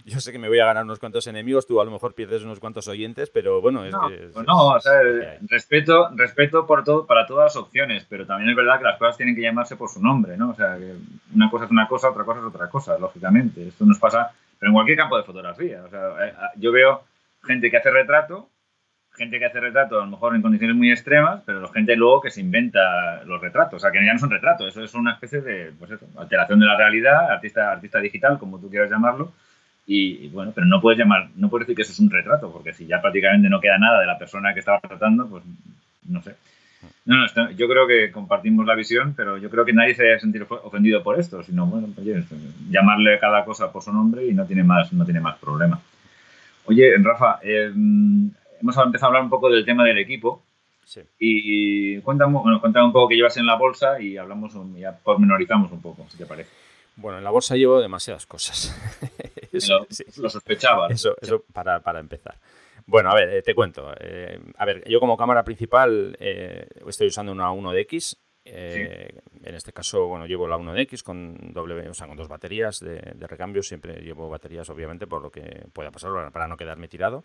yo 0.04 0.20
sé 0.20 0.32
que 0.32 0.38
me 0.38 0.48
voy 0.48 0.60
a 0.60 0.66
ganar 0.66 0.84
unos 0.84 0.98
cuantos 0.98 1.26
enemigos, 1.26 1.66
tú 1.66 1.80
a 1.80 1.84
lo 1.84 1.90
mejor 1.90 2.14
pierdes 2.14 2.42
unos 2.42 2.60
cuantos 2.60 2.88
oyentes, 2.88 3.30
pero 3.30 3.60
bueno, 3.60 3.84
es 3.84 3.92
no, 3.92 4.08
que... 4.08 4.30
Pues 4.32 4.46
no, 4.46 4.68
o 4.68 4.80
sea, 4.80 5.00
respeto, 5.48 6.08
respeto 6.14 6.66
por 6.66 6.84
todo, 6.84 7.06
para 7.06 7.26
todas 7.26 7.54
las 7.54 7.56
opciones, 7.56 8.06
pero 8.08 8.26
también 8.26 8.50
es 8.50 8.56
verdad 8.56 8.78
que 8.78 8.84
las 8.84 8.98
cosas 8.98 9.16
tienen 9.16 9.34
que 9.34 9.42
llamarse 9.42 9.76
por 9.76 9.90
su 9.90 10.00
nombre, 10.02 10.36
¿no? 10.36 10.50
O 10.50 10.54
sea, 10.54 10.76
que 10.78 10.94
una 11.34 11.50
cosa 11.50 11.66
es 11.66 11.70
una 11.70 11.88
cosa, 11.88 12.10
otra 12.10 12.24
cosa 12.24 12.40
es 12.40 12.46
otra 12.46 12.68
cosa, 12.68 12.98
lógicamente. 12.98 13.68
Esto 13.68 13.84
nos 13.84 13.98
pasa, 13.98 14.32
pero 14.58 14.70
en 14.70 14.74
cualquier 14.74 14.96
campo 14.96 15.16
de 15.16 15.24
fotografía. 15.24 15.82
O 15.84 15.90
sea, 15.90 16.26
eh, 16.26 16.34
yo 16.56 16.72
veo 16.72 17.02
gente 17.46 17.70
que 17.70 17.76
hace 17.76 17.90
retrato, 17.90 18.50
gente 19.16 19.38
que 19.38 19.46
hace 19.46 19.60
retrato 19.60 20.00
a 20.00 20.04
lo 20.04 20.10
mejor 20.10 20.34
en 20.34 20.42
condiciones 20.42 20.76
muy 20.76 20.90
extremas, 20.90 21.42
pero 21.46 21.68
gente 21.68 21.96
luego 21.96 22.20
que 22.20 22.30
se 22.30 22.40
inventa 22.40 23.22
los 23.24 23.40
retratos, 23.40 23.74
o 23.74 23.78
sea, 23.78 23.90
que 23.90 24.04
ya 24.04 24.12
no 24.12 24.18
son 24.18 24.30
retratos, 24.30 24.68
eso 24.68 24.82
es 24.82 24.94
una 24.94 25.12
especie 25.12 25.40
de 25.40 25.72
pues 25.78 25.92
alteración 26.16 26.60
de 26.60 26.66
la 26.66 26.76
realidad, 26.76 27.30
artista, 27.30 27.72
artista 27.72 28.00
digital, 28.00 28.38
como 28.38 28.58
tú 28.58 28.68
quieras 28.68 28.90
llamarlo, 28.90 29.32
y, 29.86 30.28
bueno, 30.28 30.52
pero 30.54 30.66
no 30.66 30.80
puedes 30.80 30.98
llamar, 30.98 31.28
no 31.36 31.50
puedes 31.50 31.66
decir 31.66 31.76
que 31.76 31.82
eso 31.82 31.92
es 31.92 32.00
un 32.00 32.10
retrato, 32.10 32.50
porque 32.50 32.72
si 32.72 32.86
ya 32.86 33.02
prácticamente 33.02 33.50
no 33.50 33.60
queda 33.60 33.78
nada 33.78 34.00
de 34.00 34.06
la 34.06 34.18
persona 34.18 34.54
que 34.54 34.60
estaba 34.60 34.80
tratando, 34.80 35.28
pues 35.28 35.44
no 36.08 36.22
sé. 36.22 36.34
No, 37.04 37.16
no, 37.16 37.50
yo 37.50 37.68
creo 37.68 37.86
que 37.86 38.10
compartimos 38.10 38.66
la 38.66 38.74
visión, 38.74 39.14
pero 39.14 39.36
yo 39.36 39.50
creo 39.50 39.64
que 39.64 39.72
nadie 39.72 39.94
se 39.94 40.02
debe 40.02 40.20
sentir 40.20 40.46
ofendido 40.48 41.02
por 41.02 41.18
esto, 41.18 41.42
sino 41.42 41.66
bueno, 41.66 41.88
oye, 41.98 42.24
llamarle 42.70 43.18
cada 43.18 43.44
cosa 43.44 43.70
por 43.70 43.82
su 43.82 43.92
nombre 43.92 44.26
y 44.26 44.32
no 44.32 44.46
tiene 44.46 44.64
más, 44.64 44.92
no 44.92 45.04
tiene 45.04 45.20
más 45.20 45.36
problema. 45.38 45.80
Oye, 46.66 46.96
Rafa, 46.98 47.40
em, 47.42 48.30
hemos 48.60 48.76
empezado 48.76 49.06
a 49.06 49.08
hablar 49.08 49.22
un 49.22 49.30
poco 49.30 49.50
del 49.50 49.64
tema 49.64 49.84
del 49.84 49.98
equipo. 49.98 50.42
Sí. 50.84 51.00
Y 51.18 52.00
cuéntame, 52.00 52.38
bueno, 52.38 52.60
cuéntame 52.60 52.86
un 52.86 52.92
poco 52.92 53.08
qué 53.08 53.16
llevas 53.16 53.36
en 53.36 53.46
la 53.46 53.56
bolsa 53.56 54.00
y 54.00 54.16
hablamos, 54.16 54.54
ya 54.76 54.98
pormenorizamos 55.02 55.72
un 55.72 55.80
poco, 55.80 56.06
si 56.10 56.18
te 56.18 56.26
parece. 56.26 56.50
Bueno, 56.96 57.18
en 57.18 57.24
la 57.24 57.30
bolsa 57.30 57.56
llevo 57.56 57.80
demasiadas 57.80 58.26
cosas. 58.26 58.74
lo, 59.68 59.86
lo, 60.22 60.30
sospechaba. 60.30 60.88
Eso, 60.88 61.16
eso 61.20 61.42
para, 61.52 61.80
para, 61.80 62.00
empezar. 62.00 62.36
Bueno, 62.86 63.10
a 63.10 63.14
ver, 63.14 63.30
eh, 63.30 63.42
te 63.42 63.54
cuento. 63.54 63.92
Eh, 63.98 64.38
a 64.56 64.64
ver, 64.64 64.88
yo 64.88 65.00
como 65.00 65.16
cámara 65.16 65.42
principal 65.42 66.16
eh, 66.20 66.68
estoy 66.86 67.08
usando 67.08 67.32
una 67.32 67.50
1DX 67.50 68.16
eh, 68.46 69.20
en 69.42 69.54
este 69.54 69.72
caso, 69.72 70.06
bueno, 70.06 70.26
llevo 70.26 70.46
la 70.46 70.58
1DX 70.58 71.02
con 71.02 71.52
doble, 71.52 71.88
o 71.88 71.94
sea, 71.94 72.06
con 72.06 72.16
dos 72.16 72.28
baterías 72.28 72.80
de, 72.80 73.00
recambio. 73.26 73.62
Siempre 73.62 74.02
llevo 74.02 74.28
baterías, 74.28 74.68
obviamente, 74.68 75.06
por 75.06 75.22
lo 75.22 75.30
que 75.30 75.66
pueda 75.72 75.90
pasar 75.90 76.10
para 76.30 76.46
no 76.46 76.56
quedarme 76.56 76.88
tirado. 76.88 77.24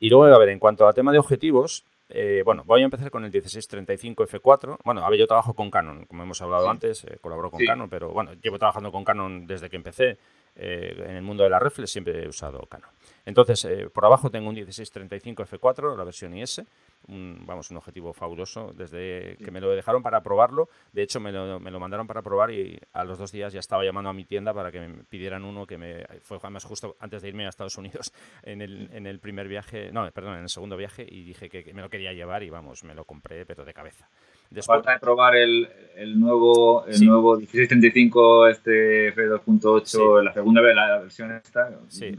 Y 0.00 0.08
luego, 0.08 0.24
a 0.34 0.38
ver, 0.38 0.48
en 0.48 0.58
cuanto 0.58 0.88
a 0.88 0.92
tema 0.92 1.12
de 1.12 1.18
objetivos, 1.18 1.84
eh, 2.08 2.42
bueno, 2.44 2.62
voy 2.64 2.82
a 2.82 2.84
empezar 2.84 3.10
con 3.10 3.24
el 3.24 3.30
1635 3.30 4.26
F4. 4.26 4.78
Bueno, 4.84 5.04
a 5.04 5.10
ver, 5.10 5.18
yo 5.18 5.26
trabajo 5.26 5.54
con 5.54 5.70
Canon, 5.70 6.06
como 6.06 6.22
hemos 6.22 6.40
hablado 6.40 6.70
antes, 6.70 7.04
eh, 7.04 7.18
colaboro 7.20 7.50
con 7.50 7.64
Canon, 7.64 7.90
pero 7.90 8.10
bueno, 8.10 8.32
llevo 8.42 8.58
trabajando 8.58 8.90
con 8.90 9.04
Canon 9.04 9.46
desde 9.46 9.68
que 9.68 9.76
empecé. 9.76 10.18
en 10.58 11.16
el 11.16 11.22
mundo 11.22 11.44
de 11.44 11.50
la 11.50 11.58
reflex 11.58 11.90
siempre 11.90 12.24
he 12.24 12.28
usado 12.28 12.60
Canon. 12.60 12.88
Entonces, 13.26 13.68
por 13.92 14.06
abajo 14.06 14.30
tengo 14.30 14.48
un 14.48 14.54
1635 14.54 15.44
F4, 15.44 15.98
la 15.98 16.04
versión 16.04 16.34
IS 16.34 16.62
un, 17.08 17.44
vamos, 17.46 17.70
un 17.70 17.76
objetivo 17.76 18.12
fabuloso 18.12 18.72
desde 18.74 19.36
que 19.42 19.50
me 19.50 19.60
lo 19.60 19.70
dejaron 19.70 20.02
para 20.02 20.22
probarlo. 20.22 20.68
De 20.92 21.02
hecho, 21.02 21.20
me 21.20 21.32
lo, 21.32 21.60
me 21.60 21.70
lo, 21.70 21.80
mandaron 21.80 22.06
para 22.06 22.22
probar 22.22 22.50
y 22.50 22.78
a 22.92 23.04
los 23.04 23.18
dos 23.18 23.32
días 23.32 23.52
ya 23.52 23.60
estaba 23.60 23.84
llamando 23.84 24.10
a 24.10 24.12
mi 24.12 24.24
tienda 24.24 24.52
para 24.52 24.72
que 24.72 24.80
me 24.80 25.04
pidieran 25.04 25.44
uno 25.44 25.66
que 25.66 25.78
me 25.78 26.04
fue 26.22 26.38
además 26.42 26.64
justo 26.64 26.96
antes 27.00 27.22
de 27.22 27.28
irme 27.28 27.46
a 27.46 27.48
Estados 27.48 27.76
Unidos 27.78 28.12
en 28.42 28.62
el, 28.62 28.88
en 28.92 29.06
el 29.06 29.18
primer 29.20 29.48
viaje, 29.48 29.90
no, 29.92 30.10
perdón, 30.12 30.36
en 30.36 30.42
el 30.42 30.48
segundo 30.48 30.76
viaje 30.76 31.06
y 31.08 31.24
dije 31.24 31.48
que, 31.48 31.72
me 31.72 31.82
lo 31.82 31.90
quería 31.90 32.12
llevar 32.12 32.42
y 32.42 32.50
vamos, 32.50 32.84
me 32.84 32.94
lo 32.94 33.04
compré, 33.04 33.46
pero 33.46 33.64
de 33.64 33.74
cabeza. 33.74 34.08
Después, 34.50 34.76
Falta 34.76 34.92
de 34.92 35.00
probar 35.00 35.34
el, 35.34 35.68
el 35.96 36.18
nuevo, 36.20 36.86
el 36.86 37.04
nuevo 37.04 37.36
1635 37.36 38.48
este 38.48 39.14
F2.8, 39.14 40.22
la 40.22 40.32
segunda 40.32 40.60
vez, 40.60 40.74
la 40.74 41.00
versión 41.00 41.32
esta, 41.32 41.68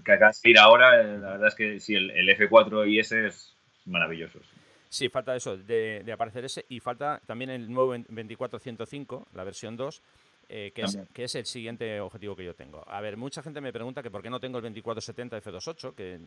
que 0.04 0.12
acaba 0.12 0.32
de 0.32 0.50
ir 0.50 0.60
ahora, 0.60 1.02
eh, 1.02 1.18
la 1.18 1.32
verdad 1.32 1.48
es 1.48 1.56
que 1.56 1.80
sí, 1.80 1.96
el, 1.96 2.12
el 2.12 2.28
F4 2.38 2.90
y 2.90 3.00
ese 3.00 3.28
es 3.28 3.56
maravilloso. 3.86 4.40
Sí, 4.90 5.10
falta 5.10 5.36
eso, 5.36 5.58
de, 5.58 6.04
aparecer 6.12 6.46
ese. 6.46 6.66
Y 6.70 6.80
falta 6.80 7.22
también 7.26 7.50
el 7.50 7.72
nuevo 7.72 7.92
2405, 7.98 9.28
la 9.34 9.44
versión 9.44 9.76
2, 9.76 10.02
eh, 10.50 10.72
que, 10.74 10.84
es, 10.84 10.98
que, 11.14 11.26
es, 11.26 11.36
el 11.36 11.46
siguiente 11.46 12.00
objetivo 12.00 12.36
que 12.36 12.46
yo 12.46 12.56
tengo. 12.56 12.84
A 12.88 13.02
ver, 13.02 13.18
mucha 13.18 13.44
gente 13.44 13.60
me 13.60 13.74
pregunta 13.74 14.02
que 14.02 14.10
por 14.10 14.22
qué 14.22 14.30
no 14.30 14.40
tengo 14.40 14.60
el 14.60 14.64
2470 14.64 15.42
F28, 15.42 15.94
que 15.94 16.20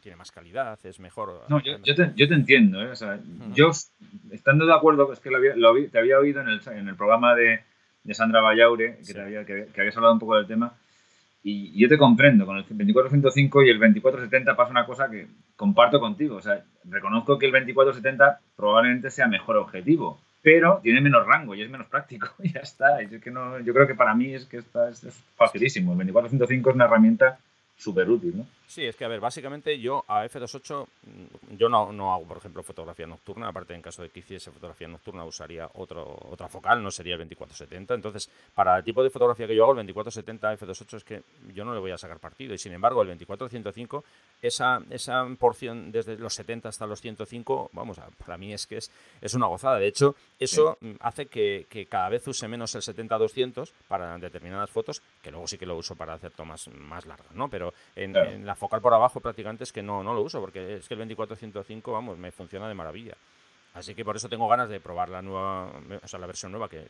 tiene 0.00 0.16
más 0.16 0.32
calidad, 0.32 0.78
es 0.84 0.98
mejor. 0.98 1.44
No, 1.48 1.62
yo, 1.62 1.78
yo, 1.84 1.94
te, 1.94 2.12
yo 2.16 2.26
te, 2.26 2.34
entiendo. 2.34 2.82
¿eh? 2.82 2.88
O 2.88 2.96
sea, 2.96 3.20
Yo, 3.54 3.70
estando 4.30 4.66
de 4.66 4.74
acuerdo, 4.74 5.12
es 5.12 5.20
que 5.20 5.30
lo, 5.30 5.90
te 5.90 5.98
había 5.98 6.18
oído 6.18 6.40
en 6.40 6.48
el, 6.48 6.60
en 6.68 6.88
el 6.88 6.96
programa 6.96 7.36
de, 7.36 7.60
de 8.02 8.14
Sandra 8.14 8.40
Vallaure, 8.40 8.98
que, 9.06 9.20
había, 9.20 9.44
que, 9.44 9.68
que 9.72 9.80
habías 9.80 9.96
hablado 9.96 10.14
un 10.14 10.20
poco 10.20 10.36
del 10.36 10.46
tema. 10.48 10.76
Y 11.44 11.78
yo 11.80 11.88
te 11.88 11.98
comprendo, 11.98 12.46
con 12.46 12.56
el 12.56 12.62
2405 12.62 13.62
y 13.64 13.70
el 13.70 13.78
2470 13.78 14.54
pasa 14.54 14.70
una 14.70 14.86
cosa 14.86 15.10
que 15.10 15.26
comparto 15.56 15.98
contigo. 15.98 16.36
O 16.36 16.40
sea, 16.40 16.62
reconozco 16.84 17.38
que 17.38 17.46
el 17.46 17.52
2470 17.52 18.40
probablemente 18.56 19.10
sea 19.10 19.26
mejor 19.26 19.56
objetivo, 19.56 20.20
pero 20.40 20.78
tiene 20.82 21.00
menos 21.00 21.26
rango 21.26 21.54
y 21.54 21.62
es 21.62 21.70
menos 21.70 21.88
práctico. 21.88 22.28
Ya 22.42 22.60
está. 22.60 23.00
Es 23.00 23.20
que 23.20 23.30
no, 23.30 23.58
yo 23.60 23.74
creo 23.74 23.86
que 23.86 23.94
para 23.94 24.14
mí 24.14 24.34
es 24.34 24.46
que 24.46 24.58
está, 24.58 24.88
es, 24.88 25.02
es 25.02 25.14
facilísimo. 25.36 25.92
El 25.92 26.12
2405 26.12 26.70
es 26.70 26.76
una 26.76 26.84
herramienta 26.84 27.38
súper 27.76 28.08
útil, 28.08 28.38
¿no? 28.38 28.46
Sí, 28.72 28.86
es 28.86 28.96
que, 28.96 29.04
a 29.04 29.08
ver, 29.08 29.20
básicamente 29.20 29.78
yo 29.78 30.02
a 30.08 30.24
F28, 30.24 30.86
mm, 30.86 31.56
yo 31.58 31.68
no, 31.68 31.92
no, 31.92 32.14
hago, 32.14 32.24
por 32.24 32.38
ejemplo, 32.38 32.62
fotografía 32.62 33.06
nocturna, 33.06 33.48
aparte 33.48 33.74
en 33.74 33.82
caso 33.82 34.00
de 34.00 34.08
que 34.08 34.20
hiciese 34.20 34.50
fotografía 34.50 34.88
nocturna 34.88 35.26
usaría 35.26 35.68
otro, 35.74 36.18
otra 36.30 36.48
focal, 36.48 36.82
no 36.82 36.90
sería 36.90 37.12
el 37.16 37.18
2470. 37.18 37.92
Entonces, 37.92 38.30
para 38.54 38.78
el 38.78 38.82
tipo 38.82 39.02
de 39.02 39.10
fotografía 39.10 39.46
que 39.46 39.54
yo 39.54 39.64
hago, 39.64 39.72
el 39.72 39.86
2470 39.86 40.56
F28 40.56 40.96
es 40.96 41.04
que 41.04 41.22
yo 41.52 41.66
no 41.66 41.74
le 41.74 41.80
voy 41.80 41.90
a 41.90 41.98
sacar 41.98 42.18
partido. 42.18 42.54
Y 42.54 42.58
sin 42.58 42.72
embargo, 42.72 43.02
el 43.02 43.08
2405, 43.08 44.04
esa, 44.40 44.80
esa 44.88 45.28
porción 45.38 45.92
desde 45.92 46.16
los 46.16 46.32
70 46.32 46.70
hasta 46.70 46.86
los 46.86 47.02
105, 47.02 47.72
vamos, 47.74 48.00
para 48.24 48.38
mí 48.38 48.54
es 48.54 48.66
que 48.66 48.78
es, 48.78 48.90
es 49.20 49.34
una 49.34 49.48
gozada. 49.48 49.78
De 49.78 49.86
hecho, 49.86 50.16
eso 50.38 50.78
mm, 50.80 50.92
hace 51.00 51.26
que, 51.26 51.66
que, 51.68 51.84
cada 51.84 52.08
vez 52.08 52.26
use 52.26 52.48
menos 52.48 52.74
el 52.74 52.80
70-200 52.80 53.70
para 53.86 54.16
determinadas 54.16 54.70
fotos, 54.70 55.02
que 55.20 55.30
luego 55.30 55.46
sí 55.46 55.58
que 55.58 55.66
lo 55.66 55.76
uso 55.76 55.94
para 55.94 56.14
hacer 56.14 56.30
tomas 56.30 56.68
más 56.68 57.04
largas, 57.04 57.34
¿no? 57.34 57.50
Pero 57.50 57.74
en, 57.94 58.16
en 58.16 58.46
la 58.46 58.61
focal 58.62 58.80
por 58.80 58.94
abajo 58.94 59.18
prácticamente 59.18 59.64
es 59.64 59.72
que 59.72 59.82
no, 59.82 60.04
no 60.04 60.14
lo 60.14 60.22
uso, 60.22 60.40
porque 60.40 60.76
es 60.76 60.86
que 60.86 60.94
el 60.94 61.00
2405, 61.00 61.92
vamos, 61.92 62.16
me 62.16 62.30
funciona 62.30 62.68
de 62.68 62.74
maravilla. 62.74 63.16
Así 63.74 63.92
que 63.92 64.04
por 64.04 64.14
eso 64.14 64.28
tengo 64.28 64.46
ganas 64.48 64.68
de 64.68 64.78
probar 64.78 65.08
la 65.08 65.20
nueva, 65.20 65.72
o 66.00 66.06
sea, 66.06 66.20
la 66.20 66.28
versión 66.28 66.52
nueva 66.52 66.68
que, 66.68 66.86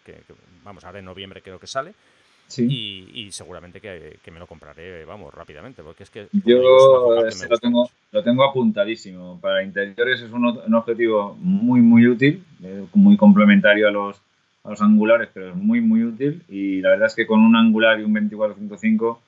vamos, 0.63 0.85
ahora 0.85 0.99
en 0.99 1.07
noviembre 1.07 1.41
creo 1.41 1.59
que 1.59 1.67
sale. 1.67 1.95
Sí. 2.47 2.67
Y, 3.15 3.33
seguramente 3.33 3.81
que, 3.81 4.31
me 4.31 4.39
lo 4.39 4.47
compraré, 4.47 5.07
vamos, 5.07 5.33
rápidamente, 5.33 5.83
porque 5.83 6.03
es 6.03 6.11
que... 6.11 6.29
Yo 6.45 6.61
lo, 6.61 7.59
tengo, 7.59 7.89
lo 8.11 8.23
tengo 8.23 8.45
apuntadísimo. 8.45 9.41
Para 9.41 9.63
interiores 9.63 10.21
es 10.21 10.31
un, 10.31 10.45
un 10.45 10.75
objetivo 10.75 11.35
muy, 11.41 11.81
muy 11.81 12.07
útil, 12.07 12.45
eh, 12.63 12.85
muy 12.93 13.17
complementario 13.17 13.89
a 13.89 13.91
los, 13.91 14.21
a 14.65 14.71
los 14.71 14.83
angulares, 14.83 15.31
pero 15.33 15.51
es 15.51 15.57
muy, 15.57 15.81
muy 15.81 16.05
útil. 16.05 16.43
Y 16.51 16.83
la 16.83 16.91
verdad 16.91 17.07
es 17.07 17.15
que 17.15 17.27
con 17.27 17.41
un 17.41 17.57
angular 17.57 17.99
y 17.99 18.03
un 18.03 18.13
2405 18.13 19.23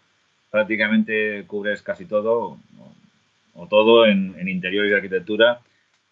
prácticamente 0.55 1.43
cubres 1.49 1.83
casi 1.83 2.05
todo, 2.05 2.59
o, 3.55 3.67
todo 3.67 4.07
en, 4.07 4.49
interior 4.49 4.87
y 4.87 4.93
arquitectura. 4.93 5.59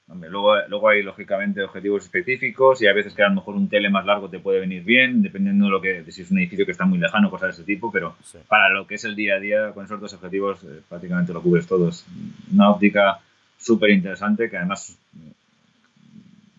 luego, 0.09 0.57
luego 0.66 0.88
hay 0.88 1.05
lógicamente 1.05 1.62
objetivos 1.62 2.03
específicos 2.07 2.82
y 2.82 2.88
a 2.88 2.93
veces 2.93 3.14
que 3.14 3.22
a 3.22 3.28
lo 3.28 3.36
mejor 3.36 3.55
un 3.55 3.68
tele 3.68 3.88
más 3.88 4.05
largo 4.05 4.28
te 4.28 4.40
puede 4.40 4.59
venir 4.59 4.82
bien, 4.82 5.22
dependiendo 5.22 5.66
de 5.66 5.70
lo 5.70 5.80
que, 5.80 6.11
si 6.11 6.22
es 6.22 6.30
un 6.32 6.40
edificio 6.40 6.66
que 6.66 6.72
está 6.72 6.84
muy 6.84 6.99
lejano, 6.99 7.30
cosas 7.30 7.51
de 7.51 7.62
ese 7.62 7.72
tipo, 7.72 7.93
pero 7.93 8.16
para 8.49 8.68
lo 8.70 8.84
que 8.84 8.97
es 8.97 9.05
el 9.05 9.14
día 9.14 9.36
a 9.36 9.38
día, 9.38 9.70
con 9.70 9.84
esos 9.84 10.01
dos 10.01 10.12
objetivos 10.12 10.64
eh, 10.64 10.80
prácticamente 10.88 11.32
lo 11.32 11.40
cubres 11.40 11.68
todos. 11.68 12.05
Una 12.53 12.70
óptica 12.70 13.20
súper 13.57 13.90
interesante 13.90 14.51
que 14.51 14.57
además 14.57 14.99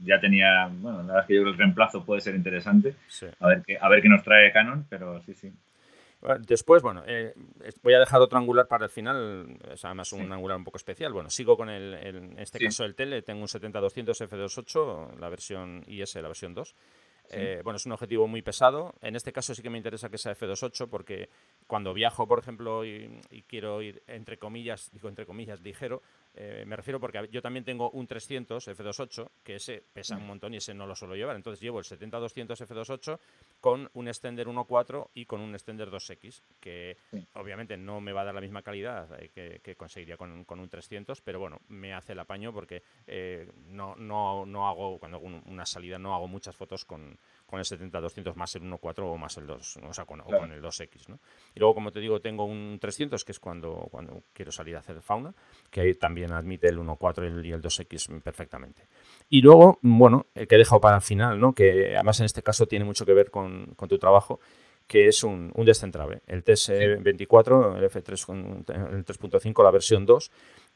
ya 0.06 0.22
tenía, 0.22 0.70
bueno, 0.72 1.00
la 1.00 1.04
verdad 1.04 1.22
es 1.24 1.28
que 1.28 1.36
yo 1.36 1.42
creo 1.42 1.52
que 1.52 1.58
el 1.58 1.66
reemplazo 1.66 2.06
puede 2.06 2.22
ser 2.22 2.34
interesante. 2.36 2.96
A, 3.42 3.48
ver 3.48 3.62
qué, 3.68 3.78
a 3.78 3.90
ver 3.90 4.02
qué 4.02 4.08
nos 4.08 4.24
trae 4.24 4.54
Canon, 4.54 4.86
pero 4.90 5.22
sí, 5.24 5.34
sí. 5.34 5.52
Después, 6.40 6.82
bueno, 6.82 7.04
eh, 7.06 7.34
voy 7.82 7.94
a 7.94 8.00
dejar 8.00 8.22
otro 8.22 8.38
angular 8.38 8.68
para 8.68 8.86
el 8.86 8.92
final, 8.92 9.58
es 9.72 9.84
además 9.84 10.14
un 10.14 10.32
angular 10.32 10.58
un 10.58 10.64
poco 10.64 10.78
especial. 10.78 11.12
Bueno, 11.12 11.30
sigo 11.30 11.58
con 11.58 11.70
el, 11.70 11.94
en 11.96 12.40
este 12.40 12.60
caso 12.60 12.86
el 12.86 12.96
tele, 12.96 13.22
tengo 13.22 13.42
un 13.42 13.48
70-200 13.48 14.30
f2.8, 14.30 15.18
la 15.20 15.30
versión 15.30 15.84
IS, 15.88 16.16
la 16.16 16.28
versión 16.30 16.54
2. 16.54 16.76
Eh, 17.30 17.62
bueno, 17.64 17.78
es 17.78 17.86
un 17.86 17.92
objetivo 17.92 18.28
muy 18.28 18.42
pesado. 18.42 18.94
En 19.02 19.16
este 19.16 19.34
caso 19.34 19.56
sí 19.56 19.62
que 19.62 19.70
me 19.70 19.78
interesa 19.78 20.10
que 20.10 20.18
sea 20.18 20.36
f2.8 20.36 20.88
porque 20.88 21.30
cuando 21.68 21.94
viajo, 21.94 22.28
por 22.28 22.40
ejemplo, 22.40 22.86
y, 22.86 23.20
y, 23.30 23.44
quiero 23.44 23.82
ir 23.82 24.04
entre 24.08 24.38
comillas, 24.38 24.92
digo 24.92 25.10
entre 25.10 25.26
comillas, 25.26 25.62
ligero, 25.62 26.02
eh, 26.36 26.64
me 26.66 26.76
refiero 26.76 27.00
porque 27.00 27.28
yo 27.32 27.42
también 27.42 27.64
tengo 27.64 27.92
un 27.92 28.08
300 28.08 28.68
F28, 28.68 29.30
que 29.44 29.56
ese 29.56 29.84
pesa 29.94 30.18
un 30.18 30.26
montón 30.26 30.54
y 30.54 30.58
ese 30.58 30.74
no 30.74 30.88
lo 30.88 30.96
suelo 30.96 31.16
llevar. 31.16 31.36
Entonces 31.36 31.62
llevo 31.62 31.80
el 31.80 31.86
70-200 31.86 32.48
F28 32.68 33.20
con 33.60 33.90
un 33.94 34.08
extender 34.08 34.48
1.4 34.48 35.10
y 35.14 35.26
con 35.26 35.42
un 35.42 35.54
extender 35.54 35.90
2X, 35.90 36.42
que 36.60 36.98
obviamente 37.34 37.78
no 37.78 38.02
me 38.02 38.14
va 38.14 38.22
a 38.22 38.26
dar 38.26 38.36
la 38.36 38.42
misma 38.42 38.64
calidad 38.64 39.08
eh, 39.20 39.60
que, 39.62 39.76
conseguiría 39.76 40.18
con, 40.18 40.46
un 40.48 40.70
300, 40.70 41.22
pero 41.22 41.40
bueno, 41.40 41.62
me 41.68 41.94
hace 41.94 42.14
el 42.14 42.20
apaño 42.20 42.54
porque 42.54 42.82
eh, 43.06 43.52
no, 43.68 43.96
no, 43.96 44.46
no 44.46 44.68
hago, 44.68 44.98
cuando 45.00 45.18
hago 45.18 45.28
una 45.46 45.66
salida, 45.66 46.00
no 46.00 46.16
hago 46.16 46.28
muchas 46.28 46.56
fotos 46.56 46.86
con, 46.86 47.18
con 47.54 47.60
el 47.60 47.66
70-200 47.68 48.34
más 48.34 48.56
el 48.56 48.64
1.4 48.64 49.04
o 49.04 49.16
más 49.16 49.38
el 49.38 49.46
2, 49.46 49.78
o 49.88 49.94
sea, 49.94 50.06
con, 50.06 50.22
con 50.22 50.52
el 50.52 50.60
2X. 50.60 51.08
¿no? 51.08 51.20
Y 51.54 51.60
luego, 51.60 51.76
como 51.76 51.92
te 51.92 52.00
digo, 52.00 52.20
tengo 52.20 52.46
un 52.46 52.80
300, 52.82 53.24
que 53.24 53.32
es 53.32 53.40
cuando, 53.40 53.90
cuando 53.92 54.24
quiero 54.34 54.52
salir 54.52 54.76
a 54.76 54.80
hacer 54.80 55.00
fauna, 55.02 55.36
que 55.70 55.94
también 55.94 56.32
admite 56.32 56.68
el 56.68 56.80
1.4 56.80 57.46
y 57.46 57.52
el 57.52 57.62
2X 57.62 58.24
perfectamente. 58.24 58.88
Y 59.30 59.44
luego, 59.44 59.78
bueno, 59.84 60.26
el 60.34 60.48
que 60.48 60.56
he 60.56 60.58
dejado 60.58 60.82
para 60.82 60.96
el 60.96 61.04
final, 61.04 61.40
¿no? 61.40 61.54
que 61.54 61.94
además 61.94 62.20
en 62.22 62.26
este 62.26 62.42
caso 62.42 62.66
tiene 62.66 62.86
mucho 62.86 63.06
que 63.06 63.14
ver 63.14 63.30
con, 63.30 63.76
con 63.76 63.88
tu 63.88 64.00
trabajo, 64.00 64.40
que 64.88 65.08
es 65.08 65.24
un, 65.24 65.52
un 65.54 65.64
descentrable, 65.64 66.24
el 66.26 66.44
TS24, 66.44 67.78
el 67.78 67.88
F3, 67.88 68.94
el 68.94 69.06
3.5, 69.06 69.64
la 69.64 69.70
versión 69.70 70.08
2, 70.08 70.32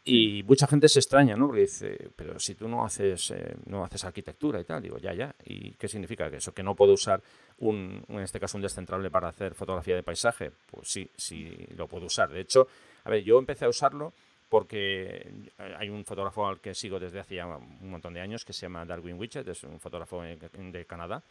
y 0.07 0.41
mucha 0.43 0.67
gente 0.67 0.87
se 0.87 0.99
extraña, 0.99 1.35
¿no? 1.35 1.47
Porque 1.47 1.61
dice, 1.61 2.09
pero 2.15 2.39
si 2.39 2.55
tú 2.55 2.69
no 2.69 2.85
haces, 2.85 3.31
eh, 3.31 3.55
no 3.65 3.83
haces 3.83 4.05
arquitectura 4.05 4.61
y 4.61 4.63
tal, 4.63 4.81
digo, 4.81 4.97
ya, 4.97 5.13
ya. 5.13 5.35
¿Y 5.43 5.71
qué 5.71 5.89
significa 5.89 6.29
que 6.29 6.37
eso? 6.37 6.53
¿Que 6.53 6.63
no 6.63 6.75
puedo 6.75 6.93
usar, 6.93 7.21
un, 7.57 8.05
en 8.07 8.19
este 8.19 8.39
caso, 8.39 8.57
un 8.57 8.61
descentrable 8.61 9.11
para 9.11 9.27
hacer 9.27 9.53
fotografía 9.53 9.95
de 9.95 10.03
paisaje? 10.03 10.51
Pues 10.71 10.87
sí, 10.87 11.09
sí 11.17 11.53
lo 11.75 11.89
puedo 11.89 12.05
usar. 12.05 12.29
De 12.31 12.39
hecho, 12.39 12.69
a 13.03 13.09
ver, 13.09 13.21
yo 13.21 13.37
empecé 13.37 13.65
a 13.65 13.69
usarlo 13.69 14.13
porque 14.47 15.29
hay 15.77 15.89
un 15.89 16.05
fotógrafo 16.05 16.47
al 16.47 16.61
que 16.61 16.73
sigo 16.73 16.99
desde 17.01 17.19
hace 17.19 17.35
ya 17.35 17.45
un 17.45 17.89
montón 17.89 18.13
de 18.13 18.21
años 18.21 18.45
que 18.45 18.53
se 18.53 18.61
llama 18.61 18.85
Darwin 18.85 19.19
Witchet, 19.19 19.45
es 19.49 19.61
un 19.65 19.77
fotógrafo 19.77 20.21
de 20.21 20.85
Canadá. 20.85 21.21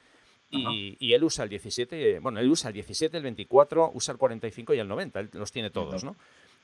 Y, 0.51 0.97
y, 1.01 1.13
él 1.13 1.25
usa 1.25 1.43
el 1.43 1.51
17, 1.51 2.21
bueno, 2.21 2.39
él 2.39 2.49
usa 2.49 2.69
el 2.69 2.75
17, 2.75 3.17
el 3.17 3.23
24, 3.25 3.91
usa 3.95 4.13
el 4.13 4.19
45 4.19 4.75
y 4.75 4.79
el 4.79 4.87
90, 4.87 5.19
él 5.19 5.31
los 5.33 5.51
tiene 5.51 5.71
todos, 5.71 6.05
¿no? 6.05 6.15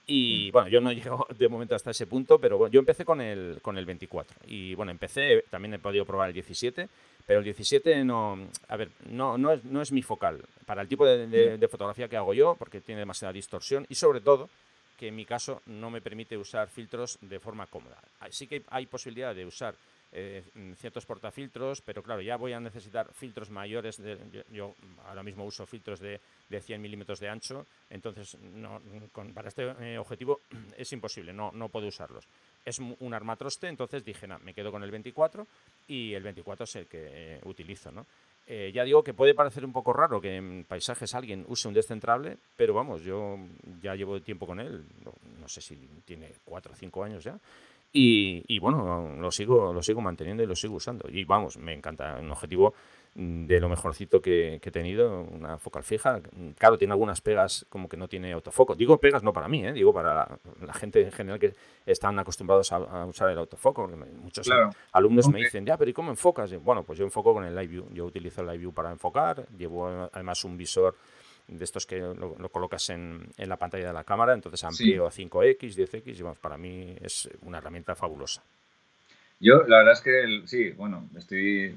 Y 0.06 0.50
bueno, 0.50 0.68
yo 0.68 0.80
no 0.80 0.92
llego 0.92 1.26
de 1.36 1.48
momento 1.48 1.74
hasta 1.74 1.90
ese 1.90 2.06
punto, 2.06 2.38
pero 2.38 2.58
bueno, 2.58 2.72
yo 2.72 2.80
empecé 2.80 3.04
con 3.04 3.20
el, 3.20 3.58
con 3.62 3.78
el 3.78 3.86
24. 3.86 4.36
Y 4.46 4.74
bueno, 4.74 4.90
empecé, 4.90 5.44
también 5.50 5.74
he 5.74 5.78
podido 5.78 6.04
probar 6.04 6.28
el 6.28 6.34
17, 6.34 6.88
pero 7.26 7.38
el 7.38 7.44
17 7.44 8.04
no, 8.04 8.48
a 8.68 8.76
ver, 8.76 8.90
no, 9.08 9.38
no, 9.38 9.52
es, 9.52 9.64
no 9.64 9.80
es 9.80 9.92
mi 9.92 10.02
focal 10.02 10.40
para 10.66 10.82
el 10.82 10.88
tipo 10.88 11.06
de, 11.06 11.56
de, 11.56 11.68
fotografía 11.68 12.08
que 12.08 12.16
hago 12.16 12.34
yo, 12.34 12.56
porque 12.58 12.80
tiene 12.80 13.00
demasiada 13.00 13.32
distorsión 13.32 13.86
y 13.88 13.94
sobre 13.94 14.20
todo 14.20 14.48
que 14.98 15.08
en 15.08 15.16
mi 15.16 15.24
caso 15.24 15.62
no 15.66 15.90
me 15.90 16.00
permite 16.00 16.36
usar 16.36 16.68
filtros 16.68 17.18
de 17.20 17.38
forma 17.40 17.66
cómoda. 17.66 17.96
Sí 18.30 18.46
que 18.46 18.62
hay 18.68 18.86
posibilidad 18.86 19.34
de 19.34 19.46
usar 19.46 19.74
eh, 20.14 20.42
ciertos 20.76 21.06
portafiltros, 21.06 21.80
pero 21.80 22.02
claro, 22.02 22.20
ya 22.20 22.36
voy 22.36 22.52
a 22.52 22.60
necesitar 22.60 23.10
filtros 23.14 23.48
mayores. 23.48 23.96
De, 23.96 24.18
yo, 24.52 24.74
ahora 25.06 25.22
mismo 25.22 25.44
uso 25.46 25.64
filtros 25.64 26.00
de, 26.00 26.20
de 26.50 26.60
100 26.60 26.82
milímetros 26.82 27.18
de 27.18 27.30
ancho, 27.30 27.66
entonces 27.88 28.36
no, 28.38 28.78
para 29.32 29.48
este 29.48 29.74
eh, 29.80 29.96
objetivo 29.96 30.40
es 30.76 30.92
imposible, 30.92 31.32
no, 31.32 31.50
no 31.52 31.70
puedo 31.70 31.86
usarlos. 31.86 32.28
Es 32.62 32.78
un 32.78 33.14
armatroste, 33.14 33.68
entonces 33.68 34.04
dije, 34.04 34.26
no, 34.26 34.38
me 34.40 34.52
quedo 34.52 34.70
con 34.70 34.82
el 34.82 34.90
24 34.90 35.46
y 35.88 36.12
el 36.12 36.22
24 36.22 36.64
es 36.64 36.76
el 36.76 36.86
que 36.86 37.08
eh, 37.10 37.40
utilizo, 37.44 37.90
¿no? 37.90 38.06
ya 38.44 38.84
digo 38.84 39.02
que 39.02 39.14
puede 39.14 39.34
parecer 39.34 39.64
un 39.64 39.72
poco 39.72 39.94
raro 39.94 40.20
que 40.20 40.36
en 40.36 40.64
paisajes 40.64 41.14
alguien 41.14 41.44
use 41.48 41.68
un 41.68 41.74
descentrable, 41.74 42.36
pero 42.54 42.74
vamos, 42.74 43.02
yo 43.02 43.38
ya 43.80 43.94
llevo 43.94 44.20
tiempo 44.20 44.46
con 44.46 44.60
él, 44.60 44.84
no, 45.02 45.14
no 45.40 45.48
sé 45.48 45.62
si 45.62 45.76
tiene 46.04 46.32
4 46.44 46.72
o 46.72 46.76
5 46.76 47.04
años 47.04 47.24
ya, 47.24 47.38
y, 47.94 48.58
bueno, 48.58 49.16
lo 49.18 49.30
sigo, 49.30 49.72
lo 49.72 49.82
sigo 49.82 50.00
manteniendo 50.00 50.42
y 50.42 50.46
lo 50.46 50.56
sigo 50.56 50.76
usando. 50.76 51.08
Y 51.10 51.24
vamos, 51.24 51.58
me 51.58 51.74
encanta. 51.74 52.18
Un 52.20 52.30
objetivo 52.30 52.72
de 53.14 53.60
lo 53.60 53.68
mejorcito 53.68 54.22
que, 54.22 54.54
he 54.54 54.70
tenido, 54.70 55.22
una 55.24 55.58
focal 55.58 55.84
fija. 55.84 56.22
Claro, 56.56 56.78
tiene 56.78 56.92
algunas 56.92 57.20
pegas 57.20 57.66
como 57.68 57.88
que 57.90 57.98
no 57.98 58.08
tiene 58.08 58.32
autofoco. 58.32 58.74
Digo 58.74 58.96
pegas 58.98 59.22
no 59.22 59.34
para 59.34 59.48
mí, 59.48 59.66
¿eh? 59.66 59.72
digo 59.74 59.92
para 59.92 60.38
la, 60.62 60.72
gente 60.72 61.02
en 61.02 61.12
general 61.12 61.38
que 61.38 61.52
están 61.84 62.18
acostumbrados 62.18 62.72
a, 62.72 63.04
usar 63.04 63.28
el 63.30 63.38
autofoco. 63.38 63.86
Muchos 64.22 64.48
alumnos 64.92 65.28
me 65.28 65.40
dicen, 65.40 65.66
ya, 65.66 65.76
pero 65.76 65.90
¿y 65.90 65.92
cómo 65.92 66.10
enfocas? 66.10 66.54
bueno, 66.62 66.84
pues 66.84 66.98
yo 66.98 67.04
enfoco 67.04 67.34
con 67.34 67.44
el 67.44 67.54
Live 67.54 67.66
View. 67.66 67.88
Yo 67.92 68.06
utilizo 68.06 68.40
el 68.40 68.46
Live 68.46 68.58
View 68.58 68.72
para 68.72 68.90
enfocar. 68.90 69.46
Llevo 69.58 70.08
además 70.10 70.42
un 70.44 70.56
visor 70.56 70.96
de 71.48 71.64
estos 71.64 71.86
que 71.86 71.98
lo, 71.98 72.48
colocas 72.50 72.90
en, 72.90 73.28
en, 73.36 73.48
la 73.48 73.56
pantalla 73.56 73.88
de 73.88 73.92
la 73.92 74.04
cámara, 74.04 74.34
entonces 74.34 74.62
amplío 74.64 75.06
a 75.06 75.10
5X, 75.10 75.74
10X, 75.76 76.18
y 76.18 76.22
vamos, 76.22 76.38
para 76.38 76.56
mí 76.56 76.94
es 77.00 77.28
una 77.42 77.58
herramienta 77.58 77.94
fabulosa. 77.94 78.42
Yo, 79.40 79.64
la 79.66 79.78
verdad 79.78 79.94
es 79.94 80.00
que, 80.00 80.42
sí, 80.46 80.70
bueno, 80.70 81.08
estoy, 81.18 81.74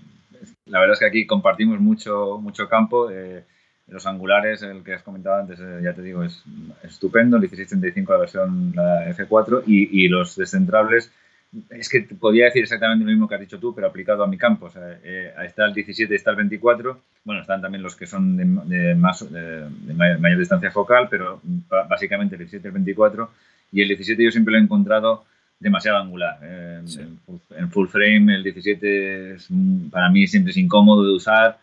la 0.68 0.80
verdad 0.80 0.94
es 0.94 1.00
que 1.00 1.06
aquí 1.08 1.26
compartimos 1.26 1.80
mucho, 1.80 2.38
mucho 2.40 2.70
campo. 2.70 3.10
Eh, 3.10 3.44
los 3.88 4.06
angulares, 4.06 4.62
el 4.62 4.84
que 4.84 4.94
has 4.94 5.04
comentado 5.04 5.42
antes, 5.42 5.60
eh, 5.60 5.80
ya 5.84 5.94
te 5.94 6.02
digo, 6.02 6.24
es, 6.24 6.44
estupendo, 6.84 7.38
el 7.38 7.42
1635 7.42 8.14
la 8.14 8.20
versión 8.20 8.74
la 8.76 9.10
F4 9.10 9.64
y, 9.66 10.06
y 10.06 10.08
los 10.08 10.36
descentrables 10.36 11.12
es 11.70 11.90
que 11.90 12.02
podría 12.02 12.46
decir 12.46 12.64
exactamente 12.64 13.06
lo 13.06 13.12
mismo 13.12 13.28
que 13.28 13.36
has 13.36 13.42
dicho 13.42 13.60
tú, 13.60 13.74
pero 13.74 13.88
aplicado 13.88 14.24
a 14.24 14.28
mi 14.28 14.38
campo. 14.38 14.68
O 14.68 14.70
sea, 14.70 15.00
eh, 15.04 15.34
está 15.46 15.66
el 15.66 15.74
17 15.74 16.14
y 16.14 16.16
está 16.16 16.32
el 16.32 16.38
24. 16.38 17.02
Bueno, 17.24 17.42
están 17.42 17.62
también 17.62 17.84
los 17.84 17.96
que 17.96 18.06
son 18.06 18.38
de, 18.38 18.96
más, 18.96 19.32
de, 19.32 19.68
mayor, 20.20 20.40
distancia 20.40 20.72
focal, 20.72 21.08
pero 21.10 21.42
básicamente 21.90 22.36
el 22.36 22.40
17 22.40 22.68
y 22.68 22.70
el 22.70 22.74
24. 22.74 23.32
Y 23.72 23.82
el 23.82 23.88
17 23.90 24.24
yo 24.24 24.32
siempre 24.32 24.54
lo 24.54 24.60
he 24.60 24.64
encontrado 24.64 25.26
demasiado 25.60 25.98
angular. 25.98 26.40
Eh, 26.42 26.82
en, 27.58 27.72
full 27.72 27.88
frame 27.88 28.36
el 28.36 28.44
17 28.44 29.34
es, 29.34 29.48
para 29.92 30.10
mí 30.10 30.28
siempre 30.28 30.52
es 30.52 30.58
incómodo 30.58 31.06
de 31.06 31.14
usar. 31.14 31.58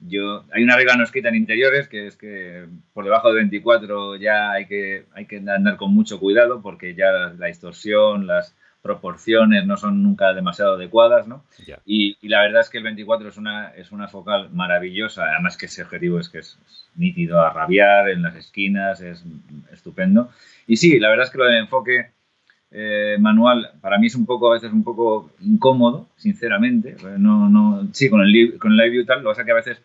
Yo, 0.00 0.44
hay 0.52 0.62
una 0.62 0.76
regla 0.76 0.94
no 0.94 1.02
escrita 1.02 1.28
en 1.28 1.34
interiores 1.34 1.88
que 1.88 2.06
es 2.06 2.16
que 2.16 2.66
por 2.92 3.04
debajo 3.04 3.30
de 3.30 3.36
24 3.36 4.14
ya 4.14 4.52
hay 4.52 4.66
que, 4.66 5.06
hay 5.12 5.26
que 5.26 5.38
andar 5.38 5.76
con 5.76 5.92
mucho 5.92 6.20
cuidado 6.20 6.62
porque 6.62 6.94
ya 6.94 7.10
la 7.36 7.46
distorsión, 7.46 8.28
las, 8.28 8.54
proporciones 8.82 9.66
no 9.66 9.76
son 9.76 10.02
nunca 10.02 10.32
demasiado 10.32 10.74
adecuadas, 10.74 11.26
¿no? 11.26 11.44
Y, 11.84 12.16
la 12.28 12.42
verdad 12.42 12.60
es 12.60 12.70
que 12.70 12.78
el 12.78 12.84
24 12.84 13.28
es 13.28 13.36
una, 13.36 13.68
es 13.70 13.90
una 13.92 14.08
focal 14.08 14.50
maravillosa, 14.52 15.24
además 15.24 15.56
que 15.56 15.66
ese 15.66 15.82
objetivo 15.82 16.18
es 16.18 16.28
que 16.28 16.38
es, 16.38 16.58
nítido 16.94 17.40
a 17.40 17.52
rabiar 17.52 18.08
en 18.08 18.22
las 18.22 18.34
esquinas, 18.34 19.00
es 19.00 19.24
estupendo. 19.72 20.30
Y 20.66 20.76
sí, 20.76 20.98
la 20.98 21.10
verdad 21.10 21.26
es 21.26 21.30
que 21.30 21.38
lo 21.38 21.44
del 21.44 21.58
enfoque 21.58 22.10
eh, 22.70 23.16
manual 23.20 23.70
para 23.80 23.98
mí 23.98 24.08
es 24.08 24.14
un 24.14 24.26
poco, 24.26 24.50
a 24.50 24.54
veces 24.54 24.72
un 24.72 24.84
poco 24.84 25.30
incómodo, 25.40 26.08
sinceramente. 26.16 26.96
No, 27.18 27.48
no, 27.48 27.88
sí, 27.92 28.08
con 28.10 28.20
el, 28.20 28.58
con 28.58 28.72
el 28.72 28.78
live 28.78 28.90
view 28.90 29.04
tal, 29.04 29.18
lo 29.18 29.30
que 29.30 29.32
pasa 29.32 29.44
que 29.44 29.52
a 29.52 29.54
veces 29.54 29.80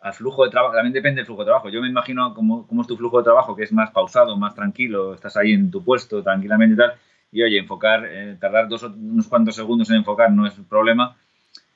al 0.00 0.14
flujo 0.14 0.44
de 0.44 0.50
trabajo, 0.50 0.74
también 0.74 0.94
depende 0.94 1.18
del 1.18 1.26
flujo 1.26 1.42
de 1.42 1.46
trabajo. 1.46 1.68
Yo 1.68 1.80
me 1.82 1.88
imagino 1.88 2.32
cómo, 2.34 2.66
cómo 2.66 2.82
es 2.82 2.88
tu 2.88 2.96
flujo 2.96 3.18
de 3.18 3.24
trabajo, 3.24 3.54
que 3.54 3.64
es 3.64 3.72
más 3.72 3.90
pausado, 3.90 4.36
más 4.36 4.54
tranquilo, 4.54 5.14
estás 5.14 5.36
ahí 5.36 5.52
en 5.52 5.70
tu 5.70 5.84
puesto 5.84 6.22
tranquilamente 6.22 6.74
y 6.74 6.76
tal 6.76 6.94
y 7.32 7.42
oye, 7.42 7.58
enfocar, 7.58 8.06
eh, 8.06 8.36
tardar 8.40 8.68
dos, 8.68 8.82
unos 8.82 9.28
cuantos 9.28 9.54
segundos 9.54 9.90
en 9.90 9.96
enfocar 9.96 10.30
no 10.32 10.46
es 10.46 10.56
un 10.58 10.64
problema. 10.64 11.16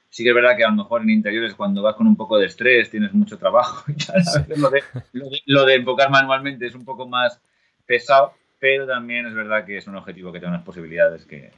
Sí 0.09 0.23
que 0.23 0.31
es 0.31 0.35
verdad 0.35 0.57
que 0.57 0.65
a 0.65 0.69
lo 0.69 0.77
mejor 0.77 1.03
en 1.03 1.11
interiores 1.11 1.55
cuando 1.55 1.83
vas 1.83 1.97
con 1.97 2.07
un 2.07 2.17
poco 2.17 2.39
de 2.39 2.47
estrés, 2.47 2.91
tienes 2.91 3.13
mucho 3.15 3.39
trabajo 3.39 3.85
y 3.91 3.95
tal, 3.95 4.23
lo, 4.57 4.71
de, 4.71 4.83
lo, 5.47 5.65
de, 5.65 5.75
enfocar 5.75 6.11
manualmente 6.11 6.67
es 6.67 6.75
un 6.75 6.85
poco 6.85 7.09
más 7.09 7.41
pesado, 7.87 8.33
pero 8.59 8.87
también 8.87 9.27
es 9.27 9.35
verdad 9.35 9.65
que 9.65 9.77
es 9.77 9.87
un 9.87 9.97
objetivo 9.97 10.33
que 10.33 10.39
tiene 10.39 10.55
unas 10.55 10.65
posibilidades 10.65 11.25
que, 11.25 11.51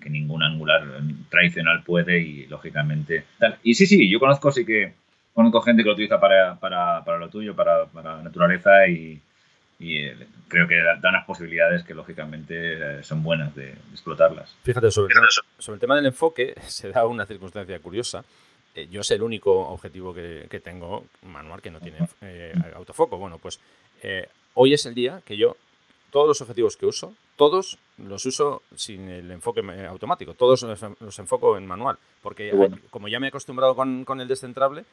que, 0.00 0.10
ningún 0.10 0.42
angular 0.42 0.82
tradicional 1.30 1.82
puede 1.82 2.20
y 2.20 2.46
lógicamente 2.46 3.24
tal. 3.38 3.58
Y 3.62 3.74
sí, 3.74 3.86
sí, 3.86 4.08
yo 4.08 4.20
conozco, 4.20 4.52
sí 4.52 4.64
que 4.64 4.94
conozco 5.34 5.60
gente 5.60 5.82
que 5.82 5.88
lo 5.88 5.94
utiliza 5.94 6.20
para, 6.20 6.54
para, 6.58 7.04
para 7.04 7.18
lo 7.18 7.28
tuyo, 7.28 7.54
para, 7.54 7.86
para 7.86 8.22
naturaleza 8.22 8.86
y, 8.88 9.20
y 9.78 9.98
eh, 9.98 10.26
creo 10.48 10.66
que 10.66 10.76
da 10.76 11.08
unas 11.08 11.26
posibilidades 11.26 11.84
que 11.84 11.94
lógicamente 11.94 13.02
son 13.02 13.22
buenas 13.22 13.54
de, 13.54 13.72
explotarlas. 13.92 14.54
Fíjate, 14.62 14.90
sobre, 14.90 15.14
sobre 15.58 15.74
el 15.74 15.80
tema 15.80 15.96
del 15.96 16.06
enfoque 16.06 16.54
se 16.66 16.90
da 16.90 17.06
una 17.06 17.26
circunstancia 17.26 17.78
curiosa. 17.80 18.24
yo 18.90 19.00
es 19.00 19.10
el 19.10 19.22
único 19.22 19.68
objetivo 19.68 20.14
que, 20.14 20.46
que 20.50 20.60
tengo 20.60 21.06
manual 21.22 21.60
que 21.62 21.70
no 21.70 21.80
tiene 21.80 21.98
autofoco. 22.74 23.18
Bueno, 23.18 23.38
pues 23.38 23.60
hoy 24.54 24.72
es 24.72 24.86
el 24.86 24.94
día 24.94 25.20
que 25.24 25.36
yo 25.36 25.56
todos 26.10 26.28
los 26.28 26.40
objetivos 26.40 26.76
que 26.76 26.86
uso, 26.86 27.14
todos 27.36 27.78
los 27.98 28.24
uso 28.24 28.62
sin 28.74 29.08
el 29.08 29.30
enfoque 29.30 29.60
automático, 29.86 30.34
todos 30.34 30.62
los, 30.62 31.18
enfoco 31.18 31.58
en 31.58 31.66
manual, 31.66 31.98
porque 32.22 32.52
como 32.90 33.08
ya 33.08 33.20
me 33.20 33.26
he 33.26 33.28
acostumbrado 33.28 33.76
con, 33.76 34.04
con 34.04 34.20
el 34.20 34.28
descentrable, 34.28 34.86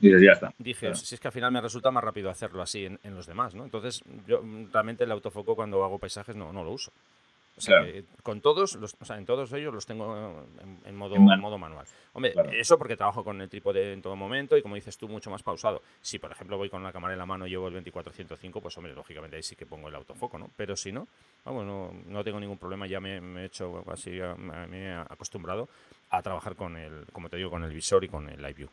ya 0.00 0.32
está. 0.32 0.52
Dije, 0.58 0.94
si 0.94 1.14
es 1.14 1.20
que 1.20 1.28
al 1.28 1.32
final 1.32 1.52
me 1.52 1.60
resulta 1.60 1.90
más 1.90 2.04
rápido 2.04 2.30
hacerlo 2.30 2.62
así 2.62 2.86
en, 2.86 2.98
en, 3.02 3.14
los 3.14 3.26
demás, 3.26 3.54
¿no? 3.54 3.64
Entonces, 3.64 4.02
yo 4.26 4.42
realmente 4.72 5.04
el 5.04 5.10
autofoco 5.10 5.54
cuando 5.54 5.84
hago 5.84 5.98
paisajes 5.98 6.34
no, 6.36 6.52
no 6.52 6.64
lo 6.64 6.72
uso. 6.72 6.92
O 7.56 7.60
sea, 7.60 7.84
con 8.24 8.40
todos, 8.40 8.74
los, 8.74 8.96
o 9.00 9.04
sea, 9.04 9.16
en 9.16 9.26
todos 9.26 9.52
ellos 9.52 9.72
los 9.72 9.86
tengo 9.86 10.44
en, 10.84 10.96
modo, 10.96 11.14
en 11.14 11.40
modo 11.40 11.56
manual. 11.56 11.86
Hombre, 12.12 12.34
eso 12.52 12.76
porque 12.76 12.96
trabajo 12.96 13.22
con 13.22 13.40
el 13.40 13.48
trípode 13.48 13.92
en 13.92 14.02
todo 14.02 14.16
momento 14.16 14.56
y 14.56 14.62
como 14.62 14.74
dices 14.74 14.98
tú, 14.98 15.08
mucho 15.08 15.30
más 15.30 15.44
pausado. 15.44 15.80
Si, 16.02 16.18
por 16.18 16.32
ejemplo, 16.32 16.56
voy 16.56 16.68
con 16.68 16.82
la 16.82 16.92
cámara 16.92 17.14
en 17.14 17.18
la 17.18 17.26
mano 17.26 17.46
y 17.46 17.50
llevo 17.50 17.68
el 17.68 17.74
2405, 17.74 18.60
pues 18.60 18.76
hombre, 18.76 18.92
lógicamente 18.92 19.36
ahí 19.36 19.42
sí 19.44 19.54
que 19.54 19.66
pongo 19.66 19.88
el 19.88 19.94
autofoco, 19.94 20.36
¿no? 20.36 20.50
Pero 20.56 20.74
si 20.74 20.90
no, 20.90 21.06
vamos, 21.44 21.64
no, 21.64 21.92
no 22.08 22.24
tengo 22.24 22.40
ningún 22.40 22.58
problema, 22.58 22.88
ya 22.88 22.98
me, 22.98 23.18
he 23.18 23.44
hecho 23.44 23.84
así, 23.86 24.18
me 24.36 24.86
he 24.86 24.92
acostumbrado 24.92 25.68
a 26.10 26.22
trabajar 26.22 26.56
con 26.56 26.76
el, 26.76 27.06
como 27.12 27.28
te 27.28 27.36
digo, 27.36 27.50
con 27.50 27.62
el 27.62 27.72
visor 27.72 28.02
y 28.02 28.08
con 28.08 28.28
el 28.28 28.38
live 28.38 28.54
view. 28.54 28.68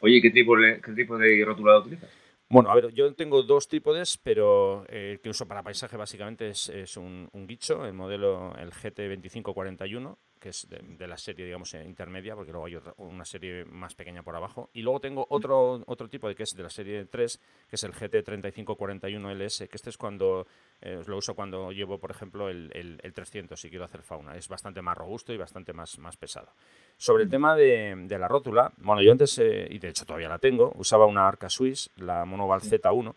Oye, 0.00 0.20
¿qué 0.20 0.30
tipo 0.30 0.56
qué 0.56 0.92
tipo 0.92 1.18
de 1.18 1.44
rotulado 1.44 1.80
utilizas? 1.80 2.10
Bueno, 2.50 2.70
a 2.70 2.74
ver, 2.74 2.92
yo 2.94 3.12
tengo 3.14 3.42
dos 3.42 3.68
trípodes, 3.68 4.16
pero 4.16 4.86
eh, 4.88 5.12
el 5.12 5.20
que 5.20 5.28
uso 5.28 5.46
para 5.46 5.62
paisaje 5.62 5.98
básicamente 5.98 6.48
es, 6.48 6.96
un, 6.96 7.28
un, 7.32 7.46
guicho, 7.46 7.84
el 7.84 7.92
modelo, 7.92 8.54
el 8.56 8.70
GT2541, 8.70 10.16
que 10.38 10.50
es 10.50 10.66
de, 10.68 11.06
la 11.06 11.16
serie, 11.16 11.44
digamos, 11.44 11.74
eh, 11.74 11.84
intermedia, 11.84 12.34
porque 12.34 12.52
luego 12.52 12.66
hay 12.66 12.76
otra, 12.76 12.94
una 12.98 13.24
serie 13.24 13.64
más 13.64 13.94
pequeña 13.94 14.22
por 14.22 14.34
abajo. 14.34 14.70
Y 14.72 14.82
luego 14.82 15.00
tengo 15.00 15.26
otro, 15.30 15.82
otro 15.86 16.08
tipo 16.08 16.28
de 16.28 16.34
que 16.34 16.44
es 16.44 16.54
de 16.54 16.62
la 16.62 16.70
serie 16.70 17.04
3, 17.04 17.40
que 17.68 17.76
es 17.76 17.84
el 17.84 17.92
GT3541LS, 17.92 19.68
que 19.68 19.76
este 19.76 19.90
es 19.90 19.98
cuando 19.98 20.46
eh, 20.80 21.02
lo 21.06 21.16
uso 21.16 21.34
cuando 21.34 21.72
llevo, 21.72 21.98
por 21.98 22.10
ejemplo, 22.10 22.48
el, 22.48 22.70
el, 22.72 23.12
300 23.12 23.60
si 23.60 23.68
quiero 23.68 23.84
hacer 23.84 24.02
fauna. 24.02 24.36
Es 24.36 24.48
bastante 24.48 24.82
más 24.82 24.96
robusto 24.96 25.32
y 25.32 25.36
bastante 25.36 25.72
más, 25.72 25.98
más 25.98 26.16
pesado. 26.16 26.48
Sobre 26.96 27.24
el 27.24 27.30
tema 27.30 27.56
de, 27.56 27.94
de 27.96 28.18
la 28.18 28.28
rótula, 28.28 28.72
bueno, 28.78 29.02
yo 29.02 29.12
antes, 29.12 29.38
eh, 29.38 29.66
y 29.70 29.78
de 29.78 29.88
hecho 29.88 30.04
todavía 30.04 30.28
la 30.28 30.38
tengo, 30.38 30.72
usaba 30.76 31.06
una 31.06 31.26
Arca 31.26 31.48
Swiss, 31.48 31.90
la 31.96 32.24
Monoval 32.24 32.60
Z1. 32.60 33.14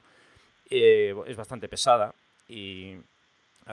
es 0.69 1.37
bastante 1.37 1.67
pesada 1.67 2.13
y 2.47 2.97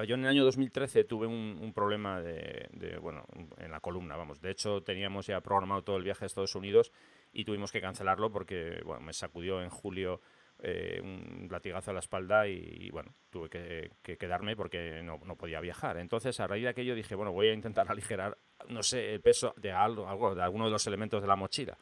yo 0.06 0.14
en 0.14 0.22
el 0.22 0.28
año 0.28 0.44
2013 0.44 1.04
tuve 1.04 1.26
un, 1.26 1.72
problema 1.74 2.20
de, 2.20 2.98
bueno, 3.00 3.24
en 3.58 3.70
la 3.70 3.80
columna, 3.80 4.16
vamos. 4.16 4.40
De 4.40 4.50
hecho, 4.50 4.82
teníamos 4.82 5.26
ya 5.26 5.40
programado 5.40 5.82
todo 5.82 5.96
el 5.96 6.04
viaje 6.04 6.24
a 6.24 6.26
Estados 6.26 6.54
Unidos 6.54 6.92
y 7.32 7.44
tuvimos 7.44 7.72
que 7.72 7.80
cancelarlo 7.80 8.30
porque 8.30 8.80
bueno, 8.84 9.00
me 9.00 9.12
sacudió 9.12 9.62
en 9.62 9.70
julio 9.70 10.20
eh, 10.60 11.00
un 11.02 11.48
latigazo 11.50 11.92
a 11.92 11.94
la 11.94 12.00
espalda 12.00 12.48
y, 12.48 12.90
bueno, 12.90 13.12
tuve 13.30 13.48
que, 13.48 14.16
quedarme 14.16 14.56
porque 14.56 15.02
no, 15.04 15.20
no, 15.24 15.36
podía 15.36 15.60
viajar. 15.60 15.98
Entonces, 15.98 16.38
a 16.40 16.46
raíz 16.46 16.64
de 16.64 16.70
aquello 16.70 16.94
dije, 16.94 17.14
bueno, 17.14 17.32
voy 17.32 17.48
a 17.48 17.54
intentar 17.54 17.86
aligerar, 17.90 18.36
no 18.68 18.82
sé, 18.82 19.14
el 19.14 19.20
peso 19.20 19.54
de 19.56 19.72
algo, 19.72 20.08
algo 20.08 20.34
de 20.34 20.42
alguno 20.42 20.64
de 20.66 20.70
los 20.70 20.86
elementos 20.86 21.22
de 21.22 21.28
la 21.28 21.36
mochila. 21.36 21.76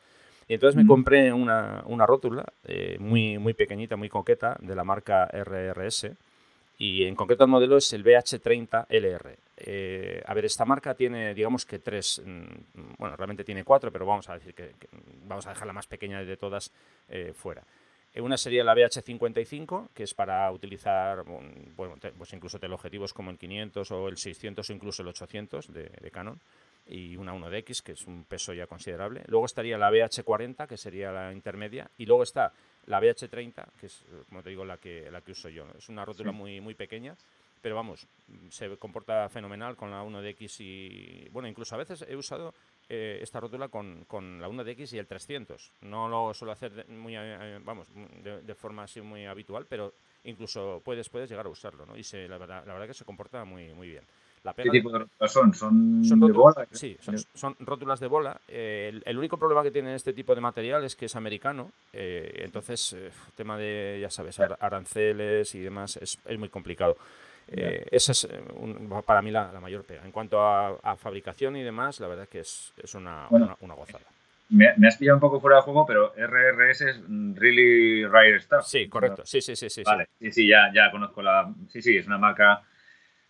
Y 0.48 0.54
entonces 0.54 0.76
me 0.76 0.86
compré 0.86 1.32
una, 1.32 1.82
una 1.86 2.06
rótula 2.06 2.44
eh, 2.64 2.98
muy, 3.00 3.36
muy 3.38 3.54
pequeñita, 3.54 3.96
muy 3.96 4.08
coqueta, 4.08 4.56
de 4.60 4.76
la 4.76 4.84
marca 4.84 5.26
RRS 5.26 6.12
y 6.78 7.04
en 7.04 7.14
concreto 7.14 7.44
el 7.44 7.50
modelo 7.50 7.78
es 7.78 7.92
el 7.92 8.04
BH30LR. 8.04 9.36
Eh, 9.56 10.22
a 10.26 10.34
ver, 10.34 10.44
esta 10.44 10.64
marca 10.64 10.94
tiene, 10.94 11.32
digamos 11.34 11.64
que 11.64 11.78
tres, 11.78 12.22
mm, 12.24 12.96
bueno, 12.98 13.16
realmente 13.16 13.44
tiene 13.44 13.64
cuatro, 13.64 13.90
pero 13.90 14.04
vamos 14.04 14.28
a 14.28 14.34
decir 14.34 14.54
que, 14.54 14.74
vamos 15.24 15.46
a 15.46 15.50
dejar 15.50 15.66
la 15.66 15.72
más 15.72 15.86
pequeña 15.86 16.22
de 16.22 16.36
todas 16.36 16.72
eh, 17.08 17.32
fuera. 17.34 17.62
Eh, 18.12 18.20
una 18.20 18.36
sería 18.36 18.62
la 18.62 18.74
BH55, 18.74 19.88
que 19.94 20.02
es 20.02 20.12
para 20.12 20.50
utilizar, 20.52 21.24
bueno, 21.24 21.96
pues 22.18 22.32
incluso 22.34 22.58
teleobjetivos 22.58 23.14
como 23.14 23.30
el 23.30 23.38
500 23.38 23.90
o 23.92 24.08
el 24.08 24.18
600 24.18 24.68
o 24.68 24.72
incluso 24.74 25.02
el 25.02 25.08
800 25.08 25.72
de, 25.72 25.84
de 25.84 26.10
Canon 26.10 26.38
y 26.86 27.16
una 27.16 27.34
1DX, 27.34 27.82
que 27.82 27.92
es 27.92 28.06
un 28.06 28.24
peso 28.24 28.52
ya 28.52 28.66
considerable. 28.66 29.22
Luego 29.26 29.46
estaría 29.46 29.76
la 29.78 29.90
BH40, 29.90 30.66
que 30.66 30.76
sería 30.76 31.10
la 31.10 31.32
intermedia, 31.32 31.90
y 31.98 32.06
luego 32.06 32.22
está 32.22 32.52
la 32.86 33.00
BH30, 33.00 33.66
que 33.78 33.86
es, 33.86 34.04
como 34.28 34.42
te 34.42 34.50
digo, 34.50 34.64
la 34.64 34.78
que, 34.78 35.10
la 35.10 35.20
que 35.20 35.32
uso 35.32 35.48
yo. 35.48 35.66
Es 35.76 35.88
una 35.88 36.04
rótula 36.04 36.32
muy, 36.32 36.60
muy 36.60 36.74
pequeña, 36.74 37.16
pero 37.60 37.74
vamos, 37.74 38.06
se 38.50 38.76
comporta 38.76 39.28
fenomenal 39.28 39.76
con 39.76 39.90
la 39.90 40.04
1DX 40.04 40.60
y, 40.60 41.28
bueno, 41.30 41.48
incluso 41.48 41.74
a 41.74 41.78
veces 41.78 42.04
he 42.08 42.14
usado 42.14 42.54
eh, 42.88 43.18
esta 43.20 43.40
rótula 43.40 43.68
con, 43.68 44.04
con, 44.04 44.40
la 44.40 44.48
1DX 44.48 44.94
y 44.94 44.98
el 44.98 45.06
300. 45.06 45.72
No 45.80 46.08
lo 46.08 46.32
suelo 46.32 46.52
hacer 46.52 46.88
muy, 46.88 47.14
eh, 47.16 47.58
vamos, 47.64 47.88
de, 48.22 48.54
forma 48.54 48.84
así 48.84 49.00
muy 49.00 49.26
habitual, 49.26 49.66
pero 49.68 49.94
incluso 50.24 50.80
puedes, 50.84 51.08
puedes 51.08 51.28
llegar 51.28 51.46
a 51.46 51.48
usarlo, 51.48 51.84
¿no? 51.86 51.96
Y 51.96 52.04
se, 52.04 52.28
la, 52.28 52.38
verdad, 52.38 52.64
la 52.66 52.72
verdad 52.72 52.86
que 52.86 52.94
se 52.94 53.04
comporta 53.04 53.44
muy, 53.44 53.74
muy 53.74 53.88
bien. 53.88 54.04
¿Qué 54.54 54.70
tipo 54.70 54.90
de 54.90 54.98
rótulas 55.00 55.32
son? 55.32 55.54
¿Son, 55.54 56.20
de 56.20 56.32
bola? 56.32 56.66
Sí, 56.70 56.96
son, 57.34 57.56
rótulas 57.60 58.00
de 58.00 58.06
bola. 58.06 58.40
Eh, 58.48 59.00
el, 59.04 59.18
único 59.18 59.36
problema 59.36 59.62
que 59.62 59.70
tiene 59.70 59.94
este 59.94 60.12
tipo 60.12 60.34
de 60.34 60.40
material 60.40 60.84
es 60.84 60.94
que 60.94 61.06
es 61.06 61.16
americano. 61.16 61.70
Eh, 61.92 62.42
entonces, 62.44 62.92
eh, 62.92 63.10
tema 63.34 63.56
de, 63.56 63.98
ya 64.00 64.10
sabes, 64.10 64.38
aranceles 64.40 65.54
y 65.54 65.60
demás 65.60 65.96
es, 65.96 66.18
es 66.24 66.38
muy 66.38 66.48
complicado. 66.48 66.96
esa 67.46 68.12
es 68.12 68.28
para 69.04 69.22
mí 69.22 69.30
la, 69.30 69.52
mayor 69.60 69.84
pega. 69.84 70.04
En 70.04 70.12
cuanto 70.12 70.40
a, 70.40 70.96
fabricación 70.96 71.56
y 71.56 71.62
demás, 71.62 72.00
la 72.00 72.08
verdad 72.08 72.24
es 72.24 72.30
que 72.30 72.40
es, 72.40 72.72
es 72.82 72.94
una, 72.94 73.26
una, 73.30 73.74
gozada. 73.74 74.04
Me, 74.48 74.68
has 74.86 74.96
pillado 74.96 75.16
un 75.16 75.20
poco 75.20 75.40
fuera 75.40 75.56
de 75.56 75.62
juego, 75.62 75.84
pero 75.86 76.12
RRS 76.16 76.80
es 76.82 77.00
Really 77.34 78.04
Rare 78.04 78.40
Stuff. 78.40 78.64
Sí, 78.64 78.88
correcto. 78.88 79.22
Sí, 79.24 79.40
sí, 79.40 79.56
sí, 79.56 79.68
sí. 79.68 79.82
Vale, 79.84 80.08
sí, 80.20 80.30
sí, 80.30 80.48
ya, 80.48 80.70
ya 80.72 80.90
conozco 80.90 81.22
la. 81.22 81.52
Sí, 81.68 81.82
sí, 81.82 81.96
es 81.96 82.06
una 82.06 82.18
marca 82.18 82.62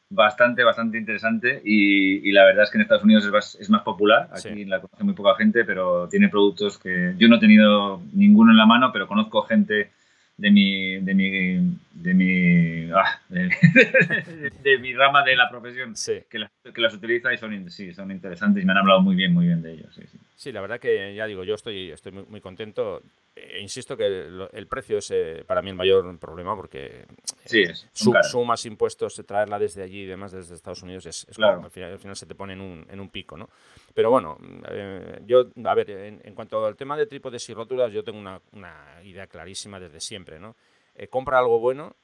bastante, 0.09 0.62
bastante 0.62 0.98
interesante 0.98 1.61
y, 1.64 2.30
la 2.32 2.44
verdad 2.44 2.64
es 2.64 2.70
que 2.70 2.78
en 2.78 2.82
Estados 2.82 3.04
Unidos 3.04 3.24
es 3.24 3.32
más, 3.32 3.54
es 3.57 3.70
más 3.70 3.82
popular, 3.82 4.28
aquí 4.32 4.64
la 4.64 4.80
conoce 4.80 5.04
muy 5.04 5.14
poca 5.14 5.36
gente, 5.36 5.64
pero 5.64 6.09
tiene 6.09 6.28
productos 6.28 6.78
que 6.78 7.14
yo 7.18 7.28
no 7.28 7.36
he 7.36 7.40
tenido 7.40 8.02
ninguno 8.12 8.52
en 8.52 8.59
la 8.59 8.66
mano, 8.66 8.92
pero 8.92 9.09
conozco 9.09 9.42
gente 9.42 9.90
de 10.36 10.50
mi, 10.50 11.00
de 11.00 11.14
mi, 11.14 11.78
de 11.94 12.14
mi, 12.14 12.90
ah, 12.92 13.20
de, 13.28 14.78
mi 14.80 14.92
rama 14.94 15.24
de 15.24 15.34
la 15.34 15.48
profesión 15.48 15.94
que, 16.28 16.38
las, 16.38 16.50
que, 16.62 16.80
las, 16.80 16.94
utiliza 16.94 17.32
y 17.32 17.38
son, 17.38 17.70
sí, 17.70 17.94
son 17.94 18.11
interesantes 18.11 18.62
y 18.62 18.66
me 18.66 18.72
han 18.72 18.78
hablado 18.78 19.00
muy 19.00 19.16
bien, 19.16 19.32
muy 19.32 19.46
bien 19.46 19.62
de 19.62 19.72
ellos. 19.72 19.94
Sí, 19.94 20.02
sí. 20.36 20.52
la 20.52 20.61
verdad 20.61 20.78
que 20.78 21.14
ya 21.14 21.26
digo, 21.26 21.42
yo 21.42 21.54
estoy, 21.54 21.90
estoy 21.90 22.12
muy, 22.12 22.24
muy 22.28 22.40
contento. 22.40 23.02
E 23.37 23.61
insisto 23.61 23.99
que 23.99 24.07
el, 24.07 24.66
precio 24.66 24.97
es 24.97 25.11
eh, 25.11 25.45
para 25.47 25.61
mí 25.61 25.68
el 25.68 25.76
mayor 25.76 26.18
problema 26.18 26.57
porque 26.57 27.05
sí, 27.45 27.61
es, 27.62 27.87
sumas 27.93 28.64
impuestos, 28.64 29.22
traerla 29.26 29.59
desde 29.59 29.82
allí 29.82 30.05
y 30.05 30.07
demás, 30.07 30.32
desde 30.32 30.55
Estados 30.55 30.82
Unidos, 30.82 31.05
es, 31.05 31.26
claro. 31.34 31.62
al, 31.62 31.70
final, 31.70 31.93
al, 31.93 31.99
final, 31.99 32.16
se 32.16 32.24
te 32.24 32.34
pone 32.34 32.55
en 32.55 32.62
un, 32.62 32.87
en 32.89 32.99
un 32.99 33.11
pico, 33.11 33.37
¿no? 33.37 33.51
Pero 33.93 34.11
bueno, 34.11 34.39
eh, 34.70 35.20
yo, 35.26 35.51
a 35.66 35.74
ver, 35.74 35.91
en, 35.91 36.34
cuanto 36.34 36.64
al 36.64 36.76
tema 36.76 36.97
de 36.97 37.07
trípodes 37.07 37.47
y 37.51 37.53
rótulas, 37.53 37.93
yo 37.93 38.03
tengo 38.03 38.18
una, 38.18 38.41
una 38.53 39.03
idea 39.05 39.26
clarísima 39.26 39.78
desde 39.78 40.01
siempre, 40.01 40.41
¿no? 40.41 40.57
Eh, 40.95 41.09
compra 41.09 41.39
algo 41.39 41.59
bueno 41.59 41.95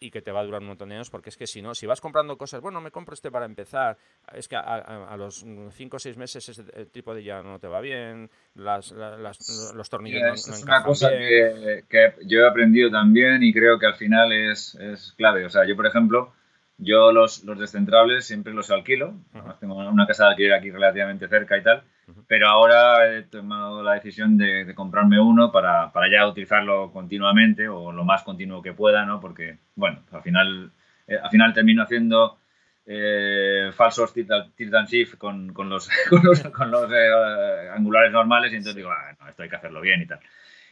y 0.00 0.10
que 0.10 0.22
te 0.22 0.32
va 0.32 0.40
a 0.40 0.44
durar 0.44 0.62
un 0.62 0.68
montón 0.68 0.88
de 0.88 0.96
años, 0.96 1.10
porque 1.10 1.28
es 1.28 1.36
que 1.36 1.46
si 1.46 1.60
no, 1.60 1.74
si 1.74 1.86
vas 1.86 2.00
comprando 2.00 2.36
cosas, 2.38 2.62
bueno, 2.62 2.80
me 2.80 2.90
compro 2.90 3.12
este 3.12 3.30
para 3.30 3.44
empezar, 3.44 3.98
es 4.32 4.48
que 4.48 4.56
a, 4.56 5.14
los 5.18 5.44
5 5.72 5.96
o 5.96 6.00
6 6.00 6.16
meses 6.16 6.48
ese 6.48 6.64
trípode 6.86 7.22
ya 7.22 7.42
no 7.42 7.58
te 7.58 7.68
va 7.68 7.80
bien, 7.80 8.30
las, 8.54 8.92
los 8.92 9.90
tornillos 9.90 10.22
no, 10.22 10.28
no, 10.28 10.34
Es 10.34 10.62
una 10.62 10.82
cosa 10.82 11.10
que, 11.10 11.84
que, 11.88 12.14
yo 12.26 12.40
he 12.40 12.48
aprendido 12.48 12.90
también 12.90 13.42
y 13.42 13.52
creo 13.52 13.78
que 13.78 13.86
al 13.86 13.94
final 13.94 14.32
es, 14.32 14.74
es 14.76 15.12
clave. 15.12 15.44
O 15.44 15.50
sea, 15.50 15.66
yo, 15.66 15.76
por 15.76 15.86
ejemplo, 15.86 16.32
yo 16.78 17.12
los, 17.12 17.44
los 17.44 17.58
descentrables 17.58 18.24
siempre 18.24 18.54
los 18.54 18.70
alquilo. 18.70 19.14
Tengo 19.60 19.76
una 19.76 20.06
casa 20.06 20.24
de 20.24 20.30
alquiler 20.30 20.54
aquí 20.54 20.70
relativamente 20.70 21.28
cerca 21.28 21.58
y 21.58 21.62
tal. 21.62 21.84
Pero 22.26 22.48
ahora 22.48 23.16
he 23.16 23.22
tomado 23.22 23.82
la 23.82 23.94
decisión 23.94 24.38
de, 24.38 24.72
comprarme 24.74 25.20
uno 25.20 25.50
para, 25.50 25.90
para, 25.92 26.10
ya 26.10 26.26
utilizarlo 26.26 26.92
continuamente 26.92 27.68
o 27.68 27.92
lo 27.92 28.04
más 28.04 28.22
continuo 28.22 28.62
que 28.62 28.72
pueda, 28.72 29.04
¿no? 29.04 29.20
Porque, 29.20 29.58
bueno, 29.74 30.00
al 30.12 30.22
final, 30.22 30.70
eh, 31.06 31.18
al 31.22 31.30
final 31.30 31.52
termino 31.52 31.82
haciendo 31.82 32.38
eh, 32.86 33.70
falsos 33.74 34.12
tilt, 34.12 34.30
and 34.74 34.88
shift 34.88 35.16
con, 35.16 35.52
con 35.52 35.68
los, 35.68 35.88
con 36.08 36.22
los, 36.22 36.40
con 36.40 36.70
los 36.70 36.90
eh, 36.92 37.68
angulares 37.74 38.12
normales 38.12 38.52
y 38.52 38.56
entonces 38.56 38.76
digo, 38.76 38.90
ah, 38.90 39.16
no, 39.20 39.28
esto 39.28 39.42
hay 39.42 39.48
que 39.48 39.56
hacerlo 39.56 39.80
bien 39.80 40.02
y 40.02 40.06
tal. 40.06 40.20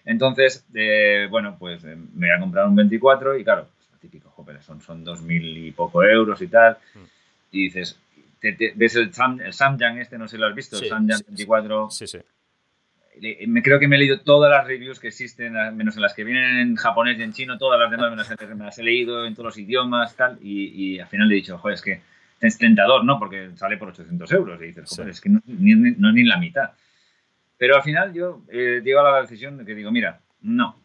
Entonces, 0.04 0.66
bueno, 1.30 1.56
pues 1.58 1.84
me 1.84 2.28
voy 2.28 2.30
a 2.30 2.40
comprar 2.40 2.66
un 2.66 2.76
24 2.76 3.36
y 3.36 3.44
claro, 3.44 3.68
típico, 4.00 4.30
joder, 4.30 4.62
son, 4.62 4.80
son 4.80 5.04
2.000 5.04 5.66
y 5.66 5.72
poco 5.72 6.02
euros 6.02 6.40
y 6.40 6.48
tal. 6.48 6.78
Mm. 6.94 6.98
Y 7.50 7.64
dices, 7.64 8.00
ves 8.40 8.96
el, 8.96 9.12
Sam, 9.12 9.40
el 9.40 9.52
Samyang 9.52 9.98
este, 9.98 10.18
no 10.18 10.28
sé 10.28 10.36
si 10.36 10.40
lo 10.40 10.46
has 10.46 10.54
visto, 10.54 10.78
el 10.78 10.88
Samyang 10.88 11.20
24. 11.26 11.90
Sí, 11.90 12.06
sí. 12.06 12.18
me 13.46 13.62
creo 13.62 13.78
que 13.78 13.88
me 13.88 13.96
he 13.96 13.98
leído 13.98 14.20
todas 14.20 14.50
las 14.50 14.66
reviews 14.66 15.00
que 15.00 15.08
existen, 15.08 15.54
menos 15.76 15.96
en 15.96 16.02
las 16.02 16.14
que 16.14 16.24
vienen 16.24 16.56
en 16.58 16.76
japonés 16.76 17.18
y 17.18 17.22
en 17.22 17.32
chino, 17.32 17.58
todas 17.58 17.80
las 17.80 17.90
demás 17.90 18.10
me 18.10 18.64
las, 18.64 18.78
he 18.78 18.82
leído 18.82 19.26
en 19.26 19.34
todos 19.34 19.46
los 19.46 19.58
idiomas, 19.58 20.16
tal, 20.16 20.38
y, 20.42 20.98
al 20.98 21.08
final 21.08 21.28
le 21.28 21.34
he 21.34 21.36
dicho, 21.36 21.58
joder, 21.58 21.74
es 21.74 21.82
que 21.82 22.00
es 22.40 22.58
tentador, 22.58 23.04
¿no? 23.04 23.18
Porque 23.18 23.50
sale 23.56 23.76
por 23.76 23.88
800 23.88 24.30
euros 24.32 24.60
y 24.62 24.66
dices, 24.66 24.88
joder, 24.88 25.10
es 25.10 25.20
que 25.20 25.28
no, 25.28 25.40
ni, 25.46 25.74
no, 25.74 26.08
es 26.08 26.14
ni 26.14 26.24
la 26.24 26.38
mitad. 26.38 26.70
Pero 27.56 27.74
al 27.74 27.82
final 27.82 28.12
yo 28.12 28.42
eh, 28.48 28.80
llego 28.84 29.00
a 29.00 29.10
la 29.10 29.20
decisión 29.22 29.58
de 29.58 29.64
que 29.64 29.74
digo, 29.74 29.90
mira, 29.90 30.20
no, 30.40 30.76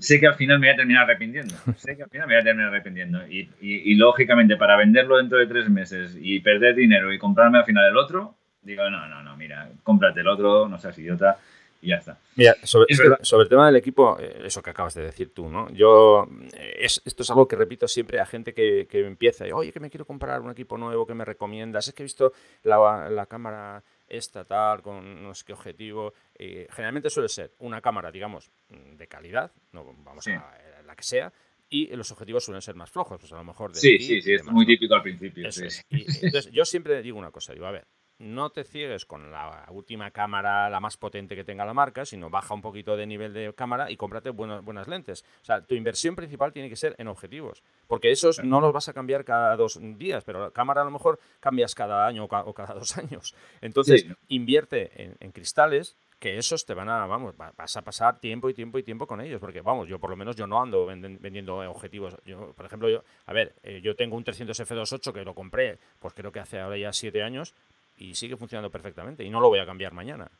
sé 0.00 0.18
que 0.18 0.26
al 0.26 0.36
final 0.36 0.58
me 0.58 0.68
voy 0.68 0.74
a 0.74 0.76
terminar 0.76 1.04
arrepintiendo, 1.04 1.54
sé 1.76 1.96
que 1.96 2.04
al 2.04 2.10
final 2.10 2.26
me 2.26 2.34
voy 2.34 2.40
a 2.40 2.44
terminar 2.44 2.68
arrepintiendo. 2.68 3.26
Y, 3.28 3.48
y, 3.60 3.94
lógicamente 3.96 4.56
para 4.56 4.76
venderlo 4.76 5.18
dentro 5.18 5.38
de 5.38 5.46
tres 5.46 5.68
meses 5.68 6.16
y 6.20 6.40
perder 6.40 6.74
dinero 6.74 7.12
y 7.12 7.18
comprarme 7.18 7.58
al 7.58 7.64
final 7.64 7.86
el 7.86 7.96
otro, 7.96 8.34
digo, 8.62 8.88
no, 8.88 9.06
no, 9.08 9.22
no, 9.22 9.36
mira, 9.36 9.70
cómprate 9.82 10.20
el 10.20 10.28
otro, 10.28 10.68
no 10.68 10.78
seas 10.78 10.98
idiota 10.98 11.38
y 11.80 11.88
ya 11.88 11.96
está. 11.96 12.18
Mira, 12.34 12.56
sobre, 12.62 12.86
el 12.90 13.48
tema 13.48 13.66
del 13.66 13.76
equipo, 13.76 14.18
eh, 14.18 14.42
eso 14.44 14.62
que 14.62 14.70
acabas 14.70 14.94
de 14.94 15.02
decir 15.02 15.32
tú, 15.34 15.48
¿no? 15.48 15.70
Yo, 15.70 16.26
eh, 16.54 16.78
esto 16.80 17.22
es 17.22 17.30
algo 17.30 17.46
que 17.46 17.56
repito 17.56 17.86
siempre 17.86 18.20
a 18.20 18.26
gente 18.26 18.54
que, 18.54 18.86
que 18.90 19.06
empieza, 19.06 19.46
y, 19.46 19.52
oye, 19.52 19.70
que 19.70 19.80
me 19.80 19.90
quiero 19.90 20.06
comprar 20.06 20.40
un 20.40 20.50
equipo 20.50 20.78
nuevo, 20.78 21.06
que 21.06 21.14
me 21.14 21.24
recomiendas? 21.24 21.88
Es 21.88 21.94
que 21.94 22.02
he 22.02 22.04
visto 22.04 22.32
la, 22.64 23.08
la 23.10 23.26
cámara 23.26 23.82
esta 24.08 24.44
tal, 24.44 24.82
con 24.82 25.22
no 25.22 25.34
sé 25.34 25.44
qué 25.46 25.52
objetivo. 25.52 26.12
generalmente 26.36 27.10
suele 27.10 27.28
ser 27.28 27.54
una 27.58 27.80
cámara, 27.80 28.10
digamos, 28.10 28.50
de 28.68 29.06
calidad, 29.06 29.52
no 29.72 29.84
vamos 30.04 30.26
a 30.28 30.58
la 30.84 30.96
que 30.96 31.02
sea, 31.02 31.32
y 31.70 31.94
los 31.94 32.10
objetivos 32.10 32.44
suelen 32.44 32.62
ser 32.62 32.74
más 32.74 32.90
flojos, 32.90 33.20
pues 33.20 33.32
a 33.32 33.36
lo 33.36 33.44
mejor 33.44 33.72
de 33.72 33.80
Sí, 33.80 33.98
sí, 33.98 34.22
sí, 34.22 34.32
es 34.32 34.44
muy 34.44 34.64
típico 34.64 34.94
al 34.94 35.02
principio. 35.02 35.44
entonces, 35.44 36.50
yo 36.50 36.64
siempre 36.64 37.02
digo 37.02 37.18
una 37.18 37.30
cosa, 37.30 37.52
digo, 37.52 37.66
a 37.66 37.72
ver, 37.72 37.86
no 38.18 38.50
te 38.50 38.64
ciegues 38.64 39.04
con 39.04 39.30
la 39.30 39.66
última 39.70 40.10
cámara, 40.10 40.68
la 40.68 40.80
más 40.80 40.96
potente 40.96 41.36
que 41.36 41.44
tenga 41.44 41.64
la 41.64 41.74
marca, 41.74 42.04
sino 42.04 42.30
baja 42.30 42.54
un 42.54 42.62
poquito 42.62 42.96
de 42.96 43.06
nivel 43.06 43.32
de 43.32 43.52
cámara 43.54 43.90
y 43.90 43.96
cómprate 43.96 44.30
buenas, 44.30 44.64
buenas 44.64 44.88
lentes. 44.88 45.24
O 45.42 45.44
sea, 45.44 45.60
tu 45.62 45.74
inversión 45.74 46.16
principal 46.16 46.52
tiene 46.52 46.68
que 46.68 46.76
ser 46.76 46.94
en 46.98 47.08
objetivos, 47.08 47.62
porque 47.86 48.10
esos 48.10 48.42
no 48.42 48.60
los 48.60 48.72
vas 48.72 48.88
a 48.88 48.92
cambiar 48.92 49.24
cada 49.24 49.56
dos 49.56 49.78
días, 49.98 50.24
pero 50.24 50.40
la 50.40 50.50
cámara 50.50 50.82
a 50.82 50.84
lo 50.84 50.90
mejor 50.90 51.20
cambias 51.40 51.74
cada 51.74 52.06
año 52.06 52.24
o, 52.24 52.28
cada 52.54 52.74
dos 52.74 52.96
años. 52.98 53.34
Entonces, 53.60 54.06
invierte 54.28 55.16
en, 55.20 55.32
cristales 55.32 55.96
que 56.18 56.36
esos 56.36 56.66
te 56.66 56.74
van 56.74 56.88
a, 56.88 57.06
vamos, 57.06 57.36
vas 57.36 57.76
a 57.76 57.82
pasar 57.82 58.18
tiempo 58.18 58.50
y 58.50 58.54
tiempo 58.54 58.78
y 58.78 58.82
tiempo 58.82 59.06
con 59.06 59.20
ellos, 59.20 59.40
porque 59.40 59.60
vamos, 59.60 59.88
yo 59.88 60.00
por 60.00 60.10
lo 60.10 60.16
menos 60.16 60.34
yo 60.34 60.46
no 60.46 60.60
ando 60.60 60.86
vendiendo 60.86 61.58
objetivos. 61.70 62.16
Yo, 62.24 62.52
por 62.54 62.66
ejemplo, 62.66 62.88
yo, 62.88 63.04
a 63.26 63.32
ver, 63.32 63.54
eh, 63.62 63.80
yo 63.82 63.94
tengo 63.94 64.16
un 64.16 64.24
300 64.24 64.58
F28 64.58 65.12
que 65.12 65.24
lo 65.24 65.34
compré, 65.34 65.78
pues 66.00 66.14
creo 66.14 66.32
que 66.32 66.40
hace 66.40 66.58
ahora 66.58 66.76
ya 66.76 66.92
siete 66.92 67.22
años, 67.22 67.54
y 67.98 68.14
sigue 68.14 68.36
funcionando 68.36 68.70
perfectamente 68.70 69.24
y 69.24 69.30
no 69.30 69.40
lo 69.40 69.48
voy 69.48 69.58
a 69.58 69.66
cambiar 69.66 69.92
mañana. 69.92 70.30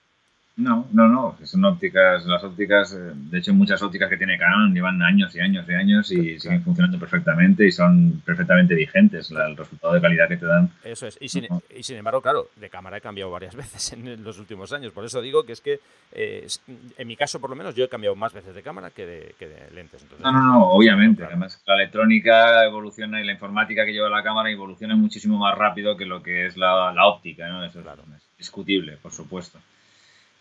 No, 0.58 0.88
no, 0.90 1.06
no, 1.06 1.36
son 1.44 1.64
ópticas, 1.64 2.26
las 2.26 2.42
ópticas, 2.42 2.92
eh, 2.92 3.12
de 3.14 3.38
hecho 3.38 3.54
muchas 3.54 3.80
ópticas 3.80 4.10
que 4.10 4.16
tiene 4.16 4.36
Canon 4.36 4.74
llevan 4.74 5.00
años 5.02 5.32
y 5.36 5.38
años 5.38 5.64
y 5.68 5.72
años 5.72 6.10
y 6.10 6.40
siguen 6.40 6.64
funcionando 6.64 6.98
perfectamente 6.98 7.64
y 7.64 7.70
son 7.70 8.20
perfectamente 8.26 8.74
vigentes 8.74 9.30
el 9.30 9.56
resultado 9.56 9.94
de 9.94 10.00
calidad 10.00 10.26
que 10.28 10.36
te 10.36 10.46
dan. 10.46 10.68
Eso 10.82 11.06
es, 11.06 11.16
y 11.20 11.28
sin, 11.28 11.46
y 11.76 11.84
sin, 11.84 11.98
embargo, 11.98 12.20
claro, 12.20 12.48
de 12.56 12.68
cámara 12.68 12.96
he 12.96 13.00
cambiado 13.00 13.30
varias 13.30 13.54
veces 13.56 13.92
en 13.92 14.24
los 14.24 14.40
últimos 14.40 14.72
años, 14.72 14.90
por 14.90 15.04
eso 15.04 15.22
digo 15.22 15.44
que 15.44 15.52
es 15.52 15.60
que, 15.60 15.78
eh, 16.10 16.48
en 16.96 17.06
mi 17.06 17.14
caso 17.14 17.40
por 17.40 17.50
lo 17.50 17.54
menos, 17.54 17.76
yo 17.76 17.84
he 17.84 17.88
cambiado 17.88 18.16
más 18.16 18.32
veces 18.32 18.52
de 18.52 18.62
cámara 18.64 18.90
que 18.90 19.06
de, 19.06 19.34
que 19.38 19.46
de 19.46 19.70
lentes. 19.70 20.04
no, 20.18 20.32
no, 20.32 20.42
no, 20.42 20.70
obviamente, 20.70 21.22
además 21.22 21.62
la 21.68 21.76
electrónica 21.76 22.64
evoluciona 22.64 23.20
y 23.20 23.24
la 23.24 23.30
informática 23.30 23.84
que 23.84 23.92
lleva 23.92 24.08
la 24.08 24.24
cámara 24.24 24.50
evoluciona 24.50 24.96
muchísimo 24.96 25.38
más 25.38 25.56
rápido 25.56 25.96
que 25.96 26.04
lo 26.04 26.20
que 26.20 26.46
es 26.46 26.56
la, 26.56 26.92
la 26.92 27.06
óptica, 27.06 27.46
¿no? 27.46 27.64
Eso 27.64 27.80
claro. 27.80 28.02
es 28.16 28.28
discutible, 28.36 28.96
por 28.96 29.12
supuesto. 29.12 29.60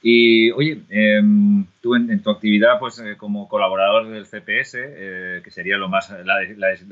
Y 0.01 0.51
oye, 0.51 0.83
em, 0.89 1.65
tú 1.81 1.95
en, 1.95 2.21
tu 2.21 2.29
actividad 2.29 2.79
pues 2.79 2.99
eh, 2.99 3.15
como 3.17 3.47
colaborador 3.49 4.07
del 4.09 4.25
CPS, 4.25 4.75
eh, 4.75 5.41
que 5.43 5.49
sería 5.49 5.77
lo 5.77 5.89
más 5.89 6.11
la, 6.23 6.37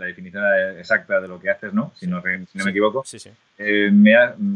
definición 0.05 0.43
exacta 0.79 1.21
de 1.21 1.27
lo 1.27 1.39
que 1.39 1.51
haces, 1.51 1.71
¿no? 1.73 1.93
Si 1.95 2.07
no, 2.07 2.21
si 2.21 2.57
no 2.57 2.65
me 2.65 2.71
equivoco. 2.71 3.03
Sí, 3.05 3.19
sí. 3.19 3.29
Eh, 3.57 3.91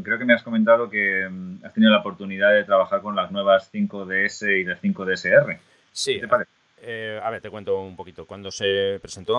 creo 0.04 0.18
que 0.18 0.26
me 0.26 0.34
has 0.34 0.44
comentado 0.44 0.90
que 0.90 1.24
em, 1.24 1.60
has 1.64 1.74
tenido 1.74 1.92
la 1.92 2.00
oportunidad 2.00 2.52
de 2.54 2.64
trabajar 2.64 3.02
con 3.02 3.16
las 3.16 3.32
nuevas 3.32 3.72
5DS 3.72 4.62
y 4.62 4.64
las 4.64 4.82
5DSR. 4.82 5.60
Sí. 5.92 6.16
¿Qué 6.16 6.22
te 6.22 6.28
parece? 6.28 6.59
Eh, 6.82 7.20
a 7.22 7.30
ver, 7.30 7.42
te 7.42 7.50
cuento 7.50 7.80
un 7.80 7.96
poquito. 7.96 8.26
Cuando 8.26 8.52
se 8.52 9.00
presentó, 9.02 9.34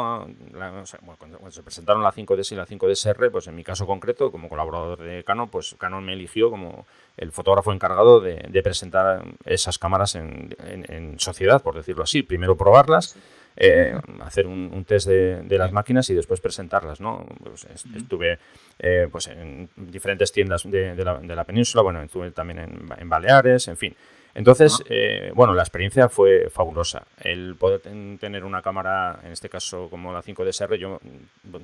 cuando, 1.18 1.50
se 1.50 1.62
presentaron 1.62 2.02
la 2.02 2.12
5DS 2.12 2.52
y 2.52 2.54
la 2.54 2.66
5DSR, 2.66 3.30
pues 3.30 3.46
en 3.46 3.54
mi 3.54 3.64
caso 3.64 3.86
concreto, 3.86 4.30
como 4.30 4.48
colaborador 4.48 4.98
de 4.98 5.24
Canon, 5.24 5.48
pues 5.48 5.74
Canon 5.78 6.04
me 6.04 6.12
eligió 6.12 6.50
como 6.50 6.86
el 7.16 7.32
fotógrafo 7.32 7.72
encargado 7.72 8.20
de, 8.20 8.62
presentar 8.62 9.24
esas 9.46 9.78
cámaras 9.78 10.14
en, 10.16 11.18
sociedad, 11.18 11.62
por 11.62 11.76
decirlo 11.76 12.02
así. 12.02 12.22
Primero 12.22 12.56
probarlas, 12.56 13.16
eh, 13.56 13.98
hacer 14.20 14.46
un, 14.46 14.84
test 14.84 15.08
de, 15.08 15.58
las 15.58 15.72
máquinas 15.72 16.10
y 16.10 16.14
después 16.14 16.40
presentarlas, 16.40 17.00
¿no? 17.00 17.26
Pues 17.42 17.66
estuve 17.96 18.38
eh, 18.78 19.08
pues 19.10 19.28
en 19.28 19.68
diferentes 19.76 20.30
tiendas 20.30 20.70
de, 20.70 20.94
la, 21.04 21.44
península, 21.44 21.82
bueno, 21.82 22.02
estuve 22.02 22.32
también 22.32 22.86
en 22.98 23.08
Baleares, 23.08 23.68
en 23.68 23.76
fin. 23.78 23.96
Entonces, 24.34 24.82
eh, 24.88 25.32
bueno, 25.34 25.54
la 25.54 25.62
experiencia 25.62 26.08
fue 26.08 26.48
fabulosa. 26.50 27.04
El 27.20 27.56
poder 27.56 27.80
tener 27.80 28.44
una 28.44 28.62
cámara, 28.62 29.20
en 29.24 29.32
este 29.32 29.48
caso 29.48 29.88
como 29.90 30.12
la 30.12 30.22
5DSR, 30.22 30.76
yo 30.76 31.00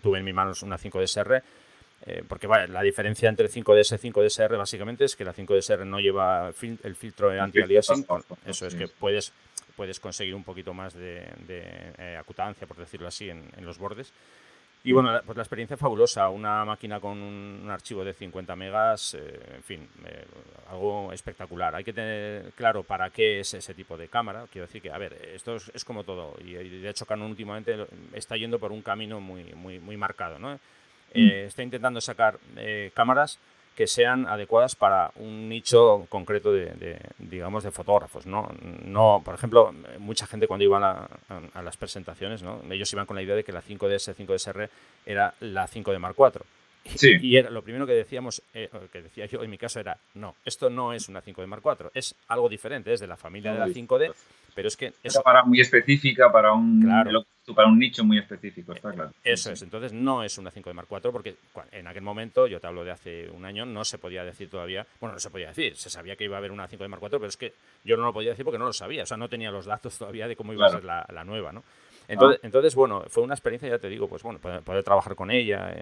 tuve 0.02 0.18
en 0.18 0.24
mis 0.24 0.34
manos 0.34 0.62
una 0.62 0.76
5DSR, 0.76 1.42
eh, 2.06 2.22
porque 2.28 2.48
la 2.48 2.82
diferencia 2.82 3.28
entre 3.28 3.48
5DS 3.48 3.94
y 3.94 4.10
5DSR 4.10 4.58
básicamente 4.58 5.04
es 5.04 5.16
que 5.16 5.24
la 5.24 5.32
5DSR 5.32 5.86
no 5.86 6.00
lleva 6.00 6.48
el 6.82 6.96
filtro 6.96 7.30
anti-aliasing, 7.30 8.06
eso 8.46 8.66
es 8.66 8.74
que 8.74 8.88
puedes, 8.88 9.32
puedes 9.76 10.00
conseguir 10.00 10.34
un 10.34 10.44
poquito 10.44 10.74
más 10.74 10.94
de, 10.94 11.24
eh, 11.98 12.16
acutancia, 12.18 12.66
por 12.66 12.76
decirlo 12.76 13.08
así, 13.08 13.30
en 13.30 13.64
los 13.64 13.78
bordes. 13.78 14.12
Y 14.86 14.92
bueno, 14.92 15.20
pues 15.26 15.36
la 15.36 15.42
experiencia 15.42 15.76
fabulosa, 15.76 16.28
una 16.28 16.64
máquina 16.64 17.00
con 17.00 17.20
un, 17.20 17.68
archivo 17.68 18.04
de 18.04 18.14
50 18.14 18.54
megas, 18.54 19.14
eh, 19.14 19.56
en 19.56 19.62
fin, 19.64 19.88
eh, 20.04 20.24
algo 20.70 21.12
espectacular. 21.12 21.74
Hay 21.74 21.82
que 21.82 21.92
tener 21.92 22.52
claro 22.52 22.84
para 22.84 23.10
qué 23.10 23.40
es 23.40 23.52
ese 23.52 23.74
tipo 23.74 23.96
de 23.96 24.06
cámara. 24.06 24.44
Quiero 24.48 24.68
decir 24.68 24.80
que, 24.80 24.92
a 24.92 24.96
ver, 24.96 25.14
esto 25.34 25.56
es, 25.56 25.84
como 25.84 26.04
todo. 26.04 26.36
Y, 26.38 26.52
de 26.52 26.88
hecho 26.88 27.04
Canon 27.04 27.30
últimamente 27.30 27.76
está 28.12 28.36
yendo 28.36 28.60
por 28.60 28.70
un 28.70 28.80
camino 28.80 29.20
muy, 29.20 29.52
muy, 29.56 29.80
muy 29.80 29.96
marcado. 29.96 30.38
¿no? 30.38 30.54
Eh, 30.54 31.42
mm. 31.42 31.46
está 31.48 31.64
intentando 31.64 32.00
sacar 32.00 32.38
cámaras 32.94 33.40
que 33.76 33.86
sean 33.86 34.26
adecuadas 34.26 34.74
para 34.74 35.12
un 35.16 35.50
nicho 35.50 36.06
concreto 36.08 36.50
de, 36.50 36.98
digamos, 37.18 37.62
de 37.62 37.70
fotógrafos, 37.70 38.24
¿no? 38.24 38.50
No, 38.84 39.20
por 39.22 39.34
ejemplo, 39.34 39.72
mucha 39.98 40.26
gente 40.26 40.48
cuando 40.48 40.64
iba 40.64 41.08
a, 41.28 41.62
las 41.62 41.76
presentaciones, 41.76 42.42
¿no? 42.42 42.62
Ellos 42.70 42.90
iban 42.94 43.04
con 43.04 43.16
la 43.16 43.22
idea 43.22 43.36
de 43.36 43.44
que 43.44 43.52
la 43.52 43.62
5DS, 43.62 44.16
5DSR 44.16 44.70
era 45.04 45.34
la 45.40 45.68
5D 45.68 45.98
Mark 45.98 46.16
IV. 46.18 46.40
Y 47.20 47.36
era, 47.36 47.50
lo 47.50 47.62
primero 47.62 47.86
que 47.86 47.92
decíamos, 47.92 48.42
eh, 48.54 48.70
que 48.90 49.02
decía 49.02 49.26
yo 49.26 49.42
en 49.42 49.50
mi 49.50 49.58
caso 49.58 49.78
era, 49.78 49.98
no, 50.14 50.36
esto 50.44 50.70
no 50.70 50.94
es 50.94 51.08
una 51.08 51.22
5D 51.22 51.46
Mark 51.46 51.62
IV, 51.62 51.90
es 51.92 52.14
algo 52.28 52.48
diferente, 52.48 52.92
es 52.94 53.00
de 53.00 53.06
la 53.06 53.16
familia 53.16 53.52
de 53.52 53.58
la 53.58 53.66
5D, 53.66 54.14
pero 54.56 54.68
es 54.68 54.76
que 54.76 54.94
eso... 55.02 55.22
Para 55.22 55.44
muy 55.44 55.60
específica, 55.60 56.32
para 56.32 56.54
un, 56.54 56.80
para 57.54 57.68
un 57.68 57.78
nicho 57.78 58.02
muy 58.04 58.18
específico, 58.18 58.72
está 58.72 58.90
claro. 58.90 59.12
Eso 59.22 59.52
es, 59.52 59.60
entonces 59.60 59.92
no 59.92 60.22
es 60.24 60.38
una 60.38 60.50
5D 60.50 60.72
Mark 60.72 60.88
IV 60.90 61.12
porque 61.12 61.36
en 61.72 61.86
aquel 61.86 62.02
momento, 62.02 62.46
yo 62.46 62.58
te 62.58 62.66
hablo 62.66 62.82
de 62.82 62.90
hace 62.90 63.28
un 63.28 63.44
año, 63.44 63.66
no 63.66 63.84
se 63.84 63.98
podía 63.98 64.24
decir 64.24 64.48
todavía, 64.48 64.86
bueno, 64.98 65.12
no 65.12 65.20
se 65.20 65.28
podía 65.28 65.48
decir, 65.48 65.76
se 65.76 65.90
sabía 65.90 66.16
que 66.16 66.24
iba 66.24 66.36
a 66.36 66.38
haber 66.38 66.52
una 66.52 66.66
5D 66.66 66.88
Mark 66.88 67.02
IV, 67.02 67.10
pero 67.10 67.26
es 67.26 67.36
que 67.36 67.52
yo 67.84 67.98
no 67.98 68.04
lo 68.06 68.14
podía 68.14 68.30
decir 68.30 68.46
porque 68.46 68.58
no 68.58 68.64
lo 68.64 68.72
sabía, 68.72 69.02
o 69.02 69.06
sea, 69.06 69.18
no 69.18 69.28
tenía 69.28 69.50
los 69.50 69.66
datos 69.66 69.98
todavía 69.98 70.26
de 70.26 70.36
cómo 70.36 70.54
iba 70.54 70.66
a 70.66 70.70
ser 70.70 70.84
la, 70.84 71.06
la 71.12 71.22
nueva, 71.22 71.52
¿no? 71.52 71.62
Entonces, 72.08 72.40
entonces, 72.42 72.74
bueno, 72.74 73.04
fue 73.08 73.22
una 73.22 73.34
experiencia, 73.34 73.68
ya 73.68 73.78
te 73.78 73.88
digo, 73.88 74.08
pues 74.08 74.22
bueno, 74.22 74.38
poder, 74.38 74.84
trabajar 74.84 75.14
con 75.16 75.30
ella, 75.30 75.74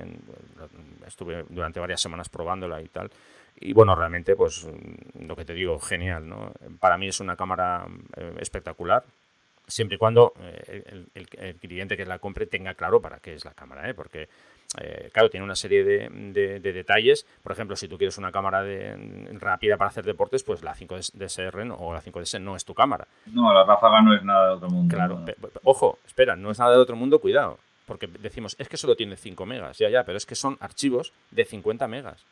estuve 1.06 1.44
durante 1.48 1.80
varias 1.80 2.00
semanas 2.00 2.28
probándola 2.28 2.80
y 2.80 2.88
tal. 2.88 3.10
Y 3.64 3.72
bueno, 3.72 3.96
realmente, 3.96 4.36
pues 4.36 4.68
lo 5.18 5.34
que 5.34 5.46
te 5.46 5.54
digo, 5.54 5.78
genial, 5.80 6.28
¿no? 6.28 6.52
Para 6.78 6.98
mí 6.98 7.08
es 7.08 7.18
una 7.20 7.34
cámara 7.34 7.86
eh, 8.14 8.34
espectacular, 8.38 9.02
siempre 9.66 9.94
y 9.94 9.98
cuando 9.98 10.34
eh, 10.38 11.06
el, 11.14 11.56
cliente 11.56 11.96
que 11.96 12.04
la 12.04 12.18
compre 12.18 12.44
tenga 12.44 12.74
claro 12.74 13.00
para 13.00 13.20
qué 13.20 13.32
es 13.32 13.46
la 13.46 13.54
cámara, 13.54 13.88
¿eh? 13.88 13.94
Porque 13.94 14.28
eh, 14.78 15.08
claro, 15.14 15.30
tiene 15.30 15.44
una 15.44 15.56
serie 15.56 15.82
de, 15.82 16.60
detalles. 16.60 17.26
Por 17.42 17.52
ejemplo, 17.52 17.74
si 17.74 17.88
tú 17.88 17.96
quieres 17.96 18.18
una 18.18 18.30
cámara 18.30 18.62
de, 18.62 19.30
rápida 19.40 19.78
para 19.78 19.88
hacer 19.88 20.04
deportes, 20.04 20.42
pues 20.42 20.62
la 20.62 20.74
5DS 20.74 21.74
o 21.78 21.94
la 21.94 22.02
5DS 22.02 22.42
no 22.42 22.56
es 22.56 22.66
tu 22.66 22.74
cámara. 22.74 23.08
No, 23.32 23.50
la 23.50 23.64
ráfaga 23.64 24.02
no 24.02 24.14
es 24.14 24.22
nada 24.22 24.48
de 24.48 24.52
otro 24.56 24.68
mundo. 24.68 24.94
Claro, 24.94 25.24
ojo, 25.62 25.98
espera, 26.06 26.36
no 26.36 26.50
es 26.50 26.58
nada 26.58 26.72
de 26.72 26.82
otro 26.82 26.96
mundo, 26.96 27.18
cuidado. 27.18 27.58
Porque 27.86 28.08
decimos, 28.08 28.56
es 28.58 28.68
que 28.68 28.76
solo 28.76 28.94
tiene 28.94 29.16
5 29.16 29.46
megas, 29.46 29.78
ya, 29.78 29.88
ya, 29.88 30.04
pero 30.04 30.18
es 30.18 30.26
que 30.26 30.34
son 30.34 30.58
archivos 30.60 31.14
de 31.30 31.46
50 31.46 31.88
megas. 31.88 32.26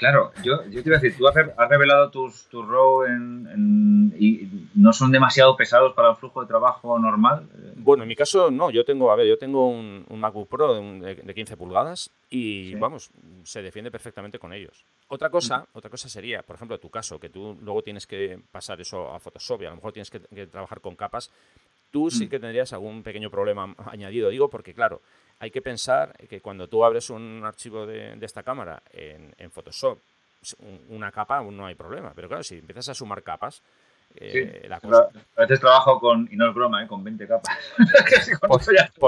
Claro, 0.00 0.32
yo, 0.42 0.64
yo 0.70 0.82
te 0.82 0.88
iba 0.88 0.96
a 0.96 0.98
decir, 0.98 1.18
tú 1.18 1.28
has, 1.28 1.34
revelado 1.68 2.10
tus, 2.10 2.46
tus 2.46 2.66
RAW 2.66 3.04
en, 3.04 4.14
y 4.18 4.48
no 4.74 4.94
son 4.94 5.12
demasiado 5.12 5.58
pesados 5.58 5.92
para 5.92 6.08
el 6.08 6.16
flujo 6.16 6.40
de 6.40 6.46
trabajo 6.46 6.98
normal. 6.98 7.46
Bueno, 7.76 8.04
en 8.04 8.08
mi 8.08 8.16
caso 8.16 8.50
no, 8.50 8.70
yo 8.70 8.86
tengo, 8.86 9.12
a 9.12 9.16
ver, 9.16 9.26
yo 9.26 9.36
tengo 9.36 9.68
un, 9.68 10.06
MacBook 10.08 10.48
Pro 10.48 10.72
de, 10.72 11.34
15 11.34 11.54
pulgadas 11.58 12.10
y 12.30 12.76
vamos, 12.76 13.10
se 13.42 13.60
defiende 13.60 13.90
perfectamente 13.90 14.38
con 14.38 14.54
ellos. 14.54 14.86
Otra 15.08 15.28
cosa, 15.28 15.66
otra 15.74 15.90
cosa 15.90 16.08
sería, 16.08 16.40
por 16.40 16.56
ejemplo, 16.56 16.80
tu 16.80 16.88
caso, 16.88 17.20
que 17.20 17.28
tú 17.28 17.58
luego 17.60 17.82
tienes 17.82 18.06
que 18.06 18.40
pasar 18.50 18.80
eso 18.80 19.12
a 19.12 19.20
Photoshop 19.20 19.60
y 19.60 19.66
a 19.66 19.68
lo 19.68 19.76
mejor 19.76 19.92
tienes 19.92 20.08
que, 20.08 20.46
trabajar 20.46 20.80
con 20.80 20.96
capas. 20.96 21.30
Tú 21.90 22.10
sí 22.10 22.26
mm. 22.26 22.28
que 22.28 22.38
tendrías 22.38 22.72
algún 22.72 23.02
pequeño 23.02 23.30
problema 23.30 23.74
añadido, 23.86 24.30
digo, 24.30 24.48
porque 24.48 24.74
claro, 24.74 25.00
hay 25.38 25.50
que 25.50 25.62
pensar 25.62 26.16
que 26.28 26.40
cuando 26.40 26.68
tú 26.68 26.84
abres 26.84 27.10
un 27.10 27.42
archivo 27.44 27.86
de, 27.86 28.16
esta 28.20 28.42
cámara 28.42 28.82
en, 28.92 29.50
Photoshop, 29.50 29.98
una 30.88 31.10
capa 31.10 31.42
no 31.42 31.66
hay 31.66 31.74
problema, 31.74 32.12
pero 32.14 32.28
claro, 32.28 32.42
si 32.42 32.58
empiezas 32.58 32.88
a 32.90 32.94
sumar 32.94 33.22
capas, 33.22 33.62
eh, 34.16 34.68
A 35.36 35.40
veces 35.42 35.60
trabajo 35.60 36.00
con, 36.00 36.28
y 36.32 36.36
no 36.36 36.48
es 36.48 36.54
broma, 36.54 36.82
¿eh? 36.82 36.88
con 36.88 37.04
20 37.04 37.28
capas. 37.28 37.56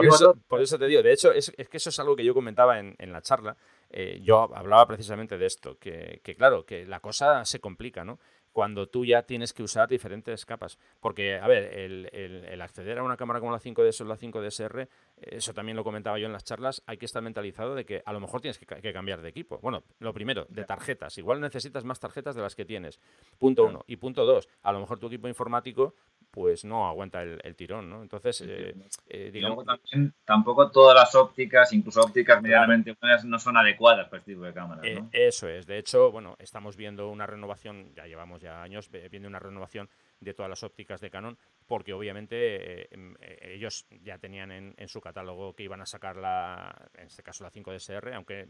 por, 0.49 0.61
eso, 0.61 0.78
te 0.78 0.87
digo, 0.87 1.03
de 1.03 1.12
hecho, 1.12 1.33
es, 1.33 1.51
que 1.51 1.76
eso 1.76 1.91
es 1.91 1.99
algo 1.99 2.14
que 2.14 2.24
yo 2.24 2.35
comentaba 2.35 2.78
en, 2.78 2.95
en 2.99 3.12
la 3.12 3.20
charla, 3.20 3.57
eh, 3.95 4.20
yo 4.22 4.49
hablaba 4.57 4.87
precisamente 4.87 5.37
de 5.37 5.45
esto, 5.45 5.76
que, 5.78 6.20
claro, 6.39 6.64
que 6.64 6.87
la 6.87 7.01
cosa 7.01 7.45
se 7.45 7.61
complica, 7.61 8.05
¿no? 8.05 8.18
Cuando 8.53 8.88
tú 8.88 9.05
ya 9.05 9.22
tienes 9.22 9.53
que 9.53 9.62
usar 9.62 9.88
diferentes 9.88 10.44
capas. 10.44 10.78
Porque, 11.00 11.38
a 11.38 11.46
ver, 11.48 11.72
el, 11.74 12.61
acceder 12.61 12.98
a 12.98 13.03
una 13.03 13.16
cámara 13.16 13.40
como 13.40 13.53
la 13.53 13.59
5DS 13.59 14.03
o 14.03 14.05
la 14.05 14.16
5DSR, 14.16 14.88
eso 15.22 15.55
también 15.55 15.76
lo 15.76 15.84
comentaba 15.84 16.18
yo 16.18 16.26
en 16.26 16.32
las 16.32 16.44
charlas, 16.44 16.82
hay 16.86 16.98
que 16.98 17.07
estar 17.07 17.22
mentalizado 17.22 17.74
de 17.74 17.84
que 17.84 18.03
a 18.05 18.12
lo 18.12 18.20
mejor 18.20 18.40
tienes 18.40 18.59
que, 18.59 18.92
cambiar 18.92 19.22
de 19.22 19.28
equipo. 19.28 19.59
Bueno, 19.59 19.82
lo 19.98 20.12
primero, 20.12 20.46
de 20.48 20.64
tarjetas. 20.64 21.16
Igual 21.18 21.40
necesitas 21.40 21.84
más 21.84 21.98
tarjetas 21.98 22.34
de 22.34 22.42
las 22.42 22.55
que 22.55 22.64
tienes. 22.64 23.00
Punto 23.38 23.64
uno. 23.64 23.84
Y 23.86 23.96
punto 23.96 24.24
dos, 24.24 24.48
a 24.62 24.72
lo 24.72 24.80
mejor 24.80 24.98
tu 24.98 25.07
equipo 25.07 25.28
informático 25.28 25.94
pues 26.33 26.64
no 26.64 26.89
aguanta 26.89 27.22
el, 27.22 27.55
tirón, 27.55 27.91
¿no? 27.91 28.01
Entonces, 28.01 28.41
eh, 28.41 28.74
eh, 29.07 29.30
digamos... 29.30 29.66
También, 29.66 30.14
tampoco 30.24 30.70
todas 30.70 30.97
las 30.97 31.14
ópticas, 31.14 31.74
incluso 31.74 32.01
ópticas 32.01 32.41
medianamente 32.41 32.97
buenas, 32.99 33.22
no 33.26 33.39
son 33.39 33.59
adecuadas 33.59 34.09
para 34.09 34.20
este 34.20 34.33
tipo 34.33 34.45
de 34.45 34.55
cámaras, 34.55 34.83
¿no? 34.83 35.11
Eh, 35.12 35.28
eso 35.28 35.47
es. 35.47 35.66
De 35.66 35.76
hecho, 35.76 36.11
bueno, 36.11 36.35
estamos 36.39 36.74
viendo 36.74 37.11
una 37.11 37.26
renovación, 37.26 37.95
ya 37.95 38.07
llevamos 38.07 38.41
ya 38.41 38.62
años 38.62 38.91
viendo 39.11 39.28
una 39.28 39.41
renovación 39.41 39.91
de 40.20 40.33
todas 40.33 40.49
las 40.49 40.62
ópticas 40.62 41.03
de 41.03 41.11
Canon, 41.11 41.37
porque 41.72 41.94
obviamente 41.94 42.82
eh, 42.82 42.88
em, 42.90 43.14
eh, 43.18 43.54
ellos 43.54 43.86
ya 44.02 44.18
tenían 44.18 44.52
en, 44.52 44.88
su 44.88 45.00
catálogo 45.00 45.54
que 45.54 45.62
iban 45.62 45.80
a 45.80 45.86
sacar 45.86 46.16
la, 46.16 46.90
en 46.92 47.06
este 47.06 47.22
caso 47.22 47.44
la 47.44 47.50
5DSR, 47.50 48.14
aunque 48.14 48.46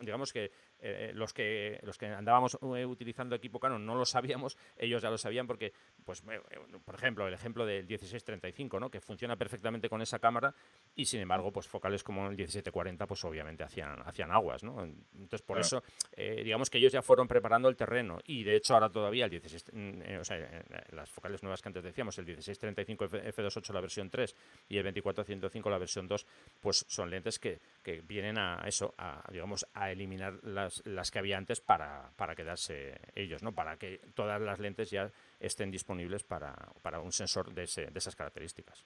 digamos 0.00 0.32
que, 0.32 0.50
eh, 0.78 1.10
los 1.12 1.34
que 1.34 1.78
los 1.82 1.98
que 1.98 2.06
andábamos 2.06 2.56
utilizando 2.62 3.36
equipo 3.36 3.60
Canon 3.60 3.84
no 3.84 3.96
lo 3.96 4.06
sabíamos, 4.06 4.56
ellos 4.78 5.02
ya 5.02 5.10
lo 5.10 5.18
sabían 5.18 5.46
porque, 5.46 5.74
pues, 6.06 6.22
por 6.22 6.94
ejemplo, 6.94 7.28
el 7.28 7.34
ejemplo 7.34 7.66
del 7.66 7.84
1635, 7.84 8.80
¿no? 8.80 8.90
que 8.90 9.02
funciona 9.02 9.36
perfectamente 9.36 9.90
con 9.90 10.00
esa 10.00 10.18
cámara 10.18 10.54
y 10.94 11.04
sin 11.04 11.20
embargo, 11.20 11.52
pues 11.52 11.68
focales 11.68 12.02
como 12.02 12.22
el 12.22 12.30
1740, 12.30 13.06
pues 13.06 13.22
obviamente 13.26 13.62
hacían, 13.62 14.00
hacían 14.06 14.30
aguas, 14.30 14.64
¿no? 14.64 14.82
Entonces, 14.84 15.42
por 15.42 15.58
eso, 15.58 15.82
digamos 16.16 16.70
que 16.70 16.78
ellos 16.78 16.94
ya 16.94 17.02
fueron 17.02 17.28
preparando 17.28 17.68
el 17.68 17.76
terreno 17.76 18.20
y 18.24 18.42
de 18.42 18.56
hecho 18.56 18.72
ahora 18.72 18.88
todavía 18.88 19.26
el 19.26 19.30
16, 19.32 19.66
mm, 19.74 20.00
o 20.18 20.24
sea, 20.24 20.64
las 20.92 21.10
focales 21.10 21.42
nuevas 21.42 21.60
que 21.60 21.68
antes 21.68 21.84
decíamos, 21.84 22.21
el 22.22 22.26
1635 22.26 23.08
F28 23.08 23.72
la 23.72 23.80
versión 23.80 24.10
3 24.10 24.34
y 24.68 24.78
el 24.78 24.84
2405 24.84 25.70
la 25.70 25.78
versión 25.78 26.08
2, 26.08 26.26
pues 26.60 26.84
son 26.88 27.10
lentes 27.10 27.38
que, 27.38 27.60
vienen 28.06 28.38
a 28.38 28.62
eso, 28.66 28.94
a, 28.98 29.22
digamos, 29.30 29.66
a 29.74 29.90
eliminar 29.90 30.34
las, 30.42 30.82
las 30.86 31.10
que 31.10 31.18
había 31.18 31.38
antes 31.38 31.60
para, 31.60 32.10
para, 32.16 32.34
quedarse 32.34 33.00
ellos, 33.14 33.42
¿no? 33.42 33.52
Para 33.52 33.76
que 33.76 34.00
todas 34.14 34.40
las 34.40 34.58
lentes 34.58 34.90
ya 34.90 35.10
estén 35.40 35.70
disponibles 35.70 36.22
para, 36.22 36.54
para 36.82 37.00
un 37.00 37.12
sensor 37.12 37.52
de, 37.52 37.64
ese, 37.64 37.86
de 37.86 37.98
esas 37.98 38.16
características. 38.16 38.84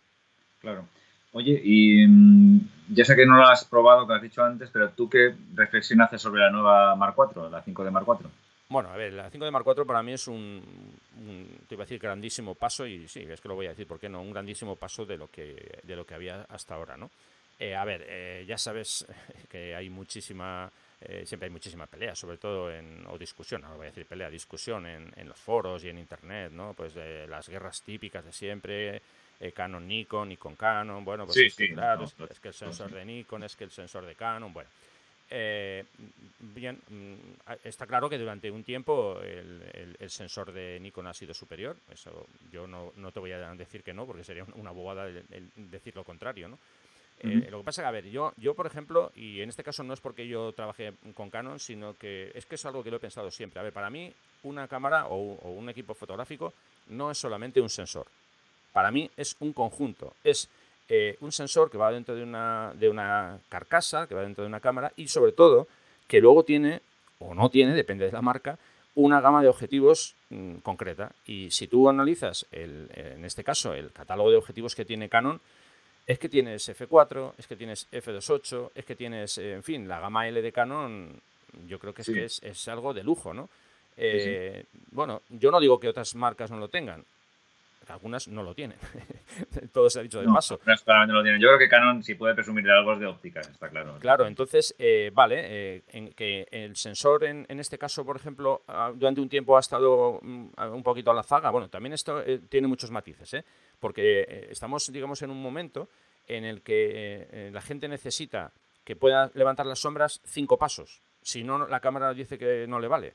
Claro. 0.59 0.89
Oye, 1.33 1.61
y 1.63 2.07
mm, 2.07 2.61
ya 2.95 3.05
sé 3.05 3.15
que 3.15 3.27
no 3.27 3.37
lo 3.37 3.47
has 3.47 3.65
probado, 3.65 4.07
que 4.07 4.15
has 4.15 4.23
dicho 4.23 4.43
antes, 4.43 4.71
pero 4.71 4.91
¿tú 4.91 5.09
qué 5.09 5.35
reflexión 5.55 6.01
haces 6.01 6.23
sobre 6.23 6.41
la 6.41 6.51
nueva 6.51 6.95
Mark 6.97 7.15
4, 7.15 7.51
la 7.51 7.63
5 7.63 7.85
de 7.85 7.91
Mark 7.91 8.07
4? 8.07 8.31
Bueno, 8.69 8.91
a 8.91 8.97
ver, 8.97 9.13
la 9.13 9.31
5 9.31 9.45
de 9.45 9.51
Mark 9.51 9.65
IV 9.67 9.87
para 9.87 10.03
mí 10.03 10.13
es 10.13 10.27
un, 10.27 10.61
te 11.69 11.75
iba 11.75 11.85
a 11.85 11.87
decir, 11.87 12.01
grandísimo 12.01 12.57
paso, 12.57 12.87
y 12.87 13.07
sí, 13.07 13.21
es 13.21 13.41
que 13.41 13.49
lo 13.49 13.55
voy 13.55 13.67
a 13.67 13.71
decir, 13.71 13.87
¿por 13.87 14.01
qué 14.01 14.09
no? 14.09 14.21
Un 14.21 14.33
grandísimo 14.33 14.75
paso 14.75 15.07
de 15.07 15.17
lo 15.17 15.31
que, 15.31 15.81
de 15.83 15.97
lo 15.97 16.05
que 16.05 16.15
había 16.15 16.43
hasta 16.49 16.75
ahora, 16.75 16.97
¿no? 16.97 17.11
Eh, 17.59 17.75
a 17.75 17.85
ver, 17.85 18.05
eh, 18.09 18.45
ya 18.47 18.59
sabes 18.59 19.07
que 19.49 19.75
hay 19.75 19.89
muchísima, 19.89 20.71
eh, 21.01 21.25
siempre 21.25 21.47
hay 21.47 21.53
muchísima 21.53 21.87
pelea, 21.87 22.17
sobre 22.17 22.39
todo 22.39 22.73
en, 22.73 23.07
o 23.07 23.17
discusión, 23.17 23.63
no 23.63 23.77
voy 23.77 23.87
a 23.87 23.91
decir 23.91 24.05
pelea, 24.05 24.29
discusión 24.29 24.85
en, 24.87 25.13
en 25.17 25.29
los 25.29 25.39
foros 25.39 25.85
y 25.85 25.89
en 25.89 25.99
internet, 25.99 26.51
¿no? 26.51 26.75
Pues 26.75 26.95
de 26.95 27.29
las 27.29 27.49
guerras 27.49 27.83
típicas 27.83 28.25
de 28.25 28.33
siempre, 28.33 29.01
Canon 29.55 29.87
Nikon, 29.87 30.31
Nikon 30.31 30.57
Canon, 30.57 31.05
bueno, 31.05 31.25
pues 31.25 31.37
sí, 31.37 31.51
sí, 31.51 31.69
claro, 31.69 32.05
es, 32.05 32.41
que 32.41 32.49
el 32.49 32.55
sensor 32.55 32.91
de 32.91 33.05
Nikon, 33.05 33.45
es 33.45 33.55
que 33.55 33.65
el 33.65 33.71
sensor 33.71 34.05
de 34.07 34.15
Canon, 34.15 34.53
bueno. 34.53 34.69
Eh, 35.29 35.85
bien, 36.39 36.81
mm, 36.89 37.15
está 37.65 37.87
claro 37.87 38.09
que 38.09 38.19
durante 38.19 38.51
un 38.51 38.63
tiempo 38.63 39.21
el, 39.21 39.97
sensor 40.09 40.53
de 40.53 40.79
Nikon 40.81 41.07
ha 41.07 41.15
sido 41.15 41.35
superior. 41.35 41.77
Eso 41.91 42.27
yo 42.53 42.67
no, 42.67 42.93
te 43.13 43.21
voy 43.21 43.33
a 43.33 43.55
decir 43.55 43.83
que 43.83 43.93
no, 43.93 44.07
porque 44.07 44.25
sería 44.25 44.45
una 44.55 44.71
bobada 44.71 45.07
decir 45.57 45.95
lo 45.97 46.05
contrario, 46.05 46.49
¿no? 46.49 46.59
Eh, 47.21 47.49
lo 47.51 47.59
que 47.59 47.65
pasa 47.65 47.81
es 47.81 47.85
que, 47.85 47.89
a 47.89 47.93
ver, 47.93 48.11
yo, 48.11 48.33
yo, 48.37 48.55
por 48.55 48.67
ejemplo, 48.67 49.11
y 49.15 49.41
en 49.41 49.49
este 49.49 49.65
caso 49.65 49.83
no 49.83 49.95
es 49.95 50.01
porque 50.01 50.29
yo 50.29 50.53
trabajé 50.53 50.93
con 51.15 51.31
Canon, 51.31 51.59
sino 51.59 51.97
que 51.97 52.31
es 52.35 52.45
que 52.45 52.57
es 52.57 52.67
algo 52.67 52.85
que 52.85 52.91
lo 52.91 52.99
he 52.99 53.01
pensado 53.01 53.31
siempre. 53.31 53.59
A 53.59 53.63
ver, 53.63 53.73
para 53.73 53.89
mí, 53.89 54.13
una 54.43 54.69
cámara 54.69 55.07
o, 55.09 55.17
un 55.51 55.69
equipo 55.71 55.95
fotográfico 55.95 56.53
no 56.89 57.11
es 57.11 57.19
solamente 57.19 57.61
un 57.61 57.71
sensor. 57.71 58.07
Para 58.73 58.91
mí 58.91 59.11
es 59.17 59.35
un 59.41 59.55
conjunto. 59.55 60.15
Es 60.23 60.49
eh, 60.89 61.17
un 61.21 61.33
sensor 61.33 61.71
que 61.71 61.79
va 61.79 61.91
dentro 61.91 62.15
de 62.15 62.23
una, 62.23 62.73
de 62.75 62.89
una 62.89 63.39
carcasa, 63.49 64.07
que 64.07 64.15
va 64.15 64.23
dentro 64.23 64.45
de 64.45 64.49
una 64.49 64.61
cámara 64.61 64.93
y 64.97 65.09
sobre 65.09 65.33
todo 65.33 65.67
que 66.07 66.21
luego 66.21 66.45
tiene, 66.45 66.81
o 67.19 67.35
no 67.35 67.51
tiene, 67.51 67.75
depende 67.75 68.07
de 68.07 68.13
la 68.13 68.23
marca, 68.23 68.59
una 68.95 69.21
gama 69.21 69.43
de 69.43 69.49
objetivos 69.49 70.15
mm, 70.31 70.57
concreta. 70.59 71.13
Y 71.27 71.51
si 71.51 71.67
tú 71.67 71.89
analizas, 71.89 72.47
el, 72.53 72.89
en 72.95 73.25
este 73.25 73.43
caso, 73.43 73.75
el 73.75 73.91
catálogo 73.91 74.31
de 74.31 74.37
objetivos 74.37 74.75
que 74.75 74.85
tiene 74.85 75.09
Canon, 75.09 75.41
es 76.07 76.21
que 76.21 76.29
tienes 76.29 76.69
F4, 76.69 77.33
es 77.37 77.47
que 77.49 77.57
tienes 77.57 77.89
F28, 77.91 78.71
es 78.75 78.85
que 78.85 78.95
tienes, 78.95 79.39
en 79.39 79.65
fin, 79.65 79.89
la 79.89 79.99
gama 79.99 80.29
L 80.29 80.41
de 80.41 80.53
Canon, 80.53 81.21
yo 81.67 81.81
creo 81.81 81.93
que 81.93 82.03
es, 82.03 82.41
que 82.41 82.49
es, 82.49 82.69
algo 82.69 82.95
de 82.95 83.03
lujo, 83.03 83.35
¿no? 83.35 83.49
Eh, 83.97 84.65
bueno, 84.93 85.23
yo 85.31 85.51
no 85.51 85.59
digo 85.59 85.81
que 85.81 85.89
otras 85.89 86.15
marcas 86.15 86.51
no 86.51 86.59
lo 86.59 86.69
tengan 86.69 87.05
algunas 87.89 88.29
no 88.29 88.43
lo 88.43 88.55
tienen. 88.55 88.79
Todo 89.73 89.89
se 89.91 90.01
ha 90.01 90.03
dicho 90.03 90.21
de 90.21 90.27
paso. 90.27 90.61
No, 90.87 91.07
lo 91.07 91.23
tienen. 91.23 91.41
Yo 91.41 91.49
creo 91.49 91.59
que 91.59 91.69
Canon, 91.69 92.03
si 92.03 92.15
puede 92.15 92.35
presumir 92.35 92.65
de 92.65 92.73
algo, 92.73 92.93
es 92.93 93.01
de 93.01 93.07
óptica, 93.07 93.41
está 93.41 93.69
claro. 93.69 93.99
Claro, 94.01 94.27
entonces, 94.27 94.75
eh, 94.79 95.11
vale, 95.13 95.43
eh, 95.45 95.83
en 95.89 96.13
que 96.13 96.47
el 96.51 96.77
sensor 96.77 97.25
en, 97.25 97.47
este 97.49 97.79
caso, 97.79 98.05
por 98.05 98.17
ejemplo, 98.17 98.63
durante 98.95 99.21
un 99.21 99.29
tiempo 99.29 99.57
ha 99.57 99.61
estado 99.61 100.21
mm, 100.23 100.49
un 100.73 100.83
poquito 100.83 101.11
a 101.11 101.15
la 101.15 101.23
zaga. 101.23 101.51
Bueno, 101.51 101.69
también 101.69 101.93
esto 101.93 102.23
eh, 102.23 102.41
tiene 102.49 102.67
muchos 102.67 102.91
matices, 102.91 103.45
porque 103.79 104.49
estamos, 104.51 104.91
digamos, 104.93 105.23
en 105.23 105.31
un 105.31 105.41
momento 105.41 105.89
en 106.27 106.45
el 106.45 106.63
que 106.63 107.51
la 107.53 107.61
gente 107.61 107.89
necesita 107.89 108.53
que 108.85 108.97
pueda 108.97 109.31
levantar 109.35 109.67
las 109.67 109.81
sombras 109.81 110.21
cinco 110.25 110.59
pasos. 110.59 111.03
Si 111.23 111.45
no, 111.45 111.67
la 111.67 111.81
cámara 111.81 112.15
dice 112.15 112.39
que 112.39 112.67
no 112.69 112.79
le 112.79 112.89
vale. 112.89 113.15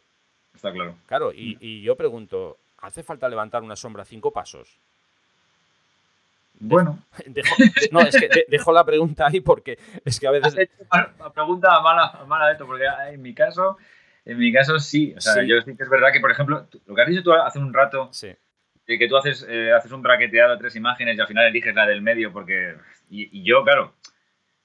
Está 0.53 0.71
claro. 0.71 0.97
Claro, 1.05 1.31
y, 1.33 1.57
y 1.61 1.81
yo 1.81 1.95
pregunto, 1.95 2.59
¿hace 2.81 3.03
falta 3.03 3.29
levantar 3.29 3.63
una 3.63 3.75
sombra 3.75 4.05
cinco 4.05 4.31
pasos? 4.31 4.77
Bueno. 6.61 6.99
no, 7.91 8.01
es 8.01 8.15
que 8.15 8.45
dejo 8.47 8.71
la 8.71 8.85
pregunta 8.85 9.27
ahí 9.27 9.41
porque 9.41 9.79
es 10.05 10.19
que 10.19 10.27
a 10.27 10.31
veces. 10.31 10.55
Una 10.91 11.31
pregunta 11.33 11.81
mala, 11.81 12.23
mala 12.27 12.51
esto, 12.51 12.67
porque 12.67 12.85
en 13.09 13.21
mi 13.21 13.33
caso, 13.33 13.77
en 14.25 14.37
mi 14.37 14.53
caso 14.53 14.79
sí. 14.79 15.13
O 15.17 15.21
sea, 15.21 15.43
yo 15.43 15.59
sí 15.61 15.75
que 15.75 15.83
es 15.83 15.89
verdad 15.89 16.11
que, 16.13 16.19
por 16.19 16.31
ejemplo, 16.31 16.67
lo 16.85 16.95
que 16.95 17.01
has 17.01 17.07
dicho 17.07 17.23
tú 17.23 17.33
hace 17.33 17.57
un 17.57 17.73
rato, 17.73 18.09
sí. 18.11 18.35
que 18.85 19.07
tú 19.07 19.17
haces, 19.17 19.45
eh, 19.49 19.73
haces 19.73 19.91
un 19.91 20.03
braqueteado 20.03 20.51
de 20.51 20.59
tres 20.59 20.75
imágenes 20.75 21.17
y 21.17 21.21
al 21.21 21.27
final 21.27 21.47
eliges 21.47 21.73
la 21.73 21.87
del 21.87 22.01
medio, 22.01 22.31
porque. 22.31 22.75
Y, 23.09 23.43
yo, 23.43 23.63
claro, 23.63 23.95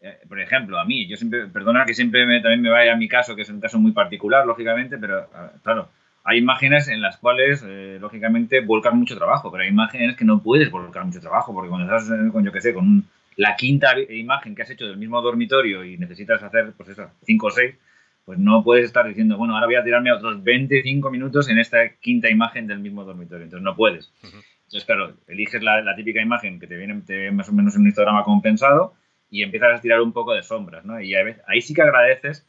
eh, 0.02 0.20
por 0.28 0.38
ejemplo, 0.38 0.78
a 0.78 0.84
mí, 0.84 1.08
yo 1.08 1.16
siempre, 1.16 1.46
perdona 1.46 1.86
que 1.86 1.94
siempre 1.94 2.24
también 2.40 2.60
me 2.60 2.70
vaya 2.70 2.92
a 2.92 2.96
mi 2.96 3.08
caso, 3.08 3.34
que 3.34 3.42
es 3.42 3.48
un 3.48 3.60
caso 3.60 3.78
muy 3.78 3.92
particular, 3.92 4.46
lógicamente, 4.46 4.98
pero 4.98 5.28
claro 5.62 5.88
hay 6.27 6.39
imágenes 6.39 6.89
en 6.89 7.01
las 7.01 7.16
cuales, 7.18 7.64
eh, 7.66 7.99
lógicamente, 8.01 8.61
volcas 8.61 8.93
mucho 8.95 9.16
trabajo, 9.16 9.51
pero 9.51 9.62
hay 9.62 9.70
imágenes 9.70 10.16
que 10.16 10.24
no 10.24 10.43
puedes 10.43 10.70
volcar 10.70 11.05
mucho 11.05 11.20
trabajo, 11.20 11.55
porque 11.55 11.68
cuando 11.68 11.87
estás 11.87 12.11
eh, 12.11 12.31
con, 12.33 12.45
yo 12.45 12.51
qué 12.51 12.61
sé, 12.61 12.74
con 12.74 13.05
la 13.37 13.55
quinta 13.55 13.95
imagen 14.11 14.55
que 14.55 14.62
has 14.62 14.70
hecho 14.70 14.87
del 14.87 14.97
mismo 14.97 15.22
dormitorio 15.22 15.85
y 15.85 15.97
necesitas 15.99 16.43
hacer, 16.43 16.72
pues 16.77 16.97
cinco 17.22 17.47
o 17.47 17.51
seis, 17.51 17.77
pues 18.24 18.41
no 18.41 18.64
puedes 18.64 18.87
estar 18.87 19.07
diciendo, 19.07 19.37
bueno, 19.37 19.55
ahora 19.55 19.66
voy 19.66 19.77
a 19.77 19.85
tirarme 19.85 20.11
otros 20.11 20.43
25 20.43 21.11
minutos 21.11 21.49
en 21.49 21.61
esta 21.61 21.91
quinta 22.01 22.29
imagen 22.29 22.66
del 22.66 22.81
mismo 22.81 23.05
dormitorio. 23.05 23.45
Entonces 23.45 23.62
no 23.62 23.77
puedes. 23.77 24.12
Entonces, 24.22 24.85
claro, 24.85 25.14
eliges 25.29 25.62
la, 25.62 25.95
típica 25.95 26.20
imagen 26.20 26.59
que 26.59 26.66
te 26.66 26.77
viene, 26.77 27.03
te 27.07 27.31
más 27.31 27.49
o 27.49 27.53
menos 27.53 27.77
en 27.77 27.83
un 27.83 27.89
histograma 27.89 28.24
compensado 28.24 28.95
y 29.31 29.45
empiezas 29.45 29.79
a 29.79 29.81
tirar 29.81 30.01
un 30.01 30.12
poco 30.12 30.35
de 30.35 30.43
sombras, 30.43 30.85
¿no? 30.85 31.01
Y 31.01 31.14
ahí 31.14 31.61
sí 31.61 31.72
que 31.72 31.83
agradeces 31.83 32.45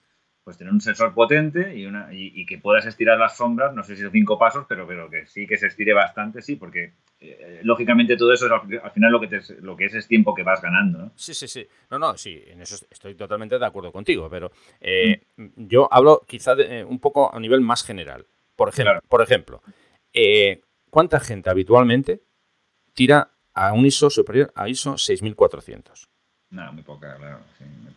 pues 0.47 0.57
tener 0.57 0.71
un 0.71 0.79
sensor 0.79 1.13
potente 1.13 1.75
y, 1.75 1.85
una, 1.85 2.07
y, 2.13 2.45
que 2.45 2.57
puedas 2.57 2.85
estirar 2.85 3.19
las 3.19 3.35
sombras, 3.35 3.75
no 3.75 3.83
sé 3.83 3.97
si 3.97 4.01
son 4.03 4.13
cinco 4.13 4.39
pasos, 4.39 4.65
pero, 4.65 4.87
pero 4.87 5.09
que 5.09 5.25
sí 5.25 5.45
que 5.45 5.57
se 5.57 5.67
estire 5.67 5.91
bastante, 5.91 6.41
sí, 6.41 6.55
porque 6.55 6.93
eh, 7.19 7.59
lógicamente 7.63 8.15
todo 8.15 8.31
eso 8.31 8.45
al, 8.45 8.91
final 8.91 9.11
lo 9.11 9.19
que, 9.19 9.27
te, 9.27 9.41
lo 9.59 9.75
que 9.75 9.87
es 9.87 9.95
es 9.95 10.07
tiempo 10.07 10.33
que 10.33 10.43
vas 10.43 10.61
ganando. 10.61 10.99
¿no? 10.99 11.11
Sí, 11.17 11.33
sí, 11.33 11.49
sí. 11.49 11.67
No, 11.91 11.99
no, 11.99 12.17
sí, 12.17 12.41
en 12.47 12.61
eso 12.61 12.77
estoy 12.89 13.15
totalmente 13.15 13.59
de 13.59 13.65
acuerdo 13.65 13.91
contigo, 13.91 14.29
pero 14.29 14.49
eh, 14.79 15.19
mm. 15.35 15.67
yo 15.67 15.89
hablo 15.91 16.21
quizá 16.25 16.55
de, 16.55 16.81
un 16.85 16.99
poco 16.99 17.35
a 17.35 17.37
nivel 17.41 17.59
más 17.59 17.83
general. 17.83 18.25
Por 18.55 18.69
ejemplo, 18.69 19.01
por 19.09 19.21
ejemplo 19.21 19.61
¿cuánta 20.89 21.19
gente 21.19 21.49
habitualmente 21.49 22.21
tira 22.93 23.31
a 23.53 23.73
un 23.73 23.85
ISO 23.85 24.09
superior 24.09 24.53
a 24.55 24.69
ISO 24.69 24.97
6400? 24.97 26.07
No, 26.51 26.71
muy 26.71 26.83
poca, 26.83 27.17
claro. 27.17 27.39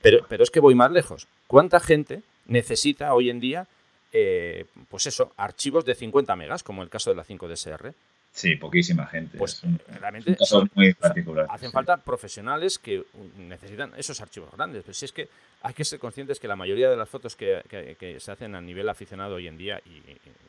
pero, 0.03 0.27
pero 0.29 0.43
es 0.43 0.51
que 0.51 0.59
voy 0.59 0.75
más 0.75 0.91
lejos. 0.91 1.29
¿Cuánta 1.47 1.79
gente 1.79 2.25
necesita 2.51 3.15
hoy 3.15 3.31
en 3.31 3.41
día, 3.41 3.67
eh, 4.13 4.67
pues 4.89 5.07
eso, 5.07 5.33
archivos 5.37 5.85
de 5.85 5.95
50 5.95 6.37
megas, 6.37 6.63
como 6.63 6.83
el 6.83 6.91
caso 6.91 7.11
de 7.11 7.17
la 7.17 7.25
5DSR. 7.25 7.95
Sí, 8.33 8.57
poquísima 8.57 9.07
gente. 9.07 9.39
Pues 9.39 9.63
realmente 10.01 10.37
muy 10.75 10.95
particular. 10.95 11.47
hacen 11.49 11.73
falta 11.73 11.97
profesionales 11.97 12.79
que 12.79 13.05
necesitan 13.37 13.93
esos 13.97 14.21
archivos 14.21 14.53
grandes. 14.53 14.85
Pero 14.85 14.95
si 14.95 15.05
es 15.05 15.13
que 15.13 15.29
hay 15.63 15.75
que 15.75 15.85
ser 15.85 15.99
conscientes 15.99 16.39
que 16.39 16.47
la 16.47 16.55
mayoría 16.55 16.91
de 16.91 16.97
las 16.97 17.09
fotos 17.09 17.35
que, 17.35 18.17
se 18.19 18.33
hacen 18.33 18.55
a 18.55 18.61
nivel 18.61 18.89
aficionado 18.89 19.37
hoy 19.37 19.49
en 19.49 19.57
día, 19.57 19.81
y, 19.85 20.01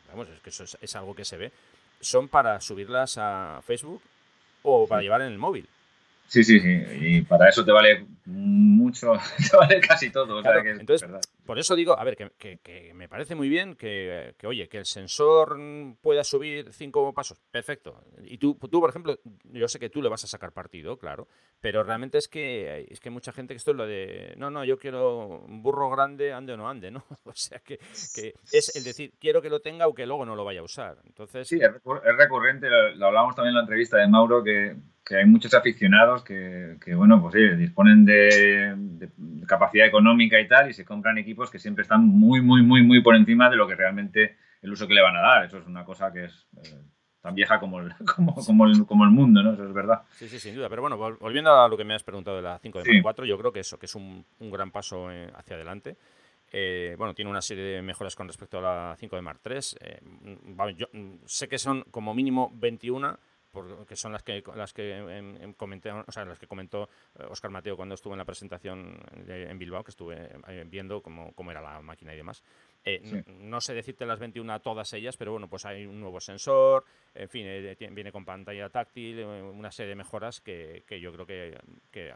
vamos, 0.09 0.27
es 0.29 0.39
que 0.41 0.51
eso 0.51 0.63
es, 0.63 0.95
algo 0.95 1.15
que 1.15 1.25
se 1.25 1.37
ve, 1.37 1.51
son 1.99 2.27
para 2.27 2.61
subirlas 2.61 3.17
a 3.17 3.61
Facebook 3.65 4.01
o 4.63 4.87
para 4.87 5.01
llevar 5.01 5.21
en 5.21 5.31
el 5.31 5.39
móvil. 5.39 5.67
Sí, 6.27 6.43
sí, 6.43 6.59
sí. 6.59 6.83
Y 7.01 7.21
para 7.23 7.49
eso 7.49 7.65
te 7.65 7.71
vale 7.71 8.05
mucho, 8.25 9.13
te 9.51 9.57
vale 9.57 9.81
casi 9.81 10.11
todo. 10.11 10.39
entonces, 10.39 11.09
por 11.51 11.59
eso 11.59 11.75
digo, 11.75 11.99
a 11.99 12.05
ver, 12.05 12.15
que, 12.15 12.93
me 12.95 13.09
parece 13.09 13.35
muy 13.35 13.49
bien 13.49 13.75
que, 13.75 14.33
oye, 14.45 14.69
que 14.69 14.77
el 14.77 14.85
sensor 14.85 15.59
pueda 15.99 16.23
subir 16.23 16.71
cinco 16.71 17.13
pasos. 17.13 17.41
Perfecto. 17.51 18.05
Y 18.23 18.37
tú, 18.37 18.57
tú, 18.71 18.79
por 18.79 18.89
ejemplo, 18.89 19.19
yo 19.43 19.67
sé 19.67 19.77
que 19.77 19.89
tú 19.89 20.01
le 20.01 20.07
vas 20.07 20.23
a 20.23 20.27
sacar 20.27 20.53
partido, 20.53 20.97
claro. 20.97 21.27
Pero 21.59 21.83
realmente 21.83 22.19
es 22.19 22.29
que 22.29 22.87
es 22.89 23.01
que 23.01 23.09
mucha 23.09 23.33
gente 23.33 23.53
que 23.53 23.57
esto 23.57 23.71
es 23.71 23.77
lo 23.77 23.85
de, 23.85 24.33
no, 24.37 24.49
no, 24.49 24.63
yo 24.63 24.77
quiero 24.77 25.27
un 25.39 25.61
burro 25.61 25.89
grande, 25.89 26.31
ande 26.31 26.53
o 26.53 26.57
no 26.57 26.69
ande, 26.69 26.89
¿no? 26.89 27.03
O 27.25 27.33
sea, 27.35 27.59
que, 27.59 27.79
es 28.53 28.73
el 28.77 28.85
decir, 28.85 29.11
quiero 29.19 29.41
que 29.41 29.49
lo 29.49 29.59
tenga 29.59 29.89
o 29.89 29.93
que 29.93 30.05
luego 30.05 30.25
no 30.25 30.37
lo 30.37 30.45
vaya 30.45 30.61
a 30.61 30.63
usar. 30.63 30.99
Entonces... 31.05 31.49
Sí, 31.49 31.59
es 31.59 32.17
recurrente, 32.17 32.69
lo 32.95 33.07
hablábamos 33.07 33.35
también 33.35 33.49
en 33.49 33.55
la 33.55 33.61
entrevista 33.63 33.97
de 33.97 34.07
Mauro, 34.07 34.41
que 34.41 34.77
que 35.03 35.17
hay 35.17 35.25
muchos 35.25 35.53
aficionados 35.53 36.23
que, 36.23 36.77
bueno, 36.95 37.21
pues 37.21 37.33
sí, 37.33 37.55
disponen 37.57 38.05
de, 38.05 39.09
capacidad 39.47 39.87
económica 39.87 40.39
y 40.39 40.47
tal, 40.47 40.69
y 40.69 40.73
se 40.73 40.85
compran 40.85 41.17
equipos 41.17 41.49
que 41.49 41.59
siempre 41.59 41.81
están 41.81 42.05
muy, 42.05 42.41
muy, 42.41 42.61
muy, 42.61 42.83
muy 42.83 43.01
por 43.01 43.15
encima 43.15 43.49
de 43.49 43.55
lo 43.55 43.67
que 43.67 43.75
realmente 43.75 44.37
el 44.61 44.71
uso 44.71 44.87
que 44.87 44.93
le 44.93 45.01
van 45.01 45.15
a 45.15 45.21
dar. 45.21 45.45
Eso 45.45 45.57
es 45.57 45.65
una 45.65 45.83
cosa 45.83 46.11
que 46.13 46.25
es 46.25 46.47
eh, 46.63 46.81
tan 47.19 47.33
vieja 47.33 47.59
como 47.59 47.79
el, 47.79 47.93
como, 48.15 48.35
como, 48.35 48.65
el, 48.67 48.85
como 48.85 49.03
el 49.03 49.11
mundo, 49.11 49.41
¿no? 49.41 49.53
Eso 49.53 49.65
es 49.65 49.73
verdad. 49.73 50.03
Sí, 50.11 50.29
sí, 50.29 50.39
sin 50.39 50.55
duda. 50.55 50.69
Pero 50.69 50.81
bueno, 50.81 50.97
volviendo 50.97 51.51
a 51.59 51.67
lo 51.67 51.75
que 51.75 51.83
me 51.83 51.95
has 51.95 52.03
preguntado 52.03 52.37
de 52.37 52.43
la 52.43 52.59
5 52.59 52.83
de 52.83 53.01
4, 53.01 53.25
yo 53.25 53.37
creo 53.37 53.51
que 53.51 53.61
eso, 53.61 53.79
que 53.79 53.87
es 53.87 53.95
un, 53.95 54.25
un 54.39 54.51
gran 54.51 54.71
paso 54.71 55.11
eh, 55.11 55.31
hacia 55.35 55.55
adelante. 55.55 55.97
Eh, 56.53 56.95
bueno, 56.97 57.13
tiene 57.13 57.31
una 57.31 57.41
serie 57.41 57.63
de 57.63 57.81
mejoras 57.81 58.15
con 58.15 58.27
respecto 58.27 58.59
a 58.59 58.61
la 58.61 58.95
5 58.97 59.15
de 59.15 59.21
Mark 59.21 59.39
3. 59.41 59.79
yo 60.75 60.87
sé 61.25 61.47
que 61.47 61.57
son 61.57 61.83
como 61.91 62.13
mínimo 62.13 62.51
21 62.53 63.17
porque 63.51 63.95
son 63.95 64.11
las 64.11 64.23
que 64.23 64.43
las 64.55 64.73
que 64.73 64.97
em, 64.97 65.35
em, 65.41 65.53
comenté, 65.53 65.91
o 65.91 66.11
sea, 66.11 66.25
las 66.25 66.39
que 66.39 66.47
comentó 66.47 66.89
Oscar 67.29 67.51
eh, 67.51 67.53
Mateo 67.53 67.75
cuando 67.75 67.95
estuvo 67.95 68.13
en 68.13 68.19
la 68.19 68.25
presentación 68.25 68.97
en 69.27 69.59
Bilbao, 69.59 69.83
que 69.83 69.91
estuve 69.91 70.29
eh, 70.47 70.65
viendo 70.67 71.01
cómo, 71.01 71.33
cómo, 71.33 71.51
era 71.51 71.61
la 71.61 71.81
máquina 71.81 72.13
y 72.13 72.17
demás. 72.17 72.43
Eh, 72.83 73.23
no, 73.27 73.61
sé 73.61 73.73
decirte 73.73 74.05
las 74.05 74.19
21 74.19 74.59
todas 74.61 74.91
ellas, 74.93 75.17
pero 75.17 75.33
bueno, 75.33 75.47
pues 75.47 75.65
hay 75.65 75.85
un 75.85 75.99
nuevo 75.99 76.19
sensor, 76.19 76.85
en 77.13 77.29
fin, 77.29 77.45
viene 77.91 78.11
con 78.11 78.25
pantalla 78.25 78.69
táctil, 78.69 79.23
una 79.23 79.71
serie 79.71 79.89
de 79.89 79.95
mejoras 79.95 80.41
que, 80.41 80.83
que 80.87 80.99
yo 80.99 81.11
creo 81.13 81.25
que, 81.25 81.59
que, 81.91 82.11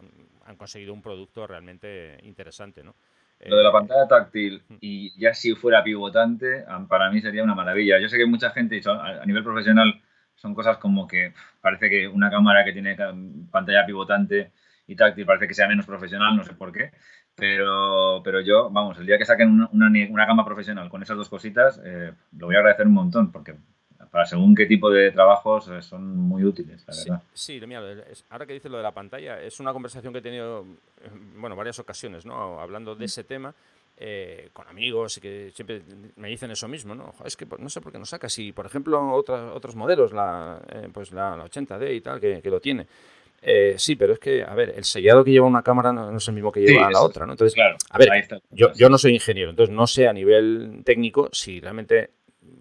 han 0.46 0.56
conseguido 0.56 0.94
un 0.94 1.02
producto 1.02 1.46
realmente 1.46 2.18
interesante, 2.24 2.84
¿no? 2.84 2.96
Lo 3.40 3.58
de 3.58 3.64
la 3.64 3.72
pantalla 3.72 4.08
táctil 4.08 4.64
y 4.80 5.12
ya 5.20 5.34
si 5.34 5.54
fuera 5.56 5.84
pivotante, 5.84 6.64
para 6.88 7.12
mí 7.12 7.22
sería 7.22 7.44
una 7.44 7.54
maravilla. 7.54 8.00
Yo 8.00 8.08
sé 8.08 8.18
que 8.18 8.26
mucha 8.26 8.50
gente, 8.52 8.82
a 8.86 9.26
nivel 9.26 9.44
profesional, 9.44 10.02
son 10.46 10.54
cosas 10.54 10.78
como 10.78 11.08
que 11.08 11.34
parece 11.60 11.90
que 11.90 12.08
una 12.08 12.30
cámara 12.30 12.64
que 12.64 12.72
tiene 12.72 12.96
pantalla 13.50 13.84
pivotante 13.84 14.52
y 14.86 14.96
táctil 14.96 15.26
parece 15.26 15.48
que 15.48 15.56
sea 15.56 15.68
menos 15.68 15.88
profesional, 15.88 16.38
no 16.38 16.44
sé 16.44 16.54
por 16.54 16.72
qué. 16.72 16.92
Pero, 17.34 18.22
pero 18.24 18.42
yo, 18.42 18.70
vamos, 18.70 19.00
el 19.00 19.08
día 19.08 19.18
que 19.18 19.26
saquen 19.26 19.68
una, 19.72 19.90
una, 20.10 20.26
gama 20.28 20.46
profesional 20.46 20.88
con 20.88 21.02
esas 21.02 21.18
dos 21.18 21.30
cositas, 21.30 21.82
eh, 21.84 22.14
lo 22.38 22.46
voy 22.46 22.56
a 22.56 22.60
agradecer 22.60 22.86
un 22.86 22.94
montón, 22.94 23.32
porque 23.32 23.56
para 24.12 24.26
según 24.26 24.54
qué 24.54 24.68
tipo 24.68 24.92
de 24.92 25.12
trabajos 25.12 25.68
eh, 25.70 25.82
son 25.82 26.16
muy 26.16 26.44
útiles, 26.44 26.86
la 26.88 26.96
verdad. 26.96 27.24
Sí, 27.34 27.60
mira, 27.66 27.82
ahora 28.30 28.46
que 28.46 28.54
dices 28.54 28.72
lo 28.72 28.78
de 28.78 28.84
la 28.84 28.94
pantalla, 28.94 29.42
es 29.42 29.60
una 29.60 29.74
conversación 29.74 30.14
que 30.14 30.20
he 30.20 30.22
tenido, 30.22 30.64
eh, 31.02 31.10
bueno, 31.38 31.56
varias 31.56 31.80
ocasiones, 31.80 32.24
¿no? 32.24 32.62
Hablando 32.62 32.94
de 32.94 33.02
mm. 33.02 33.06
ese 33.06 33.24
tema. 33.24 33.56
Eh, 33.98 34.50
con 34.52 34.68
amigos 34.68 35.16
y 35.16 35.22
que 35.22 35.52
siempre 35.56 35.82
me 36.18 36.28
dicen 36.28 36.52
eso 36.52 36.68
mismo, 36.68 36.94
¿no? 36.94 37.14
Es 37.24 37.38
que 37.38 37.48
no 37.58 37.70
sé 37.70 37.80
por 37.80 37.94
qué 37.94 37.98
no 37.98 38.06
sacas. 38.06 38.38
Y, 38.40 38.52
por 38.52 38.66
ejemplo, 38.66 39.02
otros 39.14 39.76
modelos, 39.78 40.12
la, 40.12 40.62
eh, 40.70 40.90
pues 40.92 41.14
la, 41.14 41.38
80D 41.38 41.96
y 41.96 42.02
tal, 42.02 42.20
que, 42.20 42.42
lo 42.44 42.60
tiene. 42.60 42.88
Eh, 43.42 43.76
sí, 43.78 43.96
pero 43.96 44.12
es 44.12 44.20
que, 44.20 44.44
a 44.44 44.54
ver, 44.54 44.74
el 44.76 44.84
sellado 44.84 45.24
que 45.24 45.32
lleva 45.32 45.48
una 45.48 45.64
cámara 45.64 45.94
no, 45.94 46.18
es 46.18 46.28
el 46.28 46.34
mismo 46.34 46.52
que 46.52 46.60
lleva 46.60 46.92
la 46.92 47.02
otra, 47.02 47.26
¿no? 47.26 47.34
Entonces, 47.34 47.58
a 47.90 47.98
ver, 47.98 48.10
yo, 48.52 48.74
yo 48.74 48.90
no 48.90 48.98
soy 48.98 49.14
ingeniero, 49.14 49.52
entonces 49.52 49.74
no 49.74 49.88
sé 49.88 50.10
a 50.10 50.14
nivel 50.14 50.82
técnico 50.84 51.30
si 51.32 51.62
realmente 51.62 52.10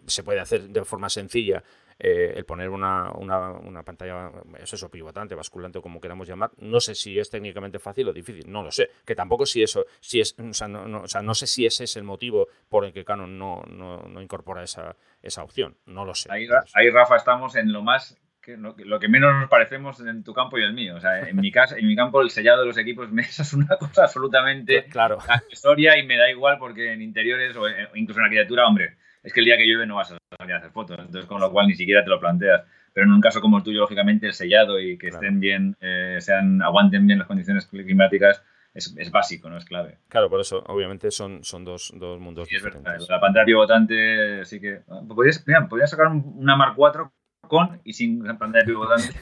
se 0.07 0.23
puede 0.23 0.39
hacer 0.39 0.69
de 0.69 0.85
forma 0.85 1.09
sencilla 1.11 1.65
eh, 1.99 2.33
el 2.37 2.45
poner 2.45 2.71
una, 2.71 3.11
una, 3.13 3.83
pantalla, 3.83 4.31
es 4.59 4.73
eso, 4.73 4.91
pivotante, 4.91 5.35
basculante 5.35 5.79
o 5.79 5.83
como 5.83 6.01
queramos 6.01 6.29
llamar, 6.29 6.51
no 6.59 6.81
sé 6.81 6.95
si 6.95 7.19
es 7.19 7.31
técnicamente 7.31 7.79
fácil 7.79 8.09
o 8.09 8.13
difícil, 8.13 8.51
no 8.51 8.63
lo 8.63 8.71
sé. 8.71 8.91
Que 9.05 9.15
tampoco 9.15 9.47
si 9.47 9.63
eso, 9.63 9.87
si 10.01 10.21
es, 10.21 10.37
o 10.39 10.53
sea, 10.53 10.69
no, 10.69 11.03
o 11.03 11.09
sea, 11.09 11.23
no 11.23 11.35
sé 11.35 11.47
si 11.47 11.67
ese 11.67 11.85
es 11.85 11.97
el 11.97 12.05
motivo 12.05 12.49
por 12.69 12.85
el 12.85 12.93
que 12.93 13.05
Canon 13.05 13.39
no, 13.39 13.63
no, 13.67 14.21
incorpora 14.21 14.63
esa, 14.63 14.97
esa 15.23 15.43
opción, 15.43 15.77
no 15.87 16.05
lo 16.05 16.15
sé. 16.15 16.29
Ahí, 16.33 16.47
ahí, 16.75 16.91
Rafa, 16.91 17.17
estamos 17.17 17.57
en 17.57 17.73
lo 17.73 17.83
más 17.83 18.19
que 18.45 18.57
lo, 18.59 19.01
que 19.01 19.09
menos 19.09 19.35
nos 19.35 19.49
parecemos 19.49 19.99
en 20.01 20.23
tu 20.23 20.35
campo 20.35 20.59
y 20.59 20.63
el 20.63 20.75
mío. 20.75 20.97
O 20.97 21.01
sea, 21.01 21.21
en 21.21 21.37
mi 21.37 21.51
casa, 21.51 21.77
en 21.79 21.87
mi 21.87 21.97
campo 21.97 22.21
el 22.21 22.31
sellado 22.31 22.61
de 22.61 22.67
los 22.67 22.79
equipos 22.79 23.09
es 23.19 23.53
una 23.55 23.77
cosa 23.79 24.03
absolutamente 24.03 24.85
claro. 24.85 25.19
accesoria 25.27 25.99
y 25.99 26.07
me 26.07 26.17
da 26.17 26.31
igual 26.31 26.59
porque 26.59 26.93
en 26.93 27.03
interiores 27.03 27.57
o, 27.57 27.65
incluso 27.95 28.21
en 28.21 28.27
arquitectura, 28.27 28.67
hombre, 28.67 28.97
es 29.25 29.33
que 29.33 29.41
el 29.41 29.47
día 29.47 29.57
que 29.57 29.67
llueve 29.67 29.87
no 29.87 29.97
vas 29.97 30.13
a 30.13 30.19
salir 30.39 30.55
a 30.55 30.59
hacer 30.59 30.71
fotos, 30.71 30.99
entonces 30.99 31.27
con 31.27 31.41
lo 31.41 31.51
cual 31.51 31.67
ni 31.67 31.75
siquiera 31.75 32.05
te 32.05 32.11
lo 32.11 32.21
planteas. 32.21 32.63
Pero 32.93 33.07
en 33.07 33.13
un 33.13 33.21
caso 33.21 33.41
como 33.41 33.57
el 33.59 33.65
tuyo, 33.65 33.81
lógicamente, 33.81 34.27
el 34.27 34.35
sellado 34.35 34.79
y 34.79 34.97
que 34.97 35.09
estén 35.09 35.41
bien, 35.41 35.77
eh, 35.81 36.19
sean, 36.21 36.63
aguanten 36.63 37.07
bien 37.07 37.19
las 37.19 37.27
condiciones 37.27 37.67
climáticas, 37.67 38.41
es, 38.73 38.95
es, 38.97 39.11
básico, 39.11 39.49
no 39.49 39.57
es 39.57 39.65
clave. 39.65 39.99
Claro, 40.09 40.29
por 40.29 40.41
eso, 40.41 40.63
obviamente, 40.69 41.11
son, 41.11 41.43
son 41.43 41.65
dos, 41.65 41.93
dos 41.97 42.21
mundos 42.21 42.49
diferentes. 42.49 43.09
La 43.09 43.21
pantalla 43.21 43.47
pivotante, 43.47 44.45
sí 44.45 44.61
que. 44.61 44.83
Podrías, 45.09 45.45
podrías 45.69 45.91
sacar 45.91 46.09
una 46.09 46.57
Mark 46.57 46.75
4 46.77 47.13
con 47.49 47.81
y 47.85 47.93
sin 47.93 48.25
pantalla 48.39 48.65
pivotante. 48.65 49.13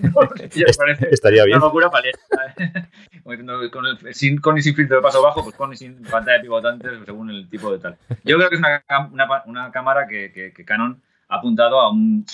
Estaría 1.11 1.45
bien. 1.45 1.59
Una 1.59 1.67
locura 1.67 1.91
con, 3.73 3.87
el, 3.87 4.15
sin, 4.15 4.41
con 4.41 4.59
y 4.59 4.63
sin 4.63 4.75
filtro 4.75 4.97
de 4.97 5.03
paso 5.03 5.23
bajo, 5.23 5.43
pues 5.43 5.57
con 5.57 5.73
y 5.73 5.77
sin 5.77 6.03
pantalla 6.03 6.41
pivotante 6.41 6.89
según 7.05 7.31
el 7.31 7.49
tipo 7.49 7.71
de 7.73 7.79
tal. 7.79 7.97
Yo 8.25 8.37
creo 8.37 8.49
que 8.49 8.57
es 8.57 8.61
una, 8.61 8.83
una, 9.11 9.43
una 9.47 9.71
cámara 9.71 10.07
que, 10.07 10.33
que, 10.33 10.65
Canon 10.65 11.01
ha 11.29 11.37
apuntado 11.37 11.81
a 11.81 11.91
un 11.91 12.25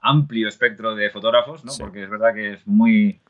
amplio 0.00 0.48
espectro 0.48 0.94
de 0.94 1.10
fotógrafos, 1.10 1.64
¿no? 1.64 1.72
Porque 1.78 2.04
es 2.04 2.10
verdad 2.10 2.34
que 2.34 2.54
es 2.54 2.66
muy 2.66 3.20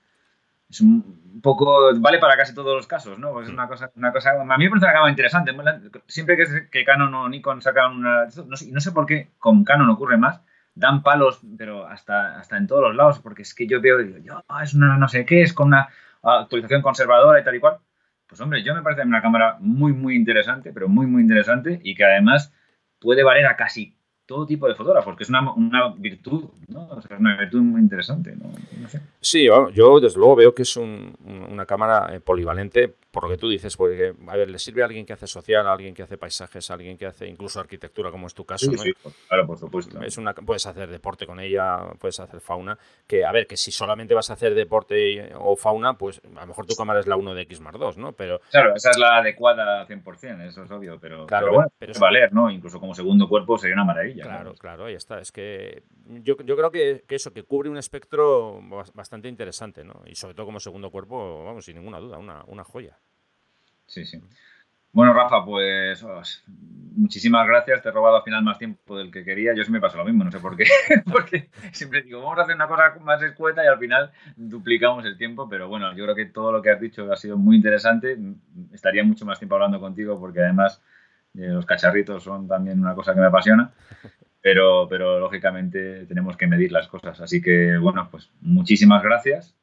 es 0.70 0.82
un 0.82 1.40
poco 1.42 1.98
vale 1.98 2.18
para 2.18 2.36
casi 2.36 2.54
todos 2.54 2.76
los 2.76 2.86
casos, 2.86 3.18
¿no? 3.18 3.32
Pues 3.32 3.48
es 3.48 3.54
una 3.54 3.68
cosa, 3.68 3.90
una 3.96 4.12
cosa 4.12 4.32
a 4.32 4.58
mí 4.58 4.64
me 4.64 4.70
parece 4.70 4.86
una 4.86 4.92
cámara 4.92 5.10
interesante. 5.10 5.52
Siempre 6.06 6.36
que, 6.36 6.68
que 6.70 6.84
Canon 6.84 7.14
o 7.14 7.28
Nikon 7.28 7.62
sacan 7.62 7.96
una 7.96 8.26
no 8.46 8.56
sé, 8.56 8.70
no 8.70 8.80
sé 8.80 8.92
por 8.92 9.06
qué 9.06 9.30
con 9.38 9.64
Canon 9.64 9.88
ocurre 9.88 10.18
más, 10.18 10.42
dan 10.79 11.03
palos, 11.03 11.41
pero 11.57 11.87
hasta, 11.87 12.39
hasta 12.39 12.57
en 12.57 12.66
todos 12.66 12.83
los 12.83 12.95
lados, 12.95 13.18
porque 13.18 13.43
es 13.43 13.55
que 13.55 13.66
yo 13.66 13.81
veo, 13.81 13.99
digo, 13.99 14.18
yo, 14.18 14.43
ah, 14.49 14.62
es 14.62 14.74
una 14.74 14.97
no 14.97 15.09
sé 15.09 15.26
qué, 15.26 15.43
es 15.43 15.53
con 15.53 15.68
una 15.68 15.89
actualización 16.22 16.83
conservadora 16.83 17.41
y 17.41 17.45
tal 17.45 17.57
y 17.57 17.61
cual. 17.61 17.79
Pues 18.26 18.41
hombre, 18.41 18.62
yo 18.62 18.74
me 18.74 18.83
parece 18.83 19.03
una 19.03 19.22
cámara 19.22 19.57
muy, 19.61 19.93
muy 19.93 20.14
interesante, 20.14 20.72
pero 20.72 20.89
muy, 20.89 21.07
muy 21.07 21.22
interesante 21.22 21.81
y 21.83 21.95
que 21.95 22.05
además 22.05 22.53
puede 23.01 23.22
valer 23.22 23.47
a 23.47 23.57
casi 23.57 23.97
todo 24.26 24.47
tipo 24.47 24.68
de 24.68 24.74
fotógrafos, 24.74 25.16
que 25.16 25.22
es 25.22 25.31
una, 25.31 25.51
una 25.55 25.95
virtud, 25.95 26.51
¿no? 26.68 26.99
es 26.99 27.07
una 27.18 27.39
virtud 27.39 27.62
muy 27.62 27.81
interesante. 27.81 28.37
¿no? 28.37 28.53
Sí, 29.20 29.47
yo 29.72 30.01
desde 30.01 30.18
luego 30.18 30.37
veo 30.37 30.55
que 30.55 30.62
es 30.62 30.76
una 30.76 31.64
cámara 31.64 32.14
eh, 32.14 32.20
polivalente 32.20 32.95
por 33.18 33.28
lo 33.28 33.34
que 33.34 33.40
tú 33.40 33.48
dices, 33.48 33.76
porque, 33.76 34.14
a 34.28 34.36
ver, 34.36 34.48
le 34.48 34.60
sirve 34.60 34.82
a 34.82 34.84
alguien 34.84 35.04
que 35.04 35.12
hace 35.12 35.26
social, 35.26 35.66
a 35.66 35.72
alguien 35.72 35.92
que 35.92 36.04
hace 36.04 36.16
paisajes, 36.16 36.70
a 36.70 36.74
alguien 36.74 36.96
que 36.96 37.04
hace 37.04 37.26
incluso 37.26 37.58
arquitectura, 37.58 38.12
como 38.12 38.28
es 38.28 38.34
tu 38.34 38.44
caso. 38.44 38.70
Sí, 38.70 38.78
sí, 38.78 38.92
claro, 39.26 39.44
por 39.44 39.58
supuesto. 39.58 40.00
Es 40.02 40.18
una, 40.18 40.34
puedes 40.34 40.64
hacer 40.66 40.88
deporte 40.88 41.26
con 41.26 41.40
ella, 41.40 41.80
puedes 41.98 42.20
hacer 42.20 42.40
fauna. 42.40 42.78
Que, 43.08 43.24
a 43.24 43.32
ver, 43.32 43.48
que 43.48 43.56
si 43.56 43.72
solamente 43.72 44.14
vas 44.14 44.30
a 44.30 44.34
hacer 44.34 44.54
deporte 44.54 45.32
o 45.34 45.56
fauna, 45.56 45.94
pues 45.94 46.22
a 46.36 46.42
lo 46.42 46.46
mejor 46.46 46.66
tu 46.66 46.76
cámara 46.76 47.00
es 47.00 47.08
la 47.08 47.16
1 47.16 47.34
de 47.34 47.42
X 47.42 47.60
más 47.60 47.76
2, 47.76 47.98
¿no? 47.98 48.12
Pero, 48.12 48.40
claro, 48.52 48.76
esa 48.76 48.90
es 48.90 48.98
la 48.98 49.18
adecuada 49.18 49.84
100%, 49.88 50.46
eso 50.46 50.62
es 50.62 50.70
obvio, 50.70 51.00
pero, 51.00 51.26
claro, 51.26 51.52
bueno, 51.52 51.72
pero 51.76 51.90
es 51.90 51.98
valer, 51.98 52.32
¿no? 52.32 52.48
Incluso 52.52 52.78
como 52.78 52.94
segundo 52.94 53.28
cuerpo 53.28 53.58
sería 53.58 53.74
una 53.74 53.84
maravilla. 53.84 54.22
Claro, 54.22 54.54
claro, 54.54 54.84
ahí 54.84 54.94
está. 54.94 55.18
Es 55.18 55.32
que 55.32 55.82
yo, 56.06 56.36
yo 56.44 56.56
creo 56.56 56.70
que, 56.70 57.02
que, 57.08 57.16
eso, 57.16 57.32
que 57.32 57.42
cubre 57.42 57.68
un 57.68 57.78
espectro 57.78 58.60
bastante 58.94 59.26
interesante, 59.26 59.82
¿no? 59.82 60.02
Y 60.06 60.14
sobre 60.14 60.34
todo 60.34 60.46
como 60.46 60.60
segundo 60.60 60.92
cuerpo, 60.92 61.44
vamos, 61.44 61.64
sin 61.64 61.74
ninguna 61.74 61.98
duda, 61.98 62.18
una, 62.18 62.44
una 62.46 62.62
joya. 62.62 62.96
Sí, 63.89 64.05
sí. 64.05 64.20
Bueno, 64.93 65.12
Rafa, 65.12 65.45
pues 65.45 66.05
muchísimas 66.47 67.47
gracias. 67.47 67.82
Te 67.82 67.89
he 67.89 67.93
robado 67.93 68.16
al 68.16 68.22
final 68.22 68.43
más 68.43 68.59
tiempo 68.59 68.97
del 68.97 69.11
que 69.11 69.24
quería. 69.24 69.55
Yo 69.55 69.64
sí 69.64 69.72
me 69.72 69.80
pasa 69.80 69.99
lo 69.99 70.05
mismo, 70.05 70.24
no 70.24 70.30
sé 70.30 70.41
por 70.41 70.57
qué. 70.57 70.64
Porque 71.12 71.51
siempre 71.72 72.03
digo, 72.03 72.20
vamos 72.20 72.39
a 72.39 72.43
hacer 72.43 72.55
una 72.55 72.68
cosa 72.68 72.97
más 73.01 73.22
escueta 73.22 73.64
y 73.64 73.66
al 73.66 73.78
final 73.78 74.11
duplicamos 74.36 75.05
el 75.05 75.16
tiempo. 75.16 75.49
Pero 75.49 75.68
bueno, 75.68 75.95
yo 75.95 76.05
creo 76.05 76.14
que 76.14 76.26
todo 76.26 76.53
lo 76.53 76.62
que 76.62 76.70
has 76.70 76.80
dicho 76.80 77.11
ha 77.11 77.16
sido 77.16 77.36
muy 77.36 77.57
interesante. 77.57 78.18
Estaría 78.72 79.05
mucho 79.05 79.24
más 79.24 79.39
tiempo 79.39 79.55
hablando 79.55 79.80
contigo 79.80 80.18
porque 80.18 80.41
además 80.41 80.82
eh, 81.34 81.49
los 81.49 81.66
cacharritos 81.66 82.22
son 82.22 82.47
también 82.47 82.80
una 82.80 82.95
cosa 82.95 83.14
que 83.14 83.20
me 83.20 83.26
apasiona. 83.26 83.72
Pero, 84.41 84.86
pero 84.89 85.18
lógicamente 85.18 86.07
tenemos 86.07 86.36
que 86.36 86.47
medir 86.47 86.72
las 86.72 86.89
cosas. 86.89 87.20
Así 87.20 87.41
que 87.41 87.76
bueno, 87.78 88.09
pues 88.11 88.30
muchísimas 88.41 89.03
gracias. 89.03 89.55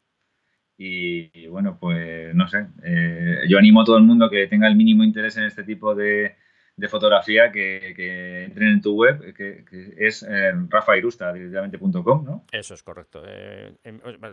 Y, 0.78 1.47
bueno, 1.47 1.78
pues 1.80 2.36
no 2.36 2.47
sé, 2.47 2.67
eh, 2.84 3.41
yo 3.47 3.57
animo 3.57 3.82
a 3.82 3.86
todo 3.86 3.97
el 3.97 4.03
mundo 4.03 4.30
que 4.30 4.47
tenga 4.47 4.67
el 4.67 4.76
mínimo 4.76 5.03
interés 5.03 5.38
en 5.38 5.45
este 5.45 5.63
tipo 5.63 5.95
de, 5.95 6.36
de 6.78 6.89
fotografía 6.89 7.51
que, 7.51 7.93
que, 7.95 8.43
entren 8.45 8.67
en 8.67 8.82
tu 8.82 8.95
web, 8.95 9.34
que, 9.34 9.63
es 9.97 10.23
eh, 10.23 10.51
rafairusta 10.67 11.32
directamente.com, 11.32 12.26
¿no? 12.26 12.43
Eso 12.51 12.73
es 12.73 12.84
correcto. 12.84 13.23
Eh, 13.26 13.73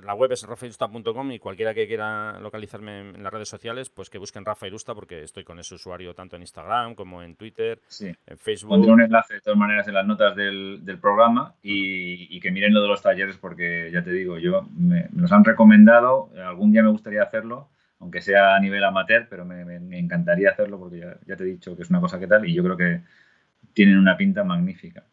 la 0.02 0.14
web 0.14 0.32
es 0.32 0.42
rafairusta.com 0.46 1.32
y 1.32 1.38
cualquiera 1.38 1.72
que 1.72 1.86
quiera 1.86 2.40
localizarme 2.40 3.10
en, 3.10 3.22
las 3.22 3.32
redes 3.32 3.48
sociales, 3.48 3.90
pues 3.90 4.10
que 4.10 4.18
busquen 4.18 4.44
Rafa 4.44 4.66
Irusta 4.66 4.94
porque 4.94 5.22
estoy 5.22 5.44
con 5.44 5.60
ese 5.60 5.76
usuario 5.76 6.14
tanto 6.14 6.34
en 6.34 6.42
Instagram 6.42 6.96
como 6.96 7.22
en 7.22 7.36
Twitter, 7.36 7.80
en 8.00 8.38
Facebook. 8.38 8.70
Pondré 8.70 8.92
un 8.92 9.02
enlace 9.02 9.34
de 9.34 9.40
todas 9.40 9.58
maneras 9.58 9.86
en 9.86 9.94
las 9.94 10.06
notas 10.06 10.34
del, 10.34 10.84
del 10.84 10.98
programa 10.98 11.54
y, 11.62 12.36
y, 12.36 12.40
que 12.40 12.50
miren 12.50 12.74
lo 12.74 12.82
de 12.82 12.88
los 12.88 13.02
talleres 13.02 13.36
porque 13.36 13.90
ya 13.92 14.02
te 14.02 14.10
digo, 14.10 14.38
yo 14.38 14.62
me, 14.76 15.08
me 15.12 15.22
los 15.22 15.30
han 15.30 15.44
recomendado, 15.44 16.30
algún 16.44 16.72
día 16.72 16.82
me 16.82 16.90
gustaría 16.90 17.22
hacerlo 17.22 17.68
aunque 18.02 18.20
sea 18.20 18.56
a 18.56 18.60
nivel 18.60 18.82
amateur, 18.82 19.28
pero 19.30 19.44
me, 19.44 19.62
encantaría 19.96 20.50
hacerlo 20.50 20.78
porque 20.78 20.98
ya, 21.24 21.36
te 21.36 21.44
he 21.44 21.46
dicho 21.46 21.76
que 21.76 21.82
es 21.82 21.90
una 21.90 22.00
cosa 22.00 22.18
que 22.18 22.26
tal 22.26 22.46
y 22.48 22.52
yo 22.52 22.64
creo 22.64 22.76
que 22.76 23.00
tienen 23.72 23.96
una 23.96 24.16
pinta 24.16 24.42
magnífica. 24.42 25.04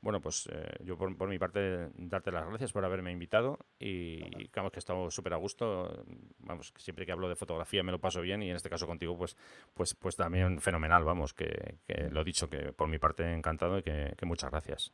Bueno, 0.00 0.20
pues 0.20 0.48
eh, 0.50 0.78
yo 0.82 0.96
por, 0.96 1.28
mi 1.28 1.38
parte 1.38 1.90
darte 1.94 2.32
las 2.32 2.48
gracias 2.48 2.72
por 2.72 2.84
haberme 2.86 3.12
invitado 3.12 3.58
y 3.78 4.18
digamos 4.34 4.72
que 4.72 4.78
he 4.78 4.80
estado 4.80 5.10
súper 5.10 5.34
a 5.34 5.36
gusto. 5.36 6.04
Vamos, 6.38 6.72
siempre 6.78 7.04
que 7.04 7.12
hablo 7.12 7.28
de 7.28 7.36
fotografía 7.36 7.82
me 7.82 7.92
lo 7.92 8.00
paso 8.00 8.22
bien 8.22 8.42
y 8.42 8.48
en 8.48 8.56
este 8.56 8.70
caso 8.70 8.86
contigo 8.86 9.16
pues 9.16 9.36
pues 9.74 9.94
pues 9.94 10.16
también 10.16 10.58
fenomenal, 10.60 11.04
vamos, 11.04 11.34
que, 11.34 11.76
lo 12.10 12.22
he 12.22 12.24
dicho, 12.24 12.48
que 12.48 12.72
por 12.72 12.88
mi 12.88 12.98
parte 12.98 13.30
encantado 13.30 13.78
y 13.78 13.82
que, 13.82 14.16
muchas 14.22 14.50
gracias. 14.50 14.92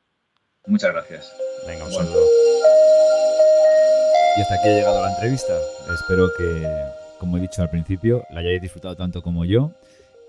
Muchas 0.66 0.92
gracias. 0.92 1.32
Venga, 1.66 1.84
un 1.84 1.92
saludo. 1.92 2.20
Y 4.36 4.40
hasta 4.40 4.54
aquí 4.56 4.68
ha 4.68 4.72
llegado 4.72 5.02
la 5.02 5.12
entrevista. 5.12 5.56
Espero 5.94 6.28
que 6.36 7.07
como 7.18 7.36
he 7.36 7.40
dicho 7.40 7.62
al 7.62 7.70
principio, 7.70 8.24
la 8.30 8.40
hayáis 8.40 8.62
disfrutado 8.62 8.96
tanto 8.96 9.22
como 9.22 9.44
yo 9.44 9.72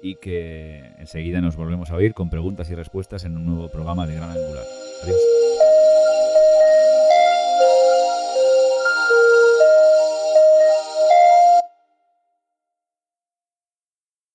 y 0.02 0.16
que 0.16 0.94
enseguida 0.98 1.42
nos 1.42 1.56
volvemos 1.56 1.92
a 1.92 1.96
oír 1.96 2.14
con 2.14 2.30
preguntas 2.30 2.70
y 2.70 2.76
respuestas 2.76 3.26
en 3.26 3.38
un 3.38 3.46
nuevo 3.46 3.70
programa 3.70 4.08
de 4.08 4.16
Gran 4.16 4.32
Angular. 4.32 4.66
Adiós. 5.04 5.49